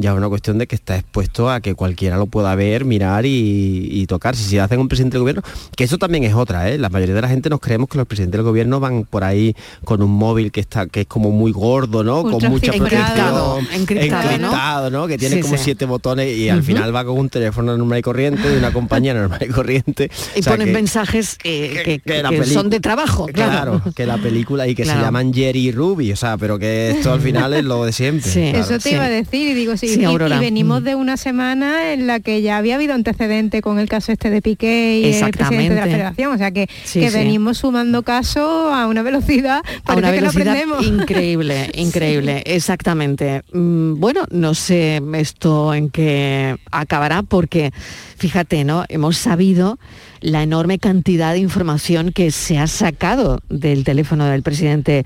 ya 0.00 0.10
es 0.12 0.16
una 0.16 0.28
cuestión 0.28 0.58
de 0.58 0.66
que 0.66 0.74
está 0.74 0.96
expuesto 0.96 1.50
a 1.50 1.60
que 1.60 1.74
cualquiera 1.74 2.16
lo 2.16 2.26
pueda 2.26 2.54
ver, 2.54 2.84
mirar 2.84 3.26
y, 3.26 3.88
y 3.90 4.06
tocar. 4.06 4.34
Si 4.36 4.44
se 4.44 4.60
hacen 4.60 4.80
un 4.80 4.88
presidente 4.88 5.14
del 5.14 5.22
gobierno, 5.22 5.42
que 5.76 5.84
eso 5.84 5.98
también 5.98 6.24
es 6.24 6.34
otra, 6.34 6.68
¿eh? 6.70 6.78
la 6.78 6.88
mayoría 6.88 7.14
de 7.14 7.22
la 7.22 7.28
gente 7.28 7.48
nos 7.50 7.60
creemos 7.60 7.88
que 7.88 7.98
los 7.98 8.06
presidentes 8.06 8.38
del 8.38 8.44
gobierno 8.44 8.80
van 8.80 9.04
por 9.04 9.24
ahí 9.24 9.54
con 9.84 10.02
un 10.02 10.10
móvil 10.10 10.50
que 10.52 10.60
está 10.60 10.86
que 10.86 11.02
es 11.02 11.06
como 11.06 11.30
muy 11.30 11.52
gordo, 11.52 12.02
¿no? 12.04 12.22
Con 12.22 12.32
mucha 12.50 12.72
encriptado, 12.72 13.56
protección, 13.56 13.80
encriptado, 13.80 14.22
¿no? 14.22 14.36
encriptado, 14.38 14.90
¿no? 14.90 15.06
Que 15.06 15.18
tiene 15.18 15.36
Sí, 15.36 15.42
como 15.42 15.56
sí. 15.56 15.62
siete 15.64 15.84
botones 15.84 16.36
y 16.36 16.48
al 16.48 16.62
final 16.62 16.94
va 16.94 17.04
con 17.04 17.18
un 17.18 17.28
teléfono 17.28 17.76
normal 17.76 17.98
y 17.98 18.02
corriente 18.02 18.48
de 18.48 18.58
una 18.58 18.72
compañía 18.72 19.14
normal 19.20 19.40
y 19.42 19.48
corriente. 19.48 20.10
Y 20.36 20.40
O 20.40 20.42
sea, 20.42 20.52
ponen 20.54 20.68
que- 20.68 20.72
mensajes 20.72 21.38
eh, 21.44 22.00
que, 22.04 22.44
son 22.46 22.70
de 22.70 22.80
trabajo, 22.80 23.26
claro. 23.26 23.80
Claro, 23.80 23.92
que 23.94 24.06
la 24.06 24.18
película 24.18 24.66
y 24.66 24.74
que 24.74 24.82
Claro. 24.84 25.00
se 25.00 25.04
llaman 25.04 25.32
Jerry 25.34 25.68
y 25.68 25.72
Ruby, 25.72 26.12
o 26.12 26.16
sea, 26.16 26.36
pero 26.38 26.58
que 26.58 26.90
esto 26.90 27.12
al 27.12 27.20
final 27.20 27.52
es 27.54 27.64
lo 27.64 27.84
de 27.84 27.92
siempre. 27.92 28.30
Sí. 28.30 28.50
claro. 28.50 28.58
Eso 28.64 28.78
te 28.78 28.92
iba 28.92 29.04
a 29.04 29.08
decir 29.08 29.48
y 29.50 29.54
digo 29.54 29.76
sí, 29.76 29.89
Sí, 29.94 30.00
y- 30.00 30.04
Aurora. 30.04 30.36
y, 30.36 30.40
venimos 30.40 30.82
de 30.84 30.94
una 30.94 31.16
semana 31.16 31.92
en 31.92 32.06
la 32.06 32.20
que 32.20 32.42
ya 32.42 32.56
había 32.58 32.76
habido 32.76 32.94
antecedente 32.94 33.62
con 33.62 33.78
el 33.78 33.88
caso 33.88 34.12
este 34.12 34.30
de 34.30 34.42
Piqué 34.42 34.98
y 35.00 35.04
el 35.14 35.30
presidente 35.30 35.74
de 35.74 35.80
la. 35.80 35.86
Federación, 35.86 36.32
o 36.32 36.38
sea 36.38 36.50
que, 36.50 36.68
Sí, 36.84 37.00
que 37.00 37.10
sí. 37.10 37.16
venimos 37.18 37.58
sumando 37.58 38.02
casos 38.02 38.72
a 38.72 38.86
una 38.86 39.02
velocidad 39.02 39.62
a 39.84 39.94
una 39.96 40.10
que 40.10 40.20
velocidad 40.20 40.54
aprendemos. 40.56 40.86
increíble, 40.86 41.70
increíble, 41.74 42.42
exactamente. 42.46 43.42
Mm, 43.52 43.98
Bueno, 44.00 44.22
no 44.30 44.54
sé 44.54 45.00
esto 45.14 45.74
en 45.74 45.90
qué 45.90 46.56
acabará 46.70 47.22
porque, 47.22 47.72
fíjate, 48.16 48.64
¿no? 48.64 48.84
Hemos 48.88 49.16
sabido 49.16 49.78
la 50.20 50.42
enorme 50.42 50.78
cantidad 50.78 51.32
de 51.32 51.38
información 51.38 52.12
que 52.12 52.30
se 52.30 52.58
ha 52.58 52.66
sacado 52.66 53.40
del 53.48 53.84
teléfono 53.84 54.26
del 54.26 54.42
presidente 54.42 55.04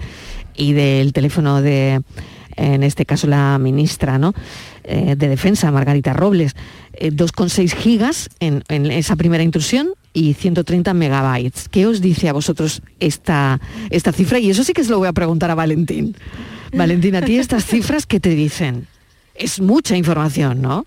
y 0.56 0.72
del 0.72 1.12
teléfono 1.12 1.62
de, 1.62 2.00
en 2.56 2.82
este 2.82 3.06
caso, 3.06 3.26
la 3.26 3.58
ministra, 3.58 4.18
¿no? 4.18 4.34
Eh, 4.84 5.14
de 5.16 5.28
Defensa, 5.28 5.70
Margarita 5.70 6.12
Robles. 6.12 6.54
Eh, 6.92 7.10
2,6 7.10 7.74
gigas 7.74 8.30
en, 8.40 8.62
en 8.68 8.86
esa 8.86 9.16
primera 9.16 9.42
intrusión 9.42 9.90
y 10.12 10.34
130 10.34 10.94
megabytes. 10.94 11.68
¿Qué 11.68 11.86
os 11.86 12.00
dice 12.00 12.28
a 12.28 12.32
vosotros 12.32 12.82
esta, 13.00 13.60
esta 13.90 14.12
cifra? 14.12 14.38
Y 14.38 14.50
eso 14.50 14.64
sí 14.64 14.72
que 14.72 14.84
se 14.84 14.90
lo 14.90 14.98
voy 14.98 15.08
a 15.08 15.12
preguntar 15.12 15.50
a 15.50 15.54
Valentín. 15.54 16.16
Valentín, 16.72 17.16
a 17.16 17.22
ti 17.22 17.38
estas 17.38 17.66
cifras, 17.66 18.06
¿qué 18.06 18.20
te 18.20 18.30
dicen? 18.30 18.86
Es 19.34 19.60
mucha 19.60 19.96
información, 19.96 20.62
¿no? 20.62 20.86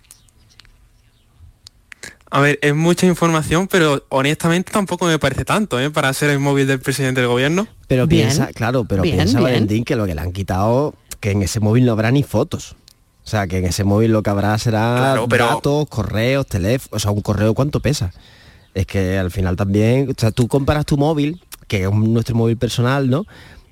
A 2.29 2.41
ver, 2.41 2.59
es 2.61 2.75
mucha 2.75 3.05
información, 3.05 3.67
pero 3.67 4.05
honestamente 4.09 4.71
tampoco 4.71 5.05
me 5.05 5.17
parece 5.17 5.45
tanto, 5.45 5.79
¿eh? 5.79 5.89
Para 5.89 6.11
ser 6.13 6.29
el 6.29 6.39
móvil 6.39 6.67
del 6.67 6.79
presidente 6.79 7.21
del 7.21 7.29
gobierno. 7.29 7.67
Pero 7.87 8.07
piensa, 8.07 8.47
claro, 8.47 8.83
pero 8.83 9.01
bien, 9.01 9.15
piensa 9.15 9.39
bien. 9.39 9.43
Valentín 9.43 9.85
que 9.85 9.95
lo 9.95 10.05
que 10.05 10.13
le 10.13 10.21
han 10.21 10.33
quitado, 10.33 10.93
que 11.19 11.31
en 11.31 11.41
ese 11.43 11.59
móvil 11.59 11.85
no 11.85 11.91
habrá 11.93 12.11
ni 12.11 12.23
fotos. 12.23 12.75
O 13.23 13.29
sea, 13.29 13.45
que 13.47 13.57
en 13.57 13.65
ese 13.65 13.83
móvil 13.83 14.11
lo 14.11 14.23
que 14.23 14.29
habrá 14.29 14.57
será 14.57 14.95
Claro, 14.97 15.27
pero- 15.27 15.47
datos, 15.47 15.85
correos, 15.89 16.47
teléfonos, 16.47 16.89
o 16.93 16.99
sea, 16.99 17.11
un 17.11 17.21
correo 17.21 17.53
cuánto 17.53 17.79
pesa. 17.81 18.13
Es 18.73 18.85
que 18.85 19.17
al 19.17 19.31
final 19.31 19.55
también, 19.55 20.09
o 20.09 20.13
sea, 20.17 20.31
tú 20.31 20.47
comparas 20.47 20.85
tu 20.85 20.97
móvil, 20.97 21.41
que 21.67 21.83
es 21.83 21.91
nuestro 21.91 22.35
móvil 22.35 22.57
personal, 22.57 23.09
¿no? 23.09 23.25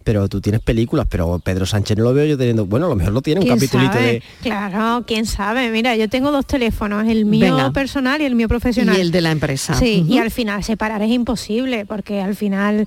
Pero 0.03 0.27
tú 0.29 0.39
tienes 0.41 0.61
películas, 0.61 1.07
pero 1.09 1.39
Pedro 1.39 1.65
Sánchez 1.65 1.97
no 1.97 2.03
lo 2.03 2.13
veo 2.13 2.25
yo 2.25 2.37
teniendo, 2.37 2.65
bueno, 2.65 2.85
a 2.85 2.89
lo 2.89 2.95
mejor 2.95 3.13
lo 3.13 3.21
tiene 3.23 3.39
un 3.41 3.45
¿Quién 3.47 3.57
capitulito 3.57 3.93
sabe? 3.93 4.05
de... 4.05 4.23
Claro, 4.43 5.03
quién 5.07 5.25
sabe. 5.25 5.69
Mira, 5.71 5.95
yo 5.95 6.09
tengo 6.09 6.31
dos 6.31 6.45
teléfonos, 6.45 7.07
el 7.07 7.25
mío 7.25 7.55
Venga. 7.55 7.71
personal 7.71 8.21
y 8.21 8.25
el 8.25 8.35
mío 8.35 8.47
profesional. 8.47 8.95
Y 8.97 9.01
el 9.01 9.11
de 9.11 9.21
la 9.21 9.31
empresa. 9.31 9.73
Sí, 9.73 10.05
y 10.07 10.17
al 10.19 10.29
final 10.31 10.63
separar 10.63 11.01
es 11.01 11.09
imposible, 11.11 11.85
porque 11.87 12.21
al 12.21 12.35
final 12.35 12.85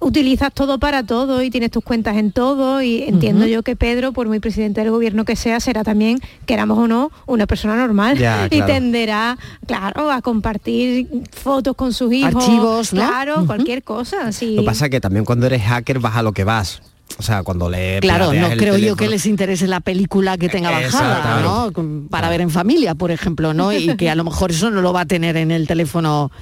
utilizas 0.00 0.52
todo 0.52 0.78
para 0.78 1.02
todo 1.02 1.42
y 1.42 1.50
tienes 1.50 1.70
tus 1.70 1.84
cuentas 1.84 2.16
en 2.16 2.32
todo 2.32 2.82
y 2.82 3.02
entiendo 3.02 3.46
yo 3.46 3.62
que 3.62 3.76
Pedro, 3.76 4.12
por 4.12 4.28
muy 4.28 4.40
presidente 4.40 4.80
del 4.80 4.90
gobierno 4.90 5.24
que 5.24 5.36
sea, 5.36 5.60
será 5.60 5.84
también, 5.84 6.20
queramos 6.46 6.78
o 6.78 6.88
no, 6.88 7.10
una 7.26 7.46
persona 7.46 7.76
normal 7.76 8.18
Ya, 8.18 8.46
y 8.50 8.62
tenderá, 8.62 9.38
claro, 9.66 10.10
a 10.10 10.22
compartir 10.22 11.08
fotos 11.32 11.76
con 11.76 11.92
sus 11.92 12.12
hijos, 12.12 12.34
Archivos, 12.34 12.92
¿no? 12.92 13.00
claro, 13.00 13.46
cualquier 13.46 13.82
cosa. 13.82 14.32
Sí. 14.32 14.56
Lo 14.56 14.62
que 14.62 14.66
pasa 14.66 14.86
es 14.86 14.90
que 14.90 15.00
también 15.00 15.24
cuando 15.24 15.46
eres 15.46 15.62
hacker 15.62 15.98
vas 15.98 16.16
a 16.16 16.22
lo 16.22 16.32
que 16.32 16.44
vas. 16.44 16.82
O 17.18 17.22
sea, 17.22 17.42
cuando 17.42 17.70
le 17.70 18.00
Claro, 18.00 18.32
no 18.32 18.46
el 18.48 18.58
creo 18.58 18.76
yo 18.76 18.96
que 18.96 19.08
les 19.08 19.26
interese 19.26 19.68
la 19.68 19.80
película 19.80 20.36
que 20.36 20.48
tenga 20.48 20.70
bajada, 20.70 21.42
¿no? 21.42 21.72
Para 22.10 22.28
ver 22.28 22.40
en 22.40 22.50
familia, 22.50 22.94
por 22.94 23.10
ejemplo, 23.10 23.54
¿no? 23.54 23.72
Y 23.72 23.96
que 23.96 24.10
a 24.10 24.14
lo 24.14 24.24
mejor 24.24 24.50
eso 24.50 24.70
no 24.70 24.80
lo 24.80 24.92
va 24.92 25.02
a 25.02 25.06
tener 25.06 25.36
en 25.36 25.50
el 25.50 25.68
teléfono 25.68 26.32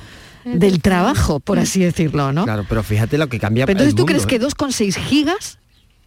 del 0.45 0.83
trabajo, 0.83 1.41
por 1.41 1.59
así 1.59 1.81
decirlo, 1.81 2.33
¿no? 2.33 2.45
Claro, 2.45 2.65
pero 2.69 2.83
fíjate 2.83 3.19
lo 3.19 3.29
que 3.29 3.39
cambia 3.39 3.67
Pero 3.67 3.75
entonces 3.79 3.93
el 3.93 3.97
tú 3.97 4.03
mundo, 4.03 4.25
crees 4.25 4.25
¿eh? 4.25 4.27
que 4.27 4.41
2,6 4.41 4.95
gigas, 5.05 5.59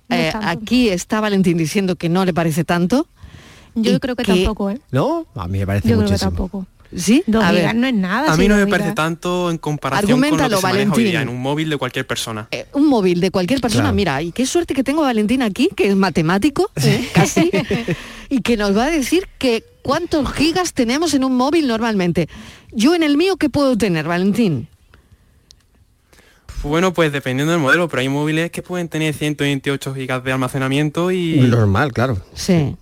No 0.10 0.16
es 0.16 0.34
eh, 0.36 0.38
aquí 0.44 0.90
está 0.90 1.22
Valentín 1.22 1.58
diciendo 1.58 1.96
que 1.96 2.10
no 2.10 2.26
le 2.26 2.34
parece 2.34 2.64
tanto. 2.64 3.08
Yo 3.76 4.00
creo 4.00 4.16
que, 4.16 4.24
tampoco, 4.24 4.70
¿eh? 4.70 4.80
¿No? 4.92 5.26
A 5.36 5.48
mí 5.48 5.60
me 5.60 5.66
parece 5.68 5.90
Yo 5.90 5.96
creo 5.96 6.06
que 6.06 6.12
muchísimo. 6.14 6.32
tampoco. 6.32 6.66
¿Sí? 6.96 7.24
Dos 7.28 7.43
A 7.43 7.52
ver. 7.52 7.76
no 7.76 7.88
es 7.88 7.93
nada. 7.93 8.32
A 8.32 8.38
mí 8.38 8.48
no 8.48 8.56
me 8.56 8.68
parece 8.68 8.93
tanto 8.93 9.52
en 9.52 9.58
comparación 9.58 10.20
con 10.22 10.38
lo 10.38 10.50
que 10.50 10.56
se 10.56 10.62
maneja 10.62 10.93
hoy 10.93 11.04
día 11.04 11.22
en 11.22 11.30
un 11.30 11.41
móvil 11.41 11.70
de 11.70 11.78
cualquier 11.78 12.08
persona. 12.08 12.48
un 12.74 12.88
móvil 12.88 13.20
de 13.22 13.32
cualquier 13.32 13.60
persona, 13.62 13.84
Claro. 13.84 13.96
mira, 13.96 14.22
y 14.22 14.32
qué 14.32 14.46
suerte 14.46 14.74
que 14.74 14.84
tengo 14.84 15.04
a 15.04 15.08
Valentín 15.08 15.41
aquí, 15.41 15.70
que 15.76 15.89
es 15.89 15.96
matemático, 15.96 16.72
¿eh? 16.84 17.08
casi, 17.14 17.52
y 18.30 18.41
que 18.41 18.58
nos 18.58 18.76
va 18.78 18.86
a 18.86 18.89
decir 18.91 19.28
que 19.38 19.64
cuántos 19.82 20.32
gigas 20.34 20.74
tenemos 20.74 21.14
en 21.14 21.24
un 21.24 21.36
móvil 21.36 21.68
normalmente. 21.68 22.30
Yo 22.72 22.96
en 22.96 23.04
el 23.04 23.18
mío, 23.18 23.38
¿qué 23.38 23.50
puedo 23.50 23.78
tener, 23.78 24.08
Valentín? 24.08 24.68
Bueno, 26.64 26.93
pues 26.93 27.12
dependiendo 27.12 27.52
del 27.52 27.62
modelo, 27.62 27.88
pero 27.89 28.02
hay 28.02 28.10
móviles 28.10 28.50
que 28.50 28.64
pueden 28.64 28.88
tener 28.89 29.14
128 29.14 29.93
gigas 29.93 30.24
de 30.24 30.32
almacenamiento 30.32 31.12
y... 31.12 31.36
Normal, 31.41 31.93
claro. 31.93 32.18
Sí. 32.34 32.76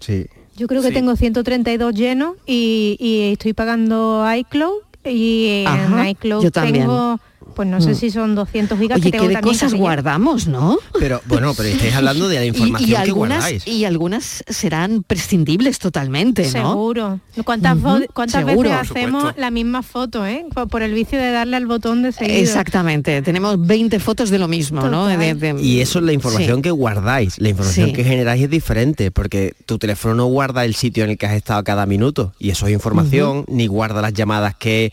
Sí. 0.00 0.26
Yo 0.58 0.66
creo 0.66 0.82
que 0.82 0.88
Sí. 0.88 0.94
tengo 0.94 1.14
132 1.16 1.94
llenos 1.94 2.34
y, 2.46 2.96
y 3.00 3.32
estoy 3.32 3.52
pagando 3.54 4.24
iCloud 4.36 4.82
y 5.04 5.64
Ajá, 5.66 6.02
en 6.02 6.08
iCloud 6.10 6.42
yo 6.42 6.50
tengo, 6.50 7.20
pues 7.54 7.68
no 7.68 7.80
sé 7.80 7.90
Mm. 7.90 7.94
si 7.94 8.10
son 8.10 8.34
200 8.34 8.78
gigas 8.78 9.00
Oye, 9.00 9.10
que 9.10 9.20
de 9.28 9.40
cosas 9.40 9.74
guardamos, 9.74 10.46
¿no? 10.46 10.78
Pero 10.98 11.20
bueno, 11.26 11.54
pero 11.56 11.68
estáis 11.68 11.94
hablando 11.94 12.28
de 12.28 12.36
la 12.36 12.44
información 12.44 12.88
y, 12.88 12.92
que 12.92 12.96
algunas, 12.98 13.38
guardáis. 13.40 13.66
y 13.66 13.84
algunas 13.84 14.44
serán 14.48 15.02
prescindibles 15.02 15.78
totalmente, 15.78 16.42
¿no? 16.52 16.70
Seguro. 16.70 17.20
¿Cuántas, 17.44 17.76
fo- 17.78 18.06
cuántas 18.14 18.44
seguro. 18.44 18.70
veces 18.70 18.90
hacemos 18.90 19.34
la 19.36 19.50
misma 19.50 19.82
foto, 19.82 20.24
eh? 20.26 20.46
Por, 20.54 20.68
por 20.68 20.82
el 20.82 20.92
vicio 20.94 21.18
de 21.18 21.30
darle 21.32 21.56
al 21.56 21.66
botón 21.66 22.02
de 22.02 22.12
seguir. 22.12 22.36
Exactamente, 22.36 23.22
tenemos 23.22 23.64
20 23.66 23.98
fotos 24.00 24.30
de 24.30 24.38
lo 24.38 24.48
mismo, 24.48 24.82
¿no? 24.88 25.06
De- 25.06 25.34
de- 25.34 25.56
Y 25.60 25.80
eso 25.80 25.98
es 25.98 26.04
la 26.04 26.12
información 26.12 26.56
Sí. 26.56 26.62
que 26.62 26.70
guardáis. 26.70 27.38
La 27.40 27.48
información 27.48 27.88
Sí. 27.88 27.92
que 27.92 28.04
generáis 28.04 28.42
es 28.44 28.50
diferente, 28.50 29.10
porque 29.10 29.54
tu 29.66 29.78
teléfono 29.78 30.14
no 30.14 30.26
guarda 30.26 30.64
el 30.64 30.74
sitio 30.74 31.04
en 31.04 31.10
el 31.10 31.18
que 31.18 31.26
has 31.26 31.34
estado 31.34 31.62
cada 31.64 31.86
minuto. 31.86 32.32
Y 32.38 32.50
eso 32.50 32.66
es 32.66 32.72
información, 32.72 33.44
ni 33.48 33.66
guarda 33.66 34.00
las 34.02 34.12
llamadas 34.12 34.54
que 34.56 34.92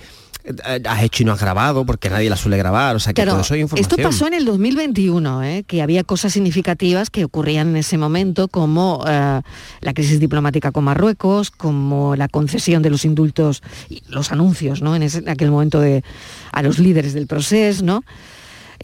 has 0.85 1.03
hecho 1.03 1.23
y 1.23 1.25
no 1.25 1.31
has 1.33 1.39
grabado, 1.41 1.85
porque 1.85 2.09
nadie 2.09 2.29
las 2.29 2.39
suele 2.39 2.57
grabar. 2.57 2.95
O 2.95 2.99
sea 2.99 3.13
que 3.13 3.15
Claro, 3.21 3.31
todo 3.31 3.41
eso 3.41 3.55
es 3.55 3.61
información. 3.61 3.99
esto 3.99 4.01
pasó 4.09 4.27
en 4.27 4.33
el 4.33 4.45
2021, 4.45 5.43
¿eh? 5.43 5.63
que 5.67 5.81
había 5.81 6.03
cosas 6.03 6.33
significativas 6.33 7.09
que 7.09 7.25
ocurrían 7.25 7.69
en 7.69 7.77
ese 7.77 7.97
momento, 7.97 8.47
como 8.47 9.03
eh, 9.07 9.41
la 9.81 9.93
crisis 9.93 10.19
diplomática 10.19 10.71
con 10.71 10.83
Marruecos, 10.83 11.51
como 11.51 12.15
la 12.15 12.27
concesión 12.27 12.81
de 12.83 12.89
los 12.89 13.05
indultos 13.05 13.63
y 13.89 14.03
los 14.07 14.31
anuncios, 14.31 14.81
¿no? 14.81 14.95
En, 14.95 15.03
ese- 15.03 15.19
en 15.19 15.29
aquel 15.29 15.51
momento 15.51 15.79
de 15.79 16.03
a 16.51 16.61
los 16.61 16.79
líderes 16.79 17.13
del 17.13 17.27
proceso, 17.27 17.83
¿no? 17.83 18.03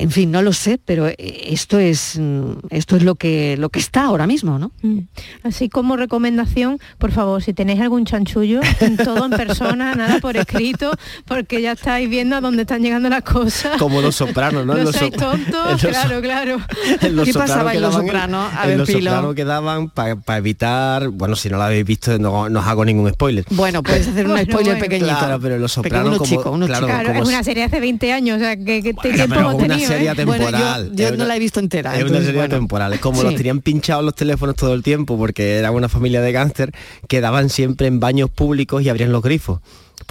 En 0.02 0.10
fin, 0.10 0.32
no 0.32 0.41
lo 0.41 0.52
sé, 0.52 0.80
pero 0.84 1.08
eh, 1.08 1.16
esto 1.20 1.78
es 1.78 2.18
mm, 2.20 2.54
esto 2.72 2.95
es 2.95 3.04
lo 3.04 3.16
que 3.16 3.56
lo 3.58 3.70
que 3.70 3.80
está 3.80 4.06
ahora 4.06 4.26
mismo, 4.26 4.58
¿no? 4.58 4.72
Mm. 4.82 4.99
Así 5.43 5.70
como 5.70 5.95
recomendación, 5.95 6.80
por 6.97 7.12
favor, 7.12 7.43
si 7.43 7.54
tenéis 7.54 7.80
algún 7.82 8.06
chanchullo, 8.06 8.62
todo 9.04 9.26
en 9.26 9.32
persona, 9.32 9.93
nada 9.95 10.20
por 10.20 10.38
escrito, 10.38 10.91
porque 11.26 11.62
ya 11.62 11.74
estáis 11.74 12.10
viendo 12.10 12.36
a 12.36 12.41
dónde 12.41 12.64
están 12.64 12.82
llegando 12.82 13.10
las 13.10 13.22
cosas. 13.24 13.78
Como 13.78 14.02
los 14.02 14.16
sopranos, 14.16 14.66
¿no? 14.66 14.74
No 14.74 14.84
los 14.84 14.95
en 15.02 15.12
tontos, 15.12 15.72
los- 15.72 15.82
claro, 15.82 16.22
claro. 16.22 16.58
En 17.02 17.16
Los 17.16 17.26
¿Qué 17.28 17.34
pasaba 17.34 17.74
en 17.74 17.82
Los 17.82 17.91
quedaban- 17.95 18.06
Soprano? 18.08 18.41
A 18.56 18.64
en 18.64 18.68
ver, 18.70 18.78
Los 18.80 18.88
Pilo. 18.88 19.12
Soprano 19.12 19.36
quedaban 19.36 19.89
para 19.89 20.38
evitar, 20.38 21.10
bueno, 21.10 21.36
si 21.36 21.49
no 21.49 21.58
lo 21.58 21.64
habéis 21.64 21.86
visto, 21.86 22.18
no, 22.18 22.49
no 22.49 22.60
os 22.60 22.66
hago 22.68 22.84
ningún 22.86 23.10
spoiler. 23.12 23.45
Bueno, 23.52 23.84
puedes 23.84 24.08
hacer 24.08 24.26
un 24.26 24.32
Bueno, 24.32 24.52
spoiler 24.52 24.74
bueno. 24.74 24.84
pequeñito. 24.86 25.18
Claro, 25.18 25.39
pero 25.39 25.58
Los 25.60 25.76
Pequeño, 25.76 25.89
Soprano 25.89 26.08
uno 26.10 26.18
como, 26.18 26.30
chico, 26.30 26.52
uno 26.52 26.66
claro, 26.66 26.88
chico. 26.88 26.97
Claro, 26.99 27.10
como 27.10 27.24
es 27.24 27.30
una 27.30 27.43
serie 27.43 27.64
hace 27.64 27.80
20 27.80 28.14
años, 28.14 28.38
o 28.38 28.39
sea, 28.39 28.56
que, 28.56 28.82
que 28.82 28.93
Bueno, 28.93 29.16
tiempo 29.16 29.36
hemos 29.39 29.58
tenido, 29.58 29.91
serie 29.94 30.12
¿eh? 30.12 30.16
temporal. 30.16 30.92
yo 30.96 31.16
no 31.16 31.26
la 31.26 31.36
he 31.36 31.39
visto 31.39 31.60
entera. 31.60 31.98
Es 31.98 32.04
una 32.04 32.20
serie 32.20 32.34
bueno. 32.34 32.56
temporal. 32.56 32.94
Es 32.94 33.00
como 33.00 33.20
Sí. 33.22 33.26
los 33.26 33.36
tenían 33.36 33.62
pinchados 33.62 34.04
los 34.04 34.16
teléfonos 34.16 34.56
todo 34.56 34.74
el 34.74 34.84
tiempo 34.84 35.18
porque 35.18 35.58
era 35.58 35.72
una 35.72 35.89
familia 35.89 36.22
de 36.22 36.32
gángster, 36.32 36.72
quedaban 37.08 37.50
siempre 37.50 37.88
en 37.88 38.00
baños 38.00 38.30
públicos 38.30 38.82
y 38.84 38.89
abrían 38.89 39.12
los 39.12 39.22
grifos. 39.22 39.60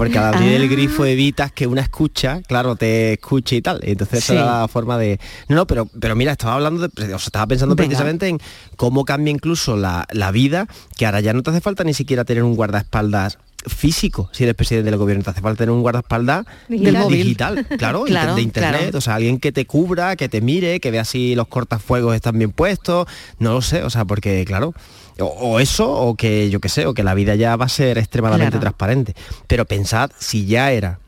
Porque 0.00 0.18
al 0.18 0.34
abrir 0.34 0.52
el 0.54 0.62
Ah. 0.62 0.66
grifo 0.66 1.04
evitas 1.04 1.52
que 1.52 1.66
una 1.66 1.82
escucha, 1.82 2.40
claro, 2.48 2.74
te 2.76 3.12
escuche 3.14 3.56
y 3.56 3.62
tal. 3.62 3.80
Entonces 3.82 4.18
esa 4.20 4.32
Sí. 4.32 4.38
era 4.38 4.60
la 4.62 4.68
forma 4.68 4.96
de. 4.98 5.20
No, 5.48 5.56
no, 5.56 5.66
pero, 5.66 5.86
pero 6.00 6.16
mira, 6.16 6.32
estaba 6.32 6.54
hablando 6.54 6.88
de. 6.88 7.04
O 7.14 7.18
sea, 7.18 7.26
estaba 7.26 7.46
pensando 7.46 7.74
Venga. 7.74 7.88
precisamente 7.88 8.28
en 8.28 8.38
cómo 8.76 9.04
cambia 9.04 9.30
incluso 9.30 9.76
la, 9.76 10.06
la 10.12 10.30
vida, 10.30 10.66
que 10.96 11.04
ahora 11.06 11.20
ya 11.20 11.32
no 11.34 11.42
te 11.42 11.50
hace 11.50 11.60
falta 11.60 11.84
ni 11.84 11.92
siquiera 11.94 12.24
tener 12.24 12.42
un 12.44 12.56
guardaespaldas 12.56 13.38
físico 13.66 14.30
si 14.32 14.44
eres 14.44 14.54
presidente 14.54 14.90
del 14.90 14.98
gobierno 14.98 15.22
te 15.22 15.28
hace 15.30 15.42
falta 15.42 15.58
tener 15.58 15.70
un 15.72 15.82
guardaespaldas 15.82 16.46
móvil. 16.70 17.08
digital 17.10 17.66
claro, 17.78 18.04
Claro, 18.06 18.34
de 18.34 18.40
internet 18.40 18.80
claro. 18.84 18.96
o 18.98 19.00
sea 19.02 19.16
alguien 19.16 19.38
que 19.38 19.52
te 19.52 19.66
cubra 19.66 20.16
que 20.16 20.30
te 20.30 20.40
mire 20.40 20.80
que 20.80 20.90
vea 20.90 21.04
si 21.04 21.34
los 21.34 21.46
cortafuegos 21.46 22.14
están 22.14 22.38
bien 22.38 22.52
puestos 22.52 23.06
no 23.38 23.52
lo 23.52 23.60
sé 23.60 23.82
o 23.82 23.90
sea 23.90 24.06
porque 24.06 24.46
claro 24.46 24.72
o, 25.20 25.26
o 25.26 25.60
eso 25.60 25.90
o 25.90 26.14
que 26.14 26.50
yo 26.50 26.60
qué 26.60 26.68
sé 26.68 26.86
o 26.86 26.94
que 26.94 27.02
la 27.02 27.14
vida 27.14 27.34
ya 27.34 27.56
va 27.56 27.66
a 27.66 27.68
ser 27.68 27.98
extremadamente 27.98 28.50
Claro. 28.52 28.60
transparente 28.62 29.14
pero 29.46 29.64
pensad 29.64 30.10
si 30.18 30.46
ya 30.46 30.72
era 30.72 30.98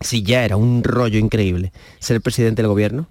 si 0.00 0.22
ya 0.22 0.44
era 0.44 0.56
un 0.56 0.82
rollo 0.84 1.18
increíble 1.18 1.72
ser 2.00 2.20
presidente 2.20 2.62
del 2.62 2.68
gobierno 2.68 3.06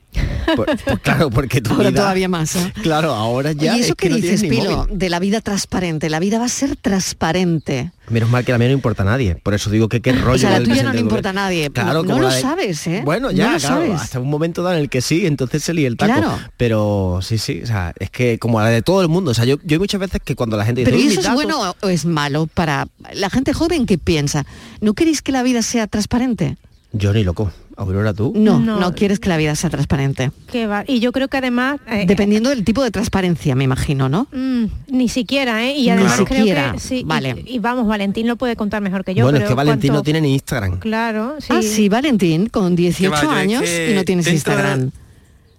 claro 1.01 1.29
porque 1.29 1.61
tu 1.61 1.71
Ahora 1.73 1.89
vida- 1.89 2.01
todavía 2.01 2.27
más. 2.29 2.55
¿eh? 2.55 2.73
claro 2.81 3.13
ahora 3.13 3.51
ya 3.53 3.75
¿Y 3.77 3.81
eso 3.81 3.89
es 3.89 3.95
que 3.95 4.09
no 4.09 4.15
dices, 4.17 4.41
Pilo, 4.43 4.87
de 4.89 5.09
la 5.09 5.19
vida 5.19 5.41
transparente? 5.41 6.09
La 6.09 6.19
vida 6.19 6.39
va 6.39 6.45
a 6.45 6.49
ser 6.49 6.75
transparente. 6.75 7.91
Menos 8.09 8.29
mal 8.29 8.43
que 8.43 8.51
la 8.51 8.57
mía 8.57 8.67
no 8.67 8.73
importa 8.73 9.03
a 9.03 9.05
nadie. 9.05 9.35
Por 9.35 9.53
eso 9.53 9.69
digo 9.69 9.87
que 9.87 10.01
qué 10.01 10.11
rollo. 10.11 10.35
o 10.35 10.37
sea, 10.37 10.59
la 10.59 10.63
tuya 10.65 10.83
no 10.83 10.91
le 10.91 10.99
importa 10.99 11.29
a 11.29 11.33
nadie. 11.33 11.69
Claro, 11.69 12.03
no 12.03 12.09
como 12.09 12.21
lo 12.23 12.29
de- 12.29 12.41
sabes, 12.41 12.85
¿eh? 12.87 13.01
Bueno, 13.05 13.27
No 13.27 13.31
ya, 13.33 13.57
claro, 13.57 13.59
sabes. 13.75 14.01
hasta 14.01 14.19
un 14.19 14.29
momento 14.29 14.61
dado 14.61 14.75
en 14.75 14.81
el 14.81 14.89
que 14.89 15.01
sí, 15.01 15.25
entonces 15.25 15.63
se 15.63 15.73
lía 15.73 15.87
el 15.87 15.95
taco. 15.95 16.11
Claro. 16.13 16.37
Pero 16.57 17.19
sí, 17.21 17.37
sí, 17.37 17.61
o 17.63 17.67
sea, 17.67 17.93
es 17.99 18.09
que 18.09 18.37
como 18.39 18.59
la 18.59 18.67
de 18.69 18.81
todo 18.81 19.01
el 19.01 19.07
mundo, 19.07 19.31
o 19.31 19.33
sea, 19.33 19.45
yo, 19.45 19.55
muchas 19.79 20.01
veces 20.01 20.19
que 20.23 20.35
cuando 20.35 20.57
la 20.57 20.65
gente 20.65 20.81
dice, 20.81 20.91
Pero 20.91 21.01
¿y 21.01 21.07
"Uy, 21.07 21.11
eso 21.13 21.21
es 21.21 21.25
datos", 21.25 21.35
bueno 21.43 21.75
o 21.81 21.87
es 21.89 22.05
malo 22.05 22.47
para 22.53 22.87
la 23.13 23.29
gente 23.29 23.53
joven 23.53 23.85
que 23.85 23.97
piensa? 23.97 24.45
¿No 24.81 24.93
queréis 24.93 25.21
que 25.21 25.31
la 25.31 25.41
vida 25.43 25.61
sea 25.61 25.87
transparente? 25.87 26.57
Yo 26.91 27.13
ni 27.13 27.23
loco. 27.23 27.51
Aurora, 27.77 28.13
tú. 28.13 28.33
No, 28.35 28.59
No. 28.59 28.79
no, 28.79 28.93
quieres 28.93 29.19
que 29.19 29.29
la 29.29 29.37
vida 29.37 29.55
sea 29.55 29.69
transparente. 29.69 30.31
Que 30.51 30.67
va. 30.67 30.83
Y 30.87 30.99
yo 30.99 31.11
creo 31.11 31.27
que 31.27 31.37
además... 31.37 31.79
eh, 31.87 32.05
Dependiendo 32.07 32.49
del 32.49 32.63
tipo 32.63 32.83
de 32.83 32.91
transparencia, 32.91 33.55
me 33.55 33.63
imagino, 33.63 34.09
¿no? 34.09 34.27
mm, 34.31 34.65
ni 34.89 35.09
siquiera, 35.09 35.63
¿eh? 35.65 35.75
Y 35.77 35.83
Ni 35.83 35.89
además 35.91 36.13
creo 36.21 36.27
siquiera, 36.39 36.71
que... 36.73 36.79
Sí, 36.79 36.95
y- 36.99 37.03
vale. 37.03 37.43
Y, 37.47 37.59
vamos, 37.59 37.87
Valentín 37.87 38.27
lo 38.27 38.35
puede 38.35 38.55
contar 38.55 38.81
mejor 38.81 39.03
que 39.03 39.15
yo. 39.15 39.23
bueno, 39.25 39.39
es 39.39 39.45
que 39.45 39.53
Valentín 39.53 39.89
cuánto- 39.89 39.99
no 39.99 40.03
tiene 40.03 40.21
ni 40.21 40.33
Instagram. 40.33 40.79
Claro, 40.79 41.35
sí. 41.39 41.47
Ah, 41.49 41.61
sí, 41.61 41.89
Valentín, 41.89 42.47
con 42.47 42.75
18 42.75 43.11
va, 43.11 43.21
yo 43.23 43.31
es 43.31 43.37
años 43.37 43.61
que 43.63 43.91
y 43.91 43.95
no 43.95 44.03
tienes 44.03 44.27
Instagram. 44.27 44.91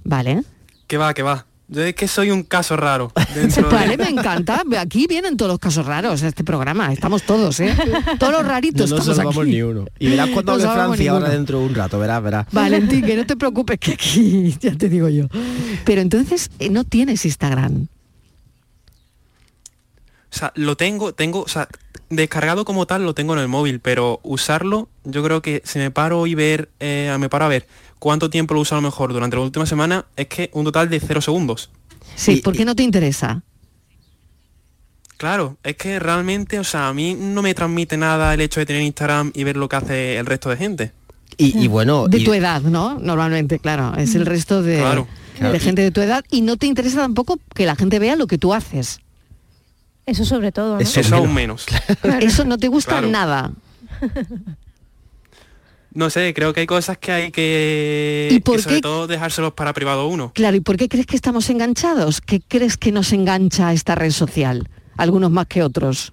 Vale. 0.05 0.43
Que 0.87 0.97
va, 0.99 1.15
que 1.15 1.23
va. 1.23 1.47
Yo 1.67 1.83
es 1.83 1.95
que 1.95 2.07
soy 2.09 2.31
un 2.31 2.43
caso 2.43 2.77
raro. 2.77 3.11
de- 3.35 3.63
Vale, 3.63 3.97
me 3.97 4.09
encanta. 4.11 4.63
Aquí 4.79 5.07
vienen 5.07 5.37
todos 5.37 5.51
los 5.51 5.59
casos 5.59 5.87
raros 5.87 6.23
a 6.23 6.29
este 6.29 6.45
programa. 6.45 6.93
Estamos 6.93 7.23
todos, 7.23 7.59
¿eh? 7.61 7.75
Todos 8.19 8.33
los 8.35 8.43
No 8.43 8.49
raritos 8.49 8.91
nos 8.91 9.01
estamos 9.01 9.17
salvamos 9.17 9.39
aquí. 9.43 9.51
ni 9.53 9.63
uno. 9.63 9.87
Y 9.99 10.11
verás 10.11 10.29
cuando 10.31 10.57
No 10.59 10.63
hable 10.71 10.75
Francia 10.75 11.11
ahora 11.13 11.29
dentro 11.31 11.59
de 11.61 11.65
un 11.67 11.75
rato, 11.75 11.99
verás, 11.99 12.23
verás. 12.23 12.47
Valentín, 12.53 13.05
que 13.05 13.17
no 13.17 13.25
te 13.27 13.37
preocupes, 13.37 13.79
que 13.79 13.93
aquí 13.93 14.55
ya 14.61 14.77
te 14.77 14.89
digo 14.91 15.09
yo. 15.09 15.27
Pero 15.87 16.03
entonces 16.03 16.51
eh, 16.59 16.69
no 16.69 16.85
tienes 16.85 17.25
Instagram. 17.25 17.87
O 20.33 20.37
sea, 20.37 20.53
lo 20.57 20.77
tengo, 20.77 21.15
tengo, 21.15 21.43
o 21.43 21.49
sea, 21.49 21.69
descargado 22.11 22.65
como 22.65 22.87
tal 22.87 23.05
lo 23.05 23.15
tengo 23.15 23.35
en 23.35 23.39
el 23.41 23.49
móvil, 23.49 23.79
pero 23.81 24.19
usarlo, 24.25 24.89
yo 25.05 25.23
creo 25.23 25.41
que 25.43 25.63
si 25.65 25.79
me 25.79 25.91
paro 25.93 26.27
y 26.27 26.35
ver, 26.35 26.71
eh, 26.81 27.15
me 27.21 27.29
paro 27.29 27.45
a 27.45 27.49
ver 27.49 27.67
cuánto 28.05 28.29
tiempo 28.29 28.53
lo 28.53 28.61
uso 28.61 28.75
a 28.75 28.79
lo 28.79 28.83
mejor 28.83 29.15
durante 29.15 29.35
la 29.35 29.43
última 29.43 29.65
semana, 29.65 30.05
es 30.15 30.27
que 30.29 30.51
un 30.53 30.63
total 30.67 30.91
de 30.91 31.01
cero 31.01 31.23
segundos. 31.23 31.71
Sí, 32.17 32.37
¿por 32.37 32.55
qué 32.55 32.67
no 32.67 32.75
te 32.77 32.83
interesa? 32.83 33.41
Claro, 35.17 35.57
es 35.63 35.77
que 35.77 35.99
realmente, 35.99 36.59
o 36.59 36.65
sea, 36.65 36.89
a 36.89 36.93
mí 36.93 37.15
no 37.19 37.41
me 37.41 37.55
transmite 37.55 37.97
nada 37.97 38.35
el 38.35 38.43
hecho 38.43 38.61
de 38.61 38.67
tener 38.67 38.83
Instagram 38.83 39.33
y 39.35 39.45
ver 39.45 39.57
lo 39.57 39.71
que 39.71 39.77
hace 39.77 40.19
el 40.19 40.27
resto 40.27 40.51
de 40.51 40.57
gente. 40.59 40.93
Y, 41.39 41.59
y 41.59 41.67
bueno, 41.67 42.07
De 42.07 42.19
y- 42.19 42.25
tu 42.25 42.35
edad, 42.35 42.61
¿no? 42.61 42.99
Normalmente, 42.99 43.59
claro. 43.59 43.95
Es 43.97 44.15
el 44.15 44.27
resto 44.27 44.63
de, 44.63 44.77
Claro. 44.81 45.09
de 45.41 45.59
gente 45.59 45.81
de 45.81 45.91
tu 45.91 46.03
edad 46.03 46.25
y 46.31 46.43
no 46.43 46.59
te 46.59 46.67
interesa 46.67 46.99
tampoco 46.99 47.41
que 47.55 47.65
la 47.65 47.75
gente 47.75 47.99
vea 47.99 48.17
lo 48.17 48.27
que 48.27 48.37
tú 48.37 48.53
haces. 48.53 49.01
Eso 50.05 50.27
sobre 50.27 50.53
todo, 50.53 50.75
¿no? 50.75 50.81
Eso 50.81 51.01
Eso 51.01 51.17
aún 51.17 51.33
menos. 51.33 51.65
Eso 52.21 52.45
no 52.45 52.59
te 52.59 52.69
gusta 52.69 52.99
Claro. 52.99 53.09
nada. 53.09 53.53
No 55.95 56.11
sé, 56.11 56.35
creo 56.35 56.53
que 56.53 56.61
hay 56.61 56.67
cosas 56.67 56.99
que 56.99 57.13
hay 57.13 57.31
que, 57.31 58.29
¿Y 58.33 58.41
por 58.41 58.57
que 58.57 58.63
sobre 58.63 58.77
qué? 58.77 58.83
todo 58.83 59.07
dejárselos 59.07 59.53
para 59.55 59.73
privado 59.73 60.09
uno. 60.09 60.33
Claro, 60.35 60.57
¿y 60.57 60.61
por 60.61 60.77
qué 60.77 60.89
crees 60.89 61.07
que 61.07 61.15
estamos 61.17 61.49
enganchados? 61.51 62.21
¿Qué 62.21 62.41
crees 62.41 62.77
que 62.77 62.91
nos 62.91 63.13
engancha 63.13 63.73
esta 63.73 63.95
red 63.95 64.11
social? 64.11 64.69
Algunos 64.97 65.31
más 65.31 65.47
que 65.47 65.63
otros. 65.63 66.13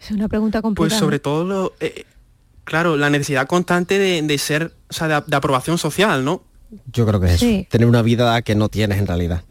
Es 0.00 0.10
una 0.12 0.28
pregunta 0.28 0.60
Pues 0.60 0.62
complicada. 0.62 1.00
sobre 1.00 1.18
todo, 1.18 1.44
lo, 1.44 1.72
eh, 1.80 2.04
claro, 2.64 2.96
la 2.96 3.10
necesidad 3.10 3.46
constante 3.46 3.98
de, 3.98 4.22
de 4.22 4.38
ser, 4.38 4.72
o 4.88 4.92
sea, 4.92 5.08
de, 5.08 5.22
de 5.26 5.36
aprobación 5.36 5.78
social, 5.78 6.24
¿no? 6.24 6.42
Yo 6.92 7.06
creo 7.06 7.20
que 7.20 7.26
es 7.34 7.42
eso, 7.42 7.66
tener 7.70 7.86
una 7.88 8.02
vida 8.02 8.40
que 8.42 8.54
no 8.54 8.68
tienes 8.68 8.98
en 8.98 9.06
realidad. 9.06 9.42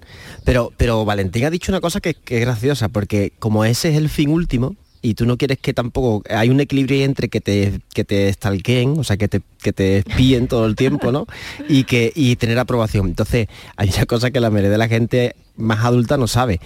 Pero, 0.43 0.71
pero 0.77 1.05
Valentín 1.05 1.45
ha 1.45 1.49
dicho 1.49 1.71
una 1.71 1.81
cosa 1.81 1.99
que, 2.01 2.13
que 2.13 2.35
es 2.35 2.41
graciosa, 2.41 2.89
porque 2.89 3.33
como 3.39 3.65
ese 3.65 3.89
es 3.89 3.97
el 3.97 4.09
fin 4.09 4.29
último, 4.29 4.75
y 5.05 5.13
tú 5.13 5.27
no 5.27 5.37
quieres 5.37 5.59
que 5.59 5.71
tampoco 5.71 6.23
hay 6.29 6.49
un 6.49 6.59
equilibrio 6.59 7.05
entre 7.05 7.29
que 7.29 7.39
te 7.39 7.79
que 7.93 8.03
te 8.03 8.33
stalkeen, 8.33 8.97
o 8.97 9.03
sea 9.03 9.17
que 9.17 9.27
te 9.27 9.41
que 9.61 9.71
te 9.71 9.99
espíen 9.99 10.47
todo 10.47 10.65
el 10.65 10.75
tiempo, 10.75 11.11
¿no? 11.11 11.27
Y 11.69 11.83
que 11.83 12.11
y 12.15 12.35
tener 12.37 12.57
aprobación. 12.57 13.07
Entonces, 13.07 13.47
hay 13.77 13.91
una 13.95 14.07
cosa 14.07 14.31
que 14.31 14.39
la 14.39 14.49
mayoría 14.49 14.71
de 14.71 14.77
la 14.79 14.87
gente 14.87 15.35
más 15.57 15.85
adulta 15.85 16.17
no 16.17 16.27
sabe. 16.27 16.59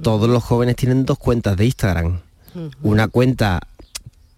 Todos 0.00 0.30
los 0.30 0.44
jóvenes 0.44 0.76
tienen 0.76 1.04
dos 1.04 1.18
cuentas 1.18 1.56
de 1.56 1.64
Instagram. 1.64 2.20
Una 2.82 3.08
cuenta 3.08 3.60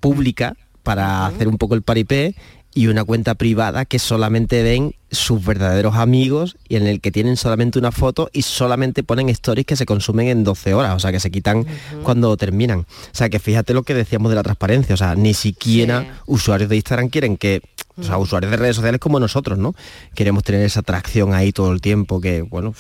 pública 0.01 0.57
para 0.83 1.27
hacer 1.27 1.49
un 1.49 1.59
poco 1.59 1.75
el 1.75 1.83
paripé 1.83 2.35
y 2.75 2.89
una 2.89 3.05
cuenta 3.05 3.37
privada 3.37 3.85
que 3.85 3.99
solamente 3.99 4.63
ven 4.63 4.95
sus 5.11 5.45
verdaderos 5.45 5.95
amigos 5.95 6.57
y 6.69 6.75
en 6.75 6.89
el 6.89 7.01
que 7.01 7.13
tienen 7.13 7.37
solamente 7.37 7.79
una 7.79 7.93
foto 7.93 8.29
y 8.33 8.43
solamente 8.43 9.05
ponen 9.05 9.29
stories 9.29 9.65
que 9.65 9.77
se 9.77 9.87
consumen 9.87 10.27
en 10.27 10.43
12 10.43 10.75
horas, 10.75 10.95
o 10.95 10.99
sea, 10.99 11.13
que 11.13 11.21
se 11.21 11.31
quitan 11.31 11.65
cuando 12.03 12.37
terminan. 12.37 12.81
O 12.81 12.87
sea, 13.13 13.29
que 13.29 13.39
fíjate 13.39 13.75
lo 13.75 13.85
que 13.85 13.95
decíamos 13.95 14.31
de 14.31 14.37
la 14.37 14.43
transparencia, 14.43 14.95
o 14.95 14.99
sea, 14.99 15.15
ni 15.15 15.35
siquiera 15.35 16.21
usuarios 16.27 16.69
de 16.69 16.77
Instagram 16.77 17.09
quieren 17.09 17.37
que, 17.37 17.63
o 17.97 18.03
sea, 18.03 18.19
usuarios 18.19 18.51
de 18.51 18.57
redes 18.57 18.77
sociales 18.77 19.01
como 19.01 19.21
nosotros, 19.21 19.57
¿no? 19.57 19.75
Queremos 20.15 20.43
tener 20.43 20.63
esa 20.63 20.81
atracción 20.81 21.33
ahí 21.33 21.53
todo 21.53 21.71
el 21.73 21.81
tiempo 21.81 22.21
que, 22.21 22.43
bueno, 22.43 22.75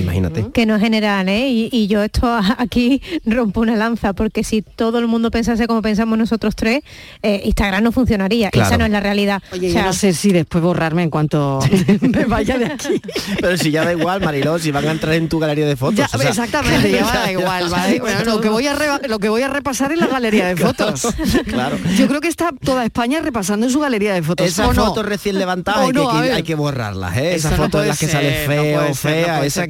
imagínate. 0.00 0.46
que 0.52 0.66
no 0.66 0.76
es 0.76 0.82
general, 0.82 1.28
¿eh? 1.28 1.48
Y, 1.48 1.68
y 1.72 1.86
yo 1.86 2.02
esto 2.02 2.26
aquí 2.58 3.02
rompo 3.24 3.60
una 3.60 3.76
lanza, 3.76 4.12
porque 4.12 4.44
si 4.44 4.62
todo 4.62 4.98
el 4.98 5.06
mundo 5.06 5.30
pensase 5.30 5.66
como 5.66 5.82
pensamos 5.82 6.18
nosotros 6.18 6.56
tres, 6.56 6.82
eh, 7.22 7.42
Instagram 7.44 7.82
no 7.82 7.92
funcionaría. 7.92 8.50
Claro. 8.50 8.68
Esa 8.68 8.78
no 8.78 8.84
es 8.84 8.90
la 8.90 9.00
realidad. 9.00 9.42
Oye, 9.52 9.68
O 9.68 9.70
yo 9.70 9.74
sea, 9.74 9.86
no 9.86 9.92
sé 9.92 10.12
si 10.12 10.32
después 10.32 10.62
borrarme 10.62 11.02
en 11.02 11.10
cuanto 11.10 11.60
me 12.00 12.24
vaya 12.24 12.58
de 12.58 12.66
aquí. 12.66 13.00
Pero 13.40 13.56
si 13.56 13.70
ya 13.70 13.84
da 13.84 13.92
igual, 13.92 14.20
Mariló, 14.20 14.58
si 14.58 14.70
van 14.70 14.86
a 14.86 14.92
entrar 14.92 15.14
en 15.14 15.28
tu 15.28 15.38
galería 15.38 15.66
de 15.66 15.76
fotos. 15.76 15.96
Ya, 15.96 16.08
o 16.12 16.18
sea, 16.18 16.30
exactamente, 16.30 16.90
ya 16.90 17.04
da 17.04 17.32
igual. 17.32 17.68
¿vale? 17.68 18.00
Bueno, 18.00 18.24
lo, 18.24 18.40
que 18.40 18.48
voy 18.48 18.66
a 18.66 19.00
lo 19.08 19.18
que 19.18 19.28
voy 19.28 19.42
a 19.42 19.48
repasar 19.48 19.92
es 19.92 19.98
la 19.98 20.06
galería 20.06 20.46
de 20.46 20.56
fotos. 20.56 21.06
Claro. 21.46 21.78
Yo 21.96 22.08
creo 22.08 22.20
que 22.20 22.28
está 22.28 22.50
toda 22.52 22.84
España 22.84 23.20
repasando 23.20 23.66
en 23.66 23.72
su 23.72 23.80
galería 23.80 24.14
de 24.14 24.22
fotos. 24.22 24.46
Esas 24.46 24.68
¿o 24.68 24.72
no? 24.72 24.86
fotos 24.86 25.06
recién 25.06 25.38
levantadas 25.38 25.82
¿O 25.82 25.86
hay, 25.86 25.92
no? 25.92 26.10
que, 26.10 26.32
hay 26.32 26.42
que 26.42 26.54
borrarlas, 26.54 27.16
¿eh? 27.16 27.34
Esas 27.34 27.52
no 27.52 27.58
fotos 27.58 27.82
en 27.82 27.88
las 27.88 27.98
que 27.98 28.06
ser, 28.06 28.14
sale 28.14 28.40
no 28.40 28.46
feo 28.46 28.80
ser, 28.80 28.88
no 28.88 28.94
fea, 28.94 29.44
esa 29.44 29.60
ser. 29.60 29.68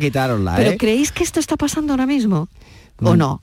¿Pero 0.57 0.71
¿eh? 0.73 0.77
creéis 0.79 1.13
que 1.13 1.23
esto 1.25 1.41
está 1.41 1.57
pasando 1.57 1.93
ahora 1.93 2.07
mismo? 2.07 2.49
¿O 3.03 3.15
Mm. 3.15 3.19
no? 3.19 3.41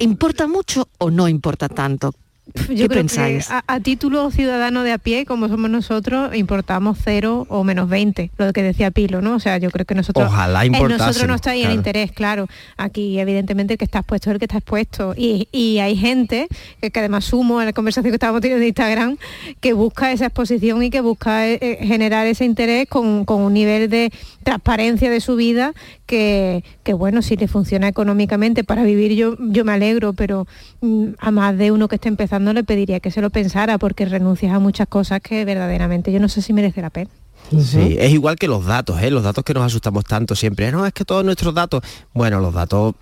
¿Importa 0.00 0.46
mucho 0.46 0.88
o 0.98 1.10
no 1.10 1.28
importa 1.28 1.68
tanto? 1.68 2.14
Yo 2.54 2.64
¿Qué 2.68 2.88
creo 2.88 2.88
pensáis? 2.88 3.48
que 3.48 3.52
a, 3.52 3.64
a 3.66 3.80
título 3.80 4.30
ciudadano 4.30 4.82
de 4.82 4.92
a 4.92 4.98
pie, 4.98 5.26
como 5.26 5.48
somos 5.48 5.70
nosotros, 5.70 6.34
importamos 6.34 6.98
cero 7.02 7.46
o 7.48 7.64
menos 7.64 7.88
20, 7.88 8.30
lo 8.38 8.52
que 8.52 8.62
decía 8.62 8.90
Pilo, 8.90 9.20
¿no? 9.20 9.34
O 9.34 9.40
sea, 9.40 9.58
yo 9.58 9.70
creo 9.70 9.84
que 9.84 9.94
nosotros... 9.94 10.26
Ojalá 10.26 10.64
en 10.64 10.74
importásemos, 10.74 11.06
nosotros 11.08 11.28
no 11.28 11.34
está 11.34 11.50
ahí 11.50 11.62
el 11.62 11.72
interés, 11.72 12.12
claro. 12.12 12.46
Aquí, 12.76 13.18
evidentemente, 13.18 13.74
el 13.74 13.78
que 13.78 13.84
está 13.84 13.98
expuesto 13.98 14.30
es 14.30 14.34
el 14.34 14.38
que 14.38 14.44
está 14.46 14.58
expuesto. 14.58 15.14
Y, 15.16 15.48
y 15.52 15.78
hay 15.78 15.96
gente, 15.96 16.48
que, 16.80 16.90
que 16.90 16.98
además 17.00 17.24
sumo 17.26 17.60
en 17.60 17.66
la 17.66 17.72
conversación 17.72 18.10
que 18.10 18.16
estábamos 18.16 18.40
teniendo 18.40 18.60
de 18.60 18.68
Instagram, 18.68 19.18
que 19.60 19.72
busca 19.72 20.12
esa 20.12 20.26
exposición 20.26 20.82
y 20.82 20.90
que 20.90 21.00
busca 21.00 21.46
eh, 21.46 21.58
eh, 21.60 21.78
generar 21.86 22.26
ese 22.26 22.44
interés 22.44 22.88
con, 22.88 23.24
con 23.24 23.42
un 23.42 23.52
nivel 23.52 23.90
de 23.90 24.12
transparencia 24.42 25.10
de 25.10 25.20
su 25.20 25.36
vida 25.36 25.74
que, 26.06 26.64
que, 26.82 26.94
bueno, 26.94 27.20
si 27.20 27.36
le 27.36 27.48
funciona 27.48 27.88
económicamente 27.88 28.64
para 28.64 28.84
vivir 28.84 29.12
yo, 29.12 29.36
yo 29.38 29.64
me 29.64 29.72
alegro, 29.72 30.14
pero 30.14 30.46
mm, 30.80 31.08
a 31.18 31.30
más 31.30 31.58
de 31.58 31.72
uno 31.72 31.88
que 31.88 31.96
esté 31.96 32.08
empezando 32.08 32.37
le 32.52 32.64
pediría 32.64 33.00
que 33.00 33.10
se 33.10 33.20
lo 33.20 33.30
pensara 33.30 33.78
porque 33.78 34.04
renuncias 34.04 34.52
a 34.54 34.58
muchas 34.58 34.88
cosas 34.88 35.20
que 35.20 35.44
verdaderamente 35.44 36.12
yo 36.12 36.20
no 36.20 36.28
sé 36.28 36.42
si 36.42 36.52
merece 36.52 36.82
la 36.82 36.90
pena. 36.90 37.10
Sí, 37.50 37.96
es 37.98 38.12
igual 38.12 38.36
que 38.36 38.46
los 38.46 38.66
datos, 38.66 39.00
¿eh? 39.00 39.10
los 39.10 39.22
datos 39.22 39.42
que 39.42 39.54
nos 39.54 39.64
asustamos 39.64 40.04
tanto 40.04 40.34
siempre. 40.34 40.70
No, 40.70 40.84
es 40.84 40.92
que 40.92 41.04
todos 41.04 41.24
nuestros 41.24 41.54
datos, 41.54 41.82
bueno, 42.12 42.40
los 42.40 42.52
datos 42.52 42.94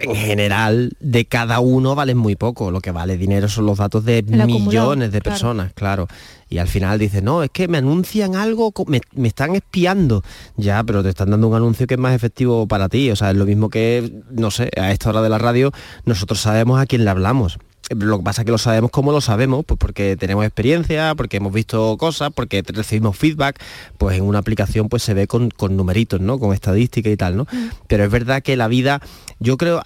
en 0.00 0.16
general 0.16 0.92
de 1.00 1.26
cada 1.26 1.60
uno 1.60 1.94
valen 1.94 2.16
muy 2.16 2.34
poco. 2.34 2.70
Lo 2.70 2.80
que 2.80 2.90
vale 2.90 3.16
dinero 3.16 3.48
son 3.48 3.66
los 3.66 3.78
datos 3.78 4.04
de 4.04 4.18
El 4.18 4.46
millones 4.46 5.12
de 5.12 5.20
personas, 5.20 5.72
claro. 5.74 6.08
Y 6.48 6.58
al 6.58 6.68
final 6.68 6.98
dices, 6.98 7.22
no, 7.22 7.42
es 7.42 7.50
que 7.50 7.68
me 7.68 7.78
anuncian 7.78 8.34
algo, 8.34 8.72
me, 8.86 9.00
me 9.14 9.28
están 9.28 9.54
espiando. 9.54 10.22
Ya, 10.56 10.82
pero 10.82 11.02
te 11.02 11.10
están 11.10 11.30
dando 11.30 11.48
un 11.48 11.54
anuncio 11.54 11.86
que 11.86 11.94
es 11.94 12.00
más 12.00 12.14
efectivo 12.14 12.66
para 12.66 12.88
ti. 12.88 13.10
O 13.10 13.16
sea, 13.16 13.30
es 13.30 13.36
lo 13.36 13.44
mismo 13.44 13.68
que, 13.68 14.22
no 14.30 14.50
sé, 14.50 14.70
a 14.76 14.90
esta 14.90 15.10
hora 15.10 15.22
de 15.22 15.28
la 15.28 15.38
radio, 15.38 15.72
nosotros 16.06 16.40
sabemos 16.40 16.80
a 16.80 16.86
quién 16.86 17.04
le 17.04 17.10
hablamos. 17.10 17.58
Lo 17.88 18.18
que 18.18 18.24
pasa 18.24 18.42
es 18.42 18.46
que 18.46 18.52
lo 18.52 18.58
sabemos 18.58 18.92
como 18.92 19.10
lo 19.10 19.20
sabemos, 19.20 19.64
pues 19.64 19.76
porque 19.76 20.16
tenemos 20.16 20.44
experiencia, 20.44 21.14
porque 21.16 21.38
hemos 21.38 21.52
visto 21.52 21.96
cosas, 21.96 22.30
porque 22.32 22.62
recibimos 22.64 23.16
feedback, 23.16 23.60
pues 23.98 24.16
en 24.16 24.22
una 24.22 24.38
aplicación 24.38 24.88
pues 24.88 25.02
se 25.02 25.12
ve 25.12 25.26
con, 25.26 25.50
con 25.50 25.76
numeritos, 25.76 26.20
¿no? 26.20 26.38
Con 26.38 26.54
estadística 26.54 27.10
y 27.10 27.16
tal, 27.16 27.36
¿no? 27.36 27.46
Pero 27.88 28.04
es 28.04 28.10
verdad 28.12 28.44
que 28.44 28.56
la 28.56 28.68
vida, 28.68 29.00
yo 29.40 29.56
creo, 29.56 29.82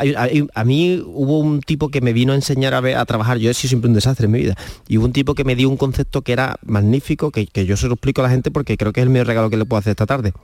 a 0.55 0.65
mí 0.65 1.03
hubo 1.07 1.39
un 1.39 1.61
tipo 1.61 1.89
que 1.89 2.03
me 2.03 2.13
vino 2.13 2.33
a 2.33 2.37
enseñar 2.37 2.75
a, 2.75 2.81
ver- 2.81 2.99
a 2.99 3.07
trabajar, 3.07 3.39
yo 3.39 3.51
he 3.51 3.55
sido 3.55 3.71
siempre 3.71 3.89
un 3.89 3.95
desastre 3.95 4.27
en 4.27 4.33
mi 4.33 4.41
vida, 4.41 4.55
y 4.87 4.99
hubo 4.99 5.07
un 5.07 5.15
tipo 5.15 5.35
que 5.35 5.45
me 5.45 5.57
dio 5.57 5.71
un 5.71 5.79
concepto 5.79 6.21
que 6.21 6.35
era 6.35 6.57
magnífico, 6.67 7.31
que, 7.31 7.47
que 7.47 7.65
yo 7.65 7.79
se 7.79 7.87
lo 7.87 7.95
explico 7.95 8.21
a 8.21 8.25
la 8.25 8.31
gente 8.31 8.51
porque 8.51 8.77
creo 8.77 8.93
que 8.93 9.01
es 9.01 9.05
el 9.05 9.11
mejor 9.11 9.29
regalo 9.29 9.49
que 9.49 9.57
le 9.57 9.65
puedo 9.65 9.79
hacer 9.79 9.93
esta 9.93 10.05
tarde, 10.05 10.35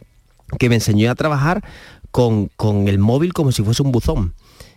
que 0.59 0.71
me 0.71 0.77
enseñó 0.77 1.11
a 1.11 1.15
trabajar 1.15 1.63
con, 2.11 2.49
con 2.57 2.89
el 2.89 2.99
móvil 2.99 3.35
como 3.35 3.53
si 3.53 3.63
fuese 3.63 3.83
un 3.83 3.93
buzón 3.93 4.33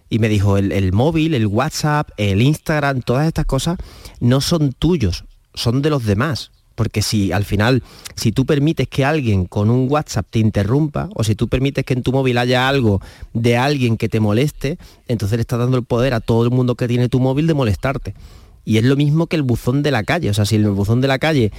y 0.10 0.20
me 0.20 0.30
dijo, 0.30 0.58
el, 0.58 0.72
el 0.72 0.94
móvil, 0.94 1.34
el 1.34 1.48
WhatsApp, 1.48 2.10
el 2.18 2.42
Instagram, 2.42 3.02
todas 3.02 3.28
estas 3.28 3.46
cosas 3.46 3.78
no 4.20 4.42
son 4.42 4.74
tuyos, 4.74 5.26
son 5.54 5.82
de 5.82 5.90
los 5.90 6.06
demás. 6.06 6.52
Porque 6.76 7.02
si 7.02 7.32
al 7.32 7.46
final, 7.46 7.84
si 8.16 8.32
tú 8.32 8.46
permites 8.46 8.88
que 8.88 9.06
alguien 9.06 9.46
con 9.46 9.70
un 9.70 9.88
WhatsApp 9.92 10.26
te 10.30 10.40
interrumpa, 10.40 11.10
o 11.14 11.24
si 11.24 11.36
tú 11.36 11.48
permites 11.48 11.86
que 11.86 11.94
en 11.94 12.02
tu 12.02 12.12
móvil 12.12 12.38
haya 12.38 12.68
algo 12.68 13.00
de 13.34 13.58
alguien 13.58 13.98
que 13.98 14.10
te 14.10 14.20
moleste, 14.20 14.78
entonces 15.08 15.38
le 15.38 15.42
estás 15.42 15.60
dando 15.60 15.78
el 15.78 15.84
poder 15.84 16.14
a 16.14 16.20
todo 16.20 16.44
el 16.44 16.50
mundo 16.50 16.76
que 16.76 16.88
tiene 16.88 17.10
tu 17.10 17.20
móvil 17.20 17.46
de 17.46 17.54
molestarte. 17.54 18.16
Y 18.66 18.78
es 18.78 18.84
lo 18.84 18.96
mismo 18.96 19.28
que 19.28 19.36
el 19.36 19.42
buzón 19.42 19.84
de 19.84 19.92
la 19.92 20.04
calle. 20.04 20.30
O 20.30 20.34
sea, 20.34 20.46
si 20.46 20.56
en 20.56 20.64
el 20.64 20.72
buzón 20.72 21.02
de 21.02 21.08
la 21.08 21.20
calle 21.20 21.52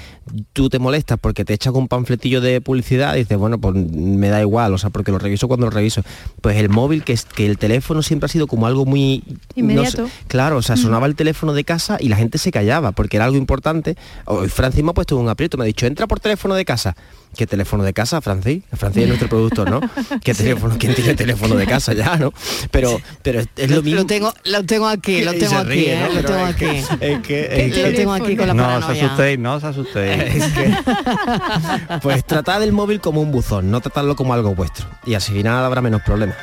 tú 0.52 0.68
te 0.68 0.78
molestas 0.78 1.18
porque 1.20 1.44
te 1.44 1.54
echan 1.54 1.74
un 1.76 1.88
panfletillo 1.88 2.40
de 2.40 2.60
publicidad, 2.60 3.14
dices, 3.14 3.36
bueno, 3.36 3.58
pues 3.58 3.74
me 3.74 4.28
da 4.28 4.40
igual, 4.40 4.72
o 4.72 4.78
sea, 4.78 4.90
porque 4.90 5.12
lo 5.12 5.18
reviso 5.18 5.48
cuando 5.48 5.66
lo 5.66 5.70
reviso. 5.70 6.02
Pues 6.40 6.56
el 6.56 6.68
móvil, 6.68 7.04
que, 7.04 7.12
es, 7.12 7.24
que 7.24 7.46
el 7.46 7.58
teléfono 7.58 8.02
siempre 8.02 8.26
ha 8.26 8.28
sido 8.28 8.46
como 8.46 8.66
algo 8.66 8.86
muy... 8.86 9.22
no 9.26 9.34
sé, 9.34 9.60
Inmediato. 9.60 10.08
claro, 10.28 10.56
o 10.56 10.62
sea, 10.62 10.76
sonaba 10.76 11.06
el 11.06 11.14
teléfono 11.14 11.52
de 11.52 11.64
casa 11.64 11.98
y 12.00 12.08
la 12.08 12.16
gente 12.16 12.38
se 12.38 12.50
callaba 12.50 12.92
porque 12.92 13.16
era 13.16 13.26
algo 13.26 13.36
importante. 13.36 13.96
Hoy 14.24 14.48
Francis 14.48 14.82
me 14.82 14.90
ha 14.90 14.94
puesto 14.94 15.16
un 15.16 15.28
aprieto, 15.28 15.56
me 15.56 15.64
ha 15.64 15.66
dicho, 15.66 15.86
entra 15.86 16.06
por 16.06 16.20
teléfono 16.20 16.54
de 16.54 16.64
casa. 16.64 16.96
¿Qué 17.36 17.46
teléfono 17.46 17.84
de 17.84 17.92
casa, 17.92 18.20
Francis? 18.20 18.62
Francis 18.72 19.02
es 19.02 19.08
nuestro 19.08 19.28
productor, 19.28 19.70
¿no? 19.70 19.80
¿Qué 20.22 20.34
teléfono? 20.34 20.76
¿Quién 20.78 20.94
tiene 20.94 21.14
teléfono 21.14 21.54
de 21.56 21.66
casa 21.66 21.92
ya, 21.92 22.16
no? 22.16 22.32
Pero, 22.70 23.00
pero 23.22 23.40
es, 23.56 23.70
lo 23.70 23.82
mismo. 23.82 24.00
Lo 24.00 24.06
tengo, 24.06 24.32
lo 24.44 24.64
tengo 24.64 24.86
aquí, 24.88 25.22
lo 25.22 25.34
Y 25.34 25.38
tengo 25.38 25.50
se 25.52 25.56
aquí, 25.58 25.68
ríe, 25.68 25.94
¿eh? 25.94 26.00
¿no? 26.00 26.08
lo 26.08 26.14
Pero 26.14 26.28
tengo 26.28 26.46
es 26.46 26.54
aquí. 26.54 26.64
que- 26.64 26.78
es 26.78 26.86
que- 26.88 27.22
Que 27.22 27.66
es 27.66 27.74
que- 27.74 27.90
lo 27.90 27.96
tengo 27.96 28.12
aquí 28.14 28.36
con 28.36 28.46
la 28.48 28.54
no 28.54 28.62
os 28.62 28.68
paranoia. 28.84 29.04
asustéis, 29.06 29.38
no 29.38 29.54
os 29.54 29.64
asustéis. 29.64 30.44
Pues 32.02 32.24
tratad 32.24 32.62
el 32.62 32.72
móvil 32.72 33.00
como 33.00 33.20
un 33.20 33.30
buzón, 33.32 33.70
no 33.70 33.80
tratadlo 33.80 34.16
como 34.16 34.34
algo 34.34 34.54
vuestro. 34.54 34.86
Y 35.06 35.14
así 35.14 35.32
final 35.32 35.64
habrá 35.64 35.80
menos 35.80 36.02
problemas. 36.02 36.36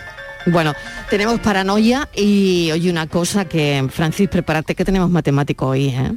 Bueno, 0.48 0.74
tenemos 1.10 1.40
paranoia 1.40 2.10
y 2.16 2.72
oye 2.72 2.90
una 2.90 3.08
cosa 3.08 3.46
que, 3.46 3.88
Francis, 3.92 4.28
prepárate 4.28 4.74
que 4.76 4.84
tenemos 4.86 5.10
matemático 5.10 5.68
hoy, 5.68 5.90
¿eh? 5.90 6.12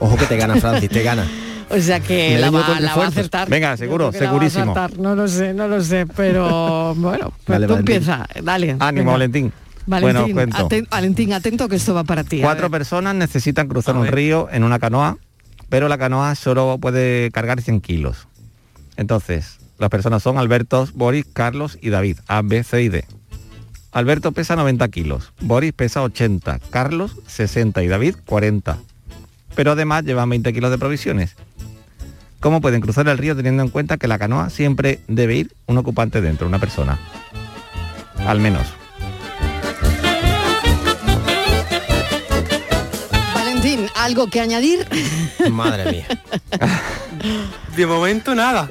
Ojo 0.00 0.16
que 0.16 0.26
te 0.26 0.36
gana, 0.36 0.56
Francis, 0.56 0.90
te 0.90 1.02
gana. 1.02 1.26
O 1.70 1.80
sea 1.80 2.00
que 2.00 2.36
la 2.38 2.50
va, 2.50 2.66
con 2.66 2.82
la 2.82 2.96
va 2.96 3.04
a 3.04 3.08
acertar. 3.08 3.48
Venga, 3.48 3.76
seguro, 3.76 4.10
creo 4.10 4.20
que 4.20 4.24
la 4.26 4.32
va 4.32 4.44
a 4.44 4.50
segurísimo. 4.50 5.02
No 5.02 5.14
lo 5.14 5.28
sé, 5.28 5.54
no 5.54 5.68
lo 5.68 5.82
sé, 5.82 6.06
pero 6.16 6.94
bueno, 6.96 7.32
pues 7.44 7.60
Dale, 7.60 7.66
tú 7.66 7.72
Valentín. 7.74 7.94
empieza, 7.96 8.26
dale. 8.42 8.76
Ánimo, 8.80 8.88
venga. 9.04 9.12
Valentín. 9.12 9.52
Valentín, 9.86 10.34
bueno, 10.34 10.56
aten- 10.56 10.88
Valentín, 10.90 11.32
atento 11.32 11.68
que 11.68 11.76
esto 11.76 11.94
va 11.94 12.04
para 12.04 12.24
ti. 12.24 12.40
Cuatro 12.40 12.70
personas 12.70 13.14
necesitan 13.14 13.66
cruzar 13.68 13.96
un 13.96 14.06
río 14.06 14.48
en 14.52 14.64
una 14.64 14.78
canoa, 14.78 15.18
pero 15.68 15.88
la 15.88 15.96
canoa 15.98 16.34
solo 16.34 16.78
puede 16.80 17.30
cargar 17.30 17.60
100 17.62 17.80
kilos. 17.80 18.28
Entonces, 18.96 19.58
las 19.78 19.88
personas 19.90 20.22
son 20.22 20.38
Alberto, 20.38 20.86
Boris, 20.94 21.24
Carlos 21.32 21.78
y 21.80 21.90
David, 21.90 22.18
A, 22.28 22.42
B, 22.42 22.62
C 22.62 22.82
y 22.82 22.88
D. 22.88 23.04
Alberto 23.92 24.30
pesa 24.32 24.54
90 24.54 24.86
kilos, 24.88 25.32
Boris 25.40 25.72
pesa 25.72 26.02
80, 26.02 26.60
Carlos 26.70 27.16
60 27.26 27.82
y 27.82 27.88
David 27.88 28.16
40. 28.26 28.78
Pero 29.56 29.72
además 29.72 30.04
llevan 30.04 30.28
20 30.30 30.52
kilos 30.52 30.70
de 30.70 30.78
provisiones. 30.78 31.34
¿Cómo 32.40 32.60
pueden 32.60 32.80
cruzar 32.80 33.06
el 33.08 33.18
río 33.18 33.36
teniendo 33.36 33.62
en 33.62 33.68
cuenta 33.68 33.96
que 33.98 34.08
la 34.08 34.18
canoa 34.18 34.48
siempre 34.50 35.00
debe 35.08 35.36
ir 35.36 35.52
un 35.66 35.76
ocupante 35.78 36.20
dentro, 36.20 36.46
una 36.46 36.58
persona? 36.58 36.98
Al 38.26 38.40
menos. 38.40 38.62
Valentín, 43.34 43.86
¿algo 43.94 44.28
que 44.28 44.40
añadir? 44.40 44.86
Madre 45.50 45.92
mía. 45.92 46.06
De 47.76 47.86
momento 47.86 48.34
nada. 48.34 48.66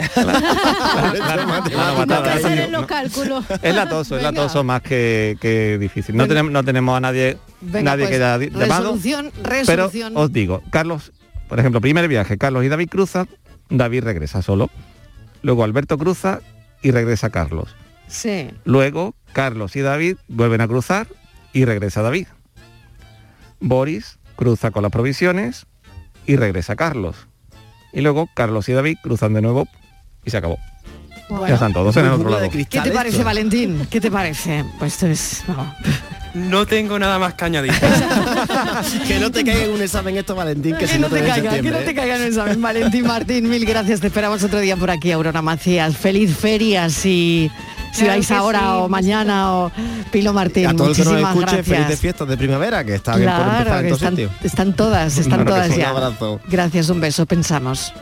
Hacer 2.34 2.70
los 2.72 2.86
cálculos. 2.88 3.46
Es 3.62 3.76
latoso, 3.76 4.18
es 4.18 4.24
latoso 4.24 4.64
más 4.64 4.82
que, 4.82 5.38
que 5.40 5.78
difícil. 5.78 6.18
No, 6.18 6.28
tenemos, 6.28 6.52
no 6.52 6.64
tenemos 6.64 6.98
a 6.98 7.00
nadie, 7.00 7.38
Venga, 7.62 7.92
nadie 7.92 8.06
pues, 8.06 8.10
que 8.18 8.24
haya 8.24 8.38
di- 8.40 8.50
llamado. 8.50 8.82
resolución, 8.94 9.32
Pero 9.44 9.50
resolución. 9.50 10.14
os 10.18 10.34
digo, 10.34 10.64
Carlos, 10.72 11.12
por 11.48 11.60
ejemplo, 11.60 11.80
primer 11.82 12.08
viaje, 12.08 12.38
Carlos 12.40 12.66
y 12.66 12.70
David 12.70 12.90
cruzan, 12.90 13.28
David 13.70 14.04
regresa 14.04 14.42
solo. 14.42 14.70
Luego 15.42 15.64
Alberto 15.64 15.98
cruza 15.98 16.42
y 16.82 16.92
regresa 16.92 17.30
Carlos. 17.30 17.76
Sí. 18.08 18.50
Luego 18.66 19.16
Carlos 19.34 19.76
y 19.76 19.82
David 19.82 20.18
vuelven 20.28 20.62
a 20.62 20.68
cruzar 20.68 21.08
y 21.54 21.66
regresa 21.66 22.02
David. 22.02 22.28
Boris 23.60 24.20
cruza 24.36 24.72
con 24.72 24.84
las 24.84 24.92
provisiones 24.92 25.66
y 26.26 26.36
regresa 26.36 26.76
Carlos. 26.76 27.28
Y 27.92 28.02
luego 28.02 28.30
Carlos 28.34 28.70
y 28.70 28.74
David 28.74 28.98
cruzan 29.02 29.34
de 29.34 29.42
nuevo 29.42 29.68
y 30.24 30.30
se 30.30 30.38
acabó. 30.38 30.58
Bueno. 31.30 31.48
ya 31.48 31.54
están 31.56 31.74
todos 31.74 31.96
en 31.98 32.06
el 32.06 32.12
otro 32.14 32.30
lado. 32.30 32.50
¿Qué 32.50 32.82
te 32.82 32.92
parece, 32.92 33.24
Valentín? 33.24 33.88
¿Qué 33.90 34.02
te 34.02 34.10
parece? 34.10 34.66
Pues 34.80 34.94
esto 34.94 35.08
es... 35.08 35.44
no. 35.48 35.76
No 36.34 36.66
tengo 36.66 37.00
nada 37.00 37.18
más 37.20 37.34
que 37.34 37.46
añadir. 37.46 37.74
que 39.08 39.20
no 39.20 39.32
te 39.32 39.44
caiga 39.44 39.64
en 39.64 39.72
un 39.72 39.82
examen 39.82 40.18
esto, 40.18 40.36
Valentín, 40.36 40.74
que, 40.74 40.80
Que 40.86 40.88
si 40.88 41.00
no 41.00 41.10
no 41.10 41.16
te 41.16 41.22
te 41.22 41.28
caiga, 41.28 41.60
que 41.60 41.72
no 41.72 41.78
te 41.80 41.96
caiga 41.96 42.16
en 42.18 42.22
el 42.24 42.28
examen. 42.30 42.62
Valentín 42.62 43.08
Martín, 43.08 43.50
mil 43.50 43.66
gracias. 43.66 44.00
Te 44.00 44.08
esperamos 44.08 44.44
otro 44.44 44.60
día 44.60 44.76
por 44.78 44.92
aquí, 44.92 45.12
Aurora 45.12 45.42
Macías. 45.42 45.98
Feliz 45.98 46.36
feria 46.36 46.90
si, 46.90 47.50
si 47.92 48.04
Claro 48.04 48.14
vais 48.14 48.32
ahora 48.32 48.60
sí, 48.60 48.66
o 48.70 48.90
mañana 48.90 49.56
o 49.56 49.72
Pilo 50.12 50.34
Martín. 50.34 50.68
A 50.68 50.76
todo 50.76 50.90
el 50.90 50.96
que 50.96 51.04
nos 51.04 51.14
muchísimas 51.14 51.36
escuche, 51.36 51.64
feliz 51.64 51.68
de 51.68 51.76
gracias. 51.78 52.00
fiestas 52.00 52.28
de 52.28 52.38
primavera, 52.38 52.84
que 52.84 52.96
está 52.96 53.16
bien 53.16 53.30
por 53.30 53.48
empezar 53.48 53.86
en 53.86 54.30
están, 54.44 54.74
todas, 54.74 55.18
están 55.18 55.44
Claro 55.44 55.52
todas 55.52 55.68
sí, 55.68 55.74
un 55.74 55.80
ya. 55.80 55.90
abrazo. 55.90 56.40
Gracias, 56.48 56.90
un 56.90 57.02
beso, 57.02 57.26
pensamos. 57.26 57.94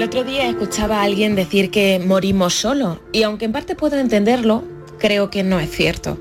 El 0.00 0.06
otro 0.06 0.24
día 0.24 0.48
escuchaba 0.48 1.00
a 1.00 1.02
alguien 1.02 1.36
decir 1.36 1.70
que 1.70 1.98
morimos 1.98 2.54
solos 2.54 2.96
y 3.12 3.22
aunque 3.22 3.44
en 3.44 3.52
parte 3.52 3.74
puedo 3.74 3.98
entenderlo, 3.98 4.64
creo 4.98 5.28
que 5.28 5.42
no 5.42 5.60
es 5.60 5.70
cierto. 5.70 6.18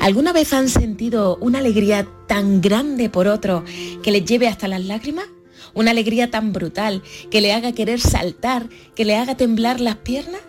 ¿Alguna 0.00 0.32
vez 0.32 0.52
han 0.52 0.68
sentido 0.68 1.36
una 1.40 1.60
alegría 1.60 2.08
tan 2.26 2.60
grande 2.60 3.08
por 3.08 3.28
otro 3.28 3.62
que 4.02 4.10
les 4.10 4.24
lleve 4.24 4.48
hasta 4.48 4.66
las 4.66 4.84
lágrimas? 4.84 5.26
Una 5.74 5.92
alegría 5.92 6.28
tan 6.32 6.52
brutal 6.52 7.04
que 7.30 7.40
le 7.40 7.52
haga 7.52 7.70
querer 7.70 8.00
saltar, 8.00 8.68
que 8.96 9.04
le 9.04 9.14
haga 9.14 9.36
temblar 9.36 9.80
las 9.80 9.98
piernas? 9.98 10.40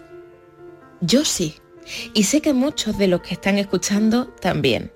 Yo 1.01 1.23
sí. 1.23 1.53
Y 2.15 2.23
sé 2.23 2.41
que 2.41 2.53
muchos 2.53 2.97
de 2.97 3.07
los 3.09 3.21
que 3.21 3.35
están 3.35 3.59
escuchando 3.59 4.25
también. 4.41 4.91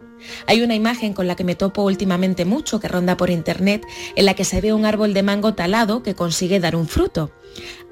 Hay 0.47 0.61
una 0.61 0.75
imagen 0.75 1.13
con 1.13 1.27
la 1.27 1.35
que 1.35 1.43
me 1.43 1.55
topo 1.55 1.83
últimamente 1.83 2.45
mucho 2.45 2.79
que 2.79 2.87
ronda 2.87 3.17
por 3.17 3.29
internet 3.29 3.85
en 4.15 4.25
la 4.25 4.33
que 4.33 4.45
se 4.45 4.61
ve 4.61 4.73
un 4.73 4.85
árbol 4.85 5.13
de 5.13 5.23
mango 5.23 5.53
talado 5.53 6.03
que 6.03 6.15
consigue 6.15 6.59
dar 6.59 6.75
un 6.75 6.87
fruto. 6.87 7.31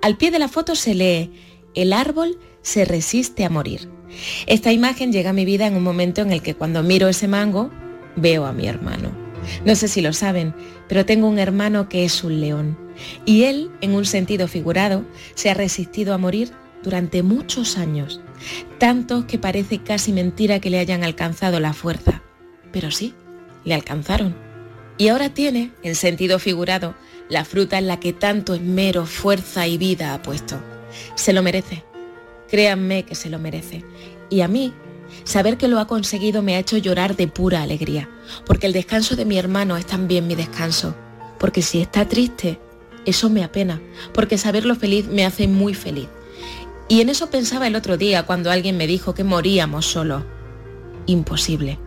Al 0.01 0.17
pie 0.17 0.31
de 0.31 0.39
la 0.39 0.47
foto 0.47 0.75
se 0.75 0.93
lee, 0.93 1.31
el 1.75 1.93
árbol 1.93 2.39
se 2.61 2.85
resiste 2.85 3.45
a 3.45 3.49
morir. 3.49 3.89
Esta 4.45 4.71
imagen 4.71 5.11
llega 5.11 5.31
a 5.31 5.33
mi 5.33 5.45
vida 5.45 5.67
en 5.67 5.75
un 5.75 5.83
momento 5.83 6.21
en 6.21 6.31
el 6.31 6.41
que 6.41 6.55
cuando 6.55 6.83
miro 6.83 7.07
ese 7.07 7.27
mango 7.27 7.71
veo 8.15 8.45
a 8.45 8.53
mi 8.53 8.67
hermano. 8.67 9.11
No 9.65 9.75
sé 9.75 9.87
si 9.87 10.01
lo 10.01 10.13
saben, 10.13 10.53
pero 10.87 11.05
tengo 11.05 11.27
un 11.27 11.39
hermano 11.39 11.89
que 11.89 12.05
es 12.05 12.23
un 12.23 12.39
león. 12.39 12.77
Y 13.25 13.43
él, 13.43 13.71
en 13.81 13.93
un 13.93 14.05
sentido 14.05 14.47
figurado, 14.47 15.03
se 15.35 15.49
ha 15.49 15.53
resistido 15.53 16.13
a 16.13 16.17
morir 16.17 16.51
durante 16.83 17.23
muchos 17.23 17.77
años. 17.77 18.21
Tantos 18.77 19.25
que 19.25 19.39
parece 19.39 19.79
casi 19.79 20.11
mentira 20.11 20.59
que 20.59 20.69
le 20.69 20.79
hayan 20.79 21.03
alcanzado 21.03 21.59
la 21.59 21.73
fuerza. 21.73 22.21
Pero 22.71 22.91
sí, 22.91 23.13
le 23.63 23.73
alcanzaron. 23.73 24.35
Y 24.97 25.07
ahora 25.07 25.29
tiene, 25.33 25.71
en 25.81 25.95
sentido 25.95 26.39
figurado, 26.39 26.95
la 27.29 27.45
fruta 27.45 27.77
en 27.77 27.87
la 27.87 27.99
que 27.99 28.13
tanto 28.13 28.53
esmero, 28.53 29.05
fuerza 29.05 29.65
y 29.67 29.77
vida 29.77 30.13
ha 30.13 30.21
puesto. 30.21 30.59
Se 31.15 31.33
lo 31.33 31.41
merece. 31.41 31.83
Créanme 32.49 33.03
que 33.03 33.15
se 33.15 33.29
lo 33.29 33.39
merece. 33.39 33.83
Y 34.29 34.41
a 34.41 34.47
mí, 34.47 34.73
saber 35.23 35.57
que 35.57 35.67
lo 35.67 35.79
ha 35.79 35.87
conseguido 35.87 36.41
me 36.41 36.55
ha 36.55 36.59
hecho 36.59 36.77
llorar 36.77 37.15
de 37.15 37.27
pura 37.27 37.63
alegría, 37.63 38.09
porque 38.45 38.67
el 38.67 38.73
descanso 38.73 39.15
de 39.15 39.25
mi 39.25 39.37
hermano 39.37 39.77
es 39.77 39.85
también 39.85 40.27
mi 40.27 40.35
descanso. 40.35 40.95
Porque 41.39 41.61
si 41.61 41.81
está 41.81 42.07
triste, 42.07 42.59
eso 43.05 43.29
me 43.29 43.43
apena, 43.43 43.81
porque 44.13 44.37
saberlo 44.37 44.75
feliz 44.75 45.07
me 45.07 45.25
hace 45.25 45.47
muy 45.47 45.73
feliz. 45.73 46.07
Y 46.93 47.01
en 47.01 47.09
eso 47.09 47.31
pensaba 47.31 47.65
el 47.65 47.75
otro 47.75 47.97
día 47.97 48.27
cuando 48.27 48.51
alguien 48.51 48.77
me 48.77 48.85
dijo 48.85 49.15
que 49.15 49.23
moríamos 49.23 49.87
solos. 49.87 50.21
Imposible. 51.07 51.79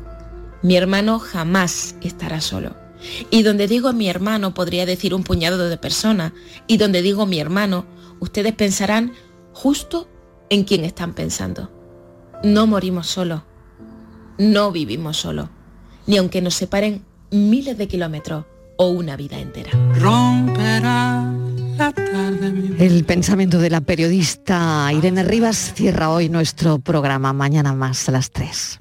Mi 0.63 0.75
hermano 0.75 1.21
jamás 1.21 1.95
estará 2.01 2.41
solo. 2.41 2.75
Y 3.31 3.45
donde 3.45 3.69
digo 3.69 3.93
mi 3.93 4.09
hermano 4.09 4.53
podría 4.53 4.85
decir 4.85 5.15
un 5.15 5.23
puñado 5.23 5.69
de 5.69 5.77
personas. 5.77 6.33
Y 6.67 6.79
donde 6.79 7.03
digo 7.03 7.25
mi 7.25 7.39
hermano, 7.39 7.87
ustedes 8.19 8.53
pensarán 8.55 9.13
justo 9.53 10.09
en 10.51 10.65
quién 10.65 10.85
están 10.85 11.15
pensando. 11.15 11.71
No 12.43 12.67
morimos 12.67 13.07
solos. 13.07 13.43
No 14.39 14.73
vivimos 14.73 15.19
solos. 15.19 15.51
Ni 16.09 16.17
aunque 16.17 16.43
nos 16.43 16.55
separen 16.55 17.05
miles 17.31 17.79
de 17.79 17.87
kilómetros 17.87 18.45
o 18.77 18.89
una 18.89 19.17
vida 19.17 19.39
entera. 19.39 19.71
Romperá 20.01 21.33
El 22.79 23.05
pensamiento 23.05 23.59
de 23.59 23.71
la 23.71 23.81
periodista 23.81 24.91
Irene 24.93 25.23
Rivas 25.23 25.73
cierra 25.75 26.11
hoy 26.11 26.29
nuestro 26.29 26.79
programa. 26.79 27.33
Mañana 27.33 27.73
más 27.73 28.09
a 28.09 28.13
las 28.13 28.31
3. 28.31 28.81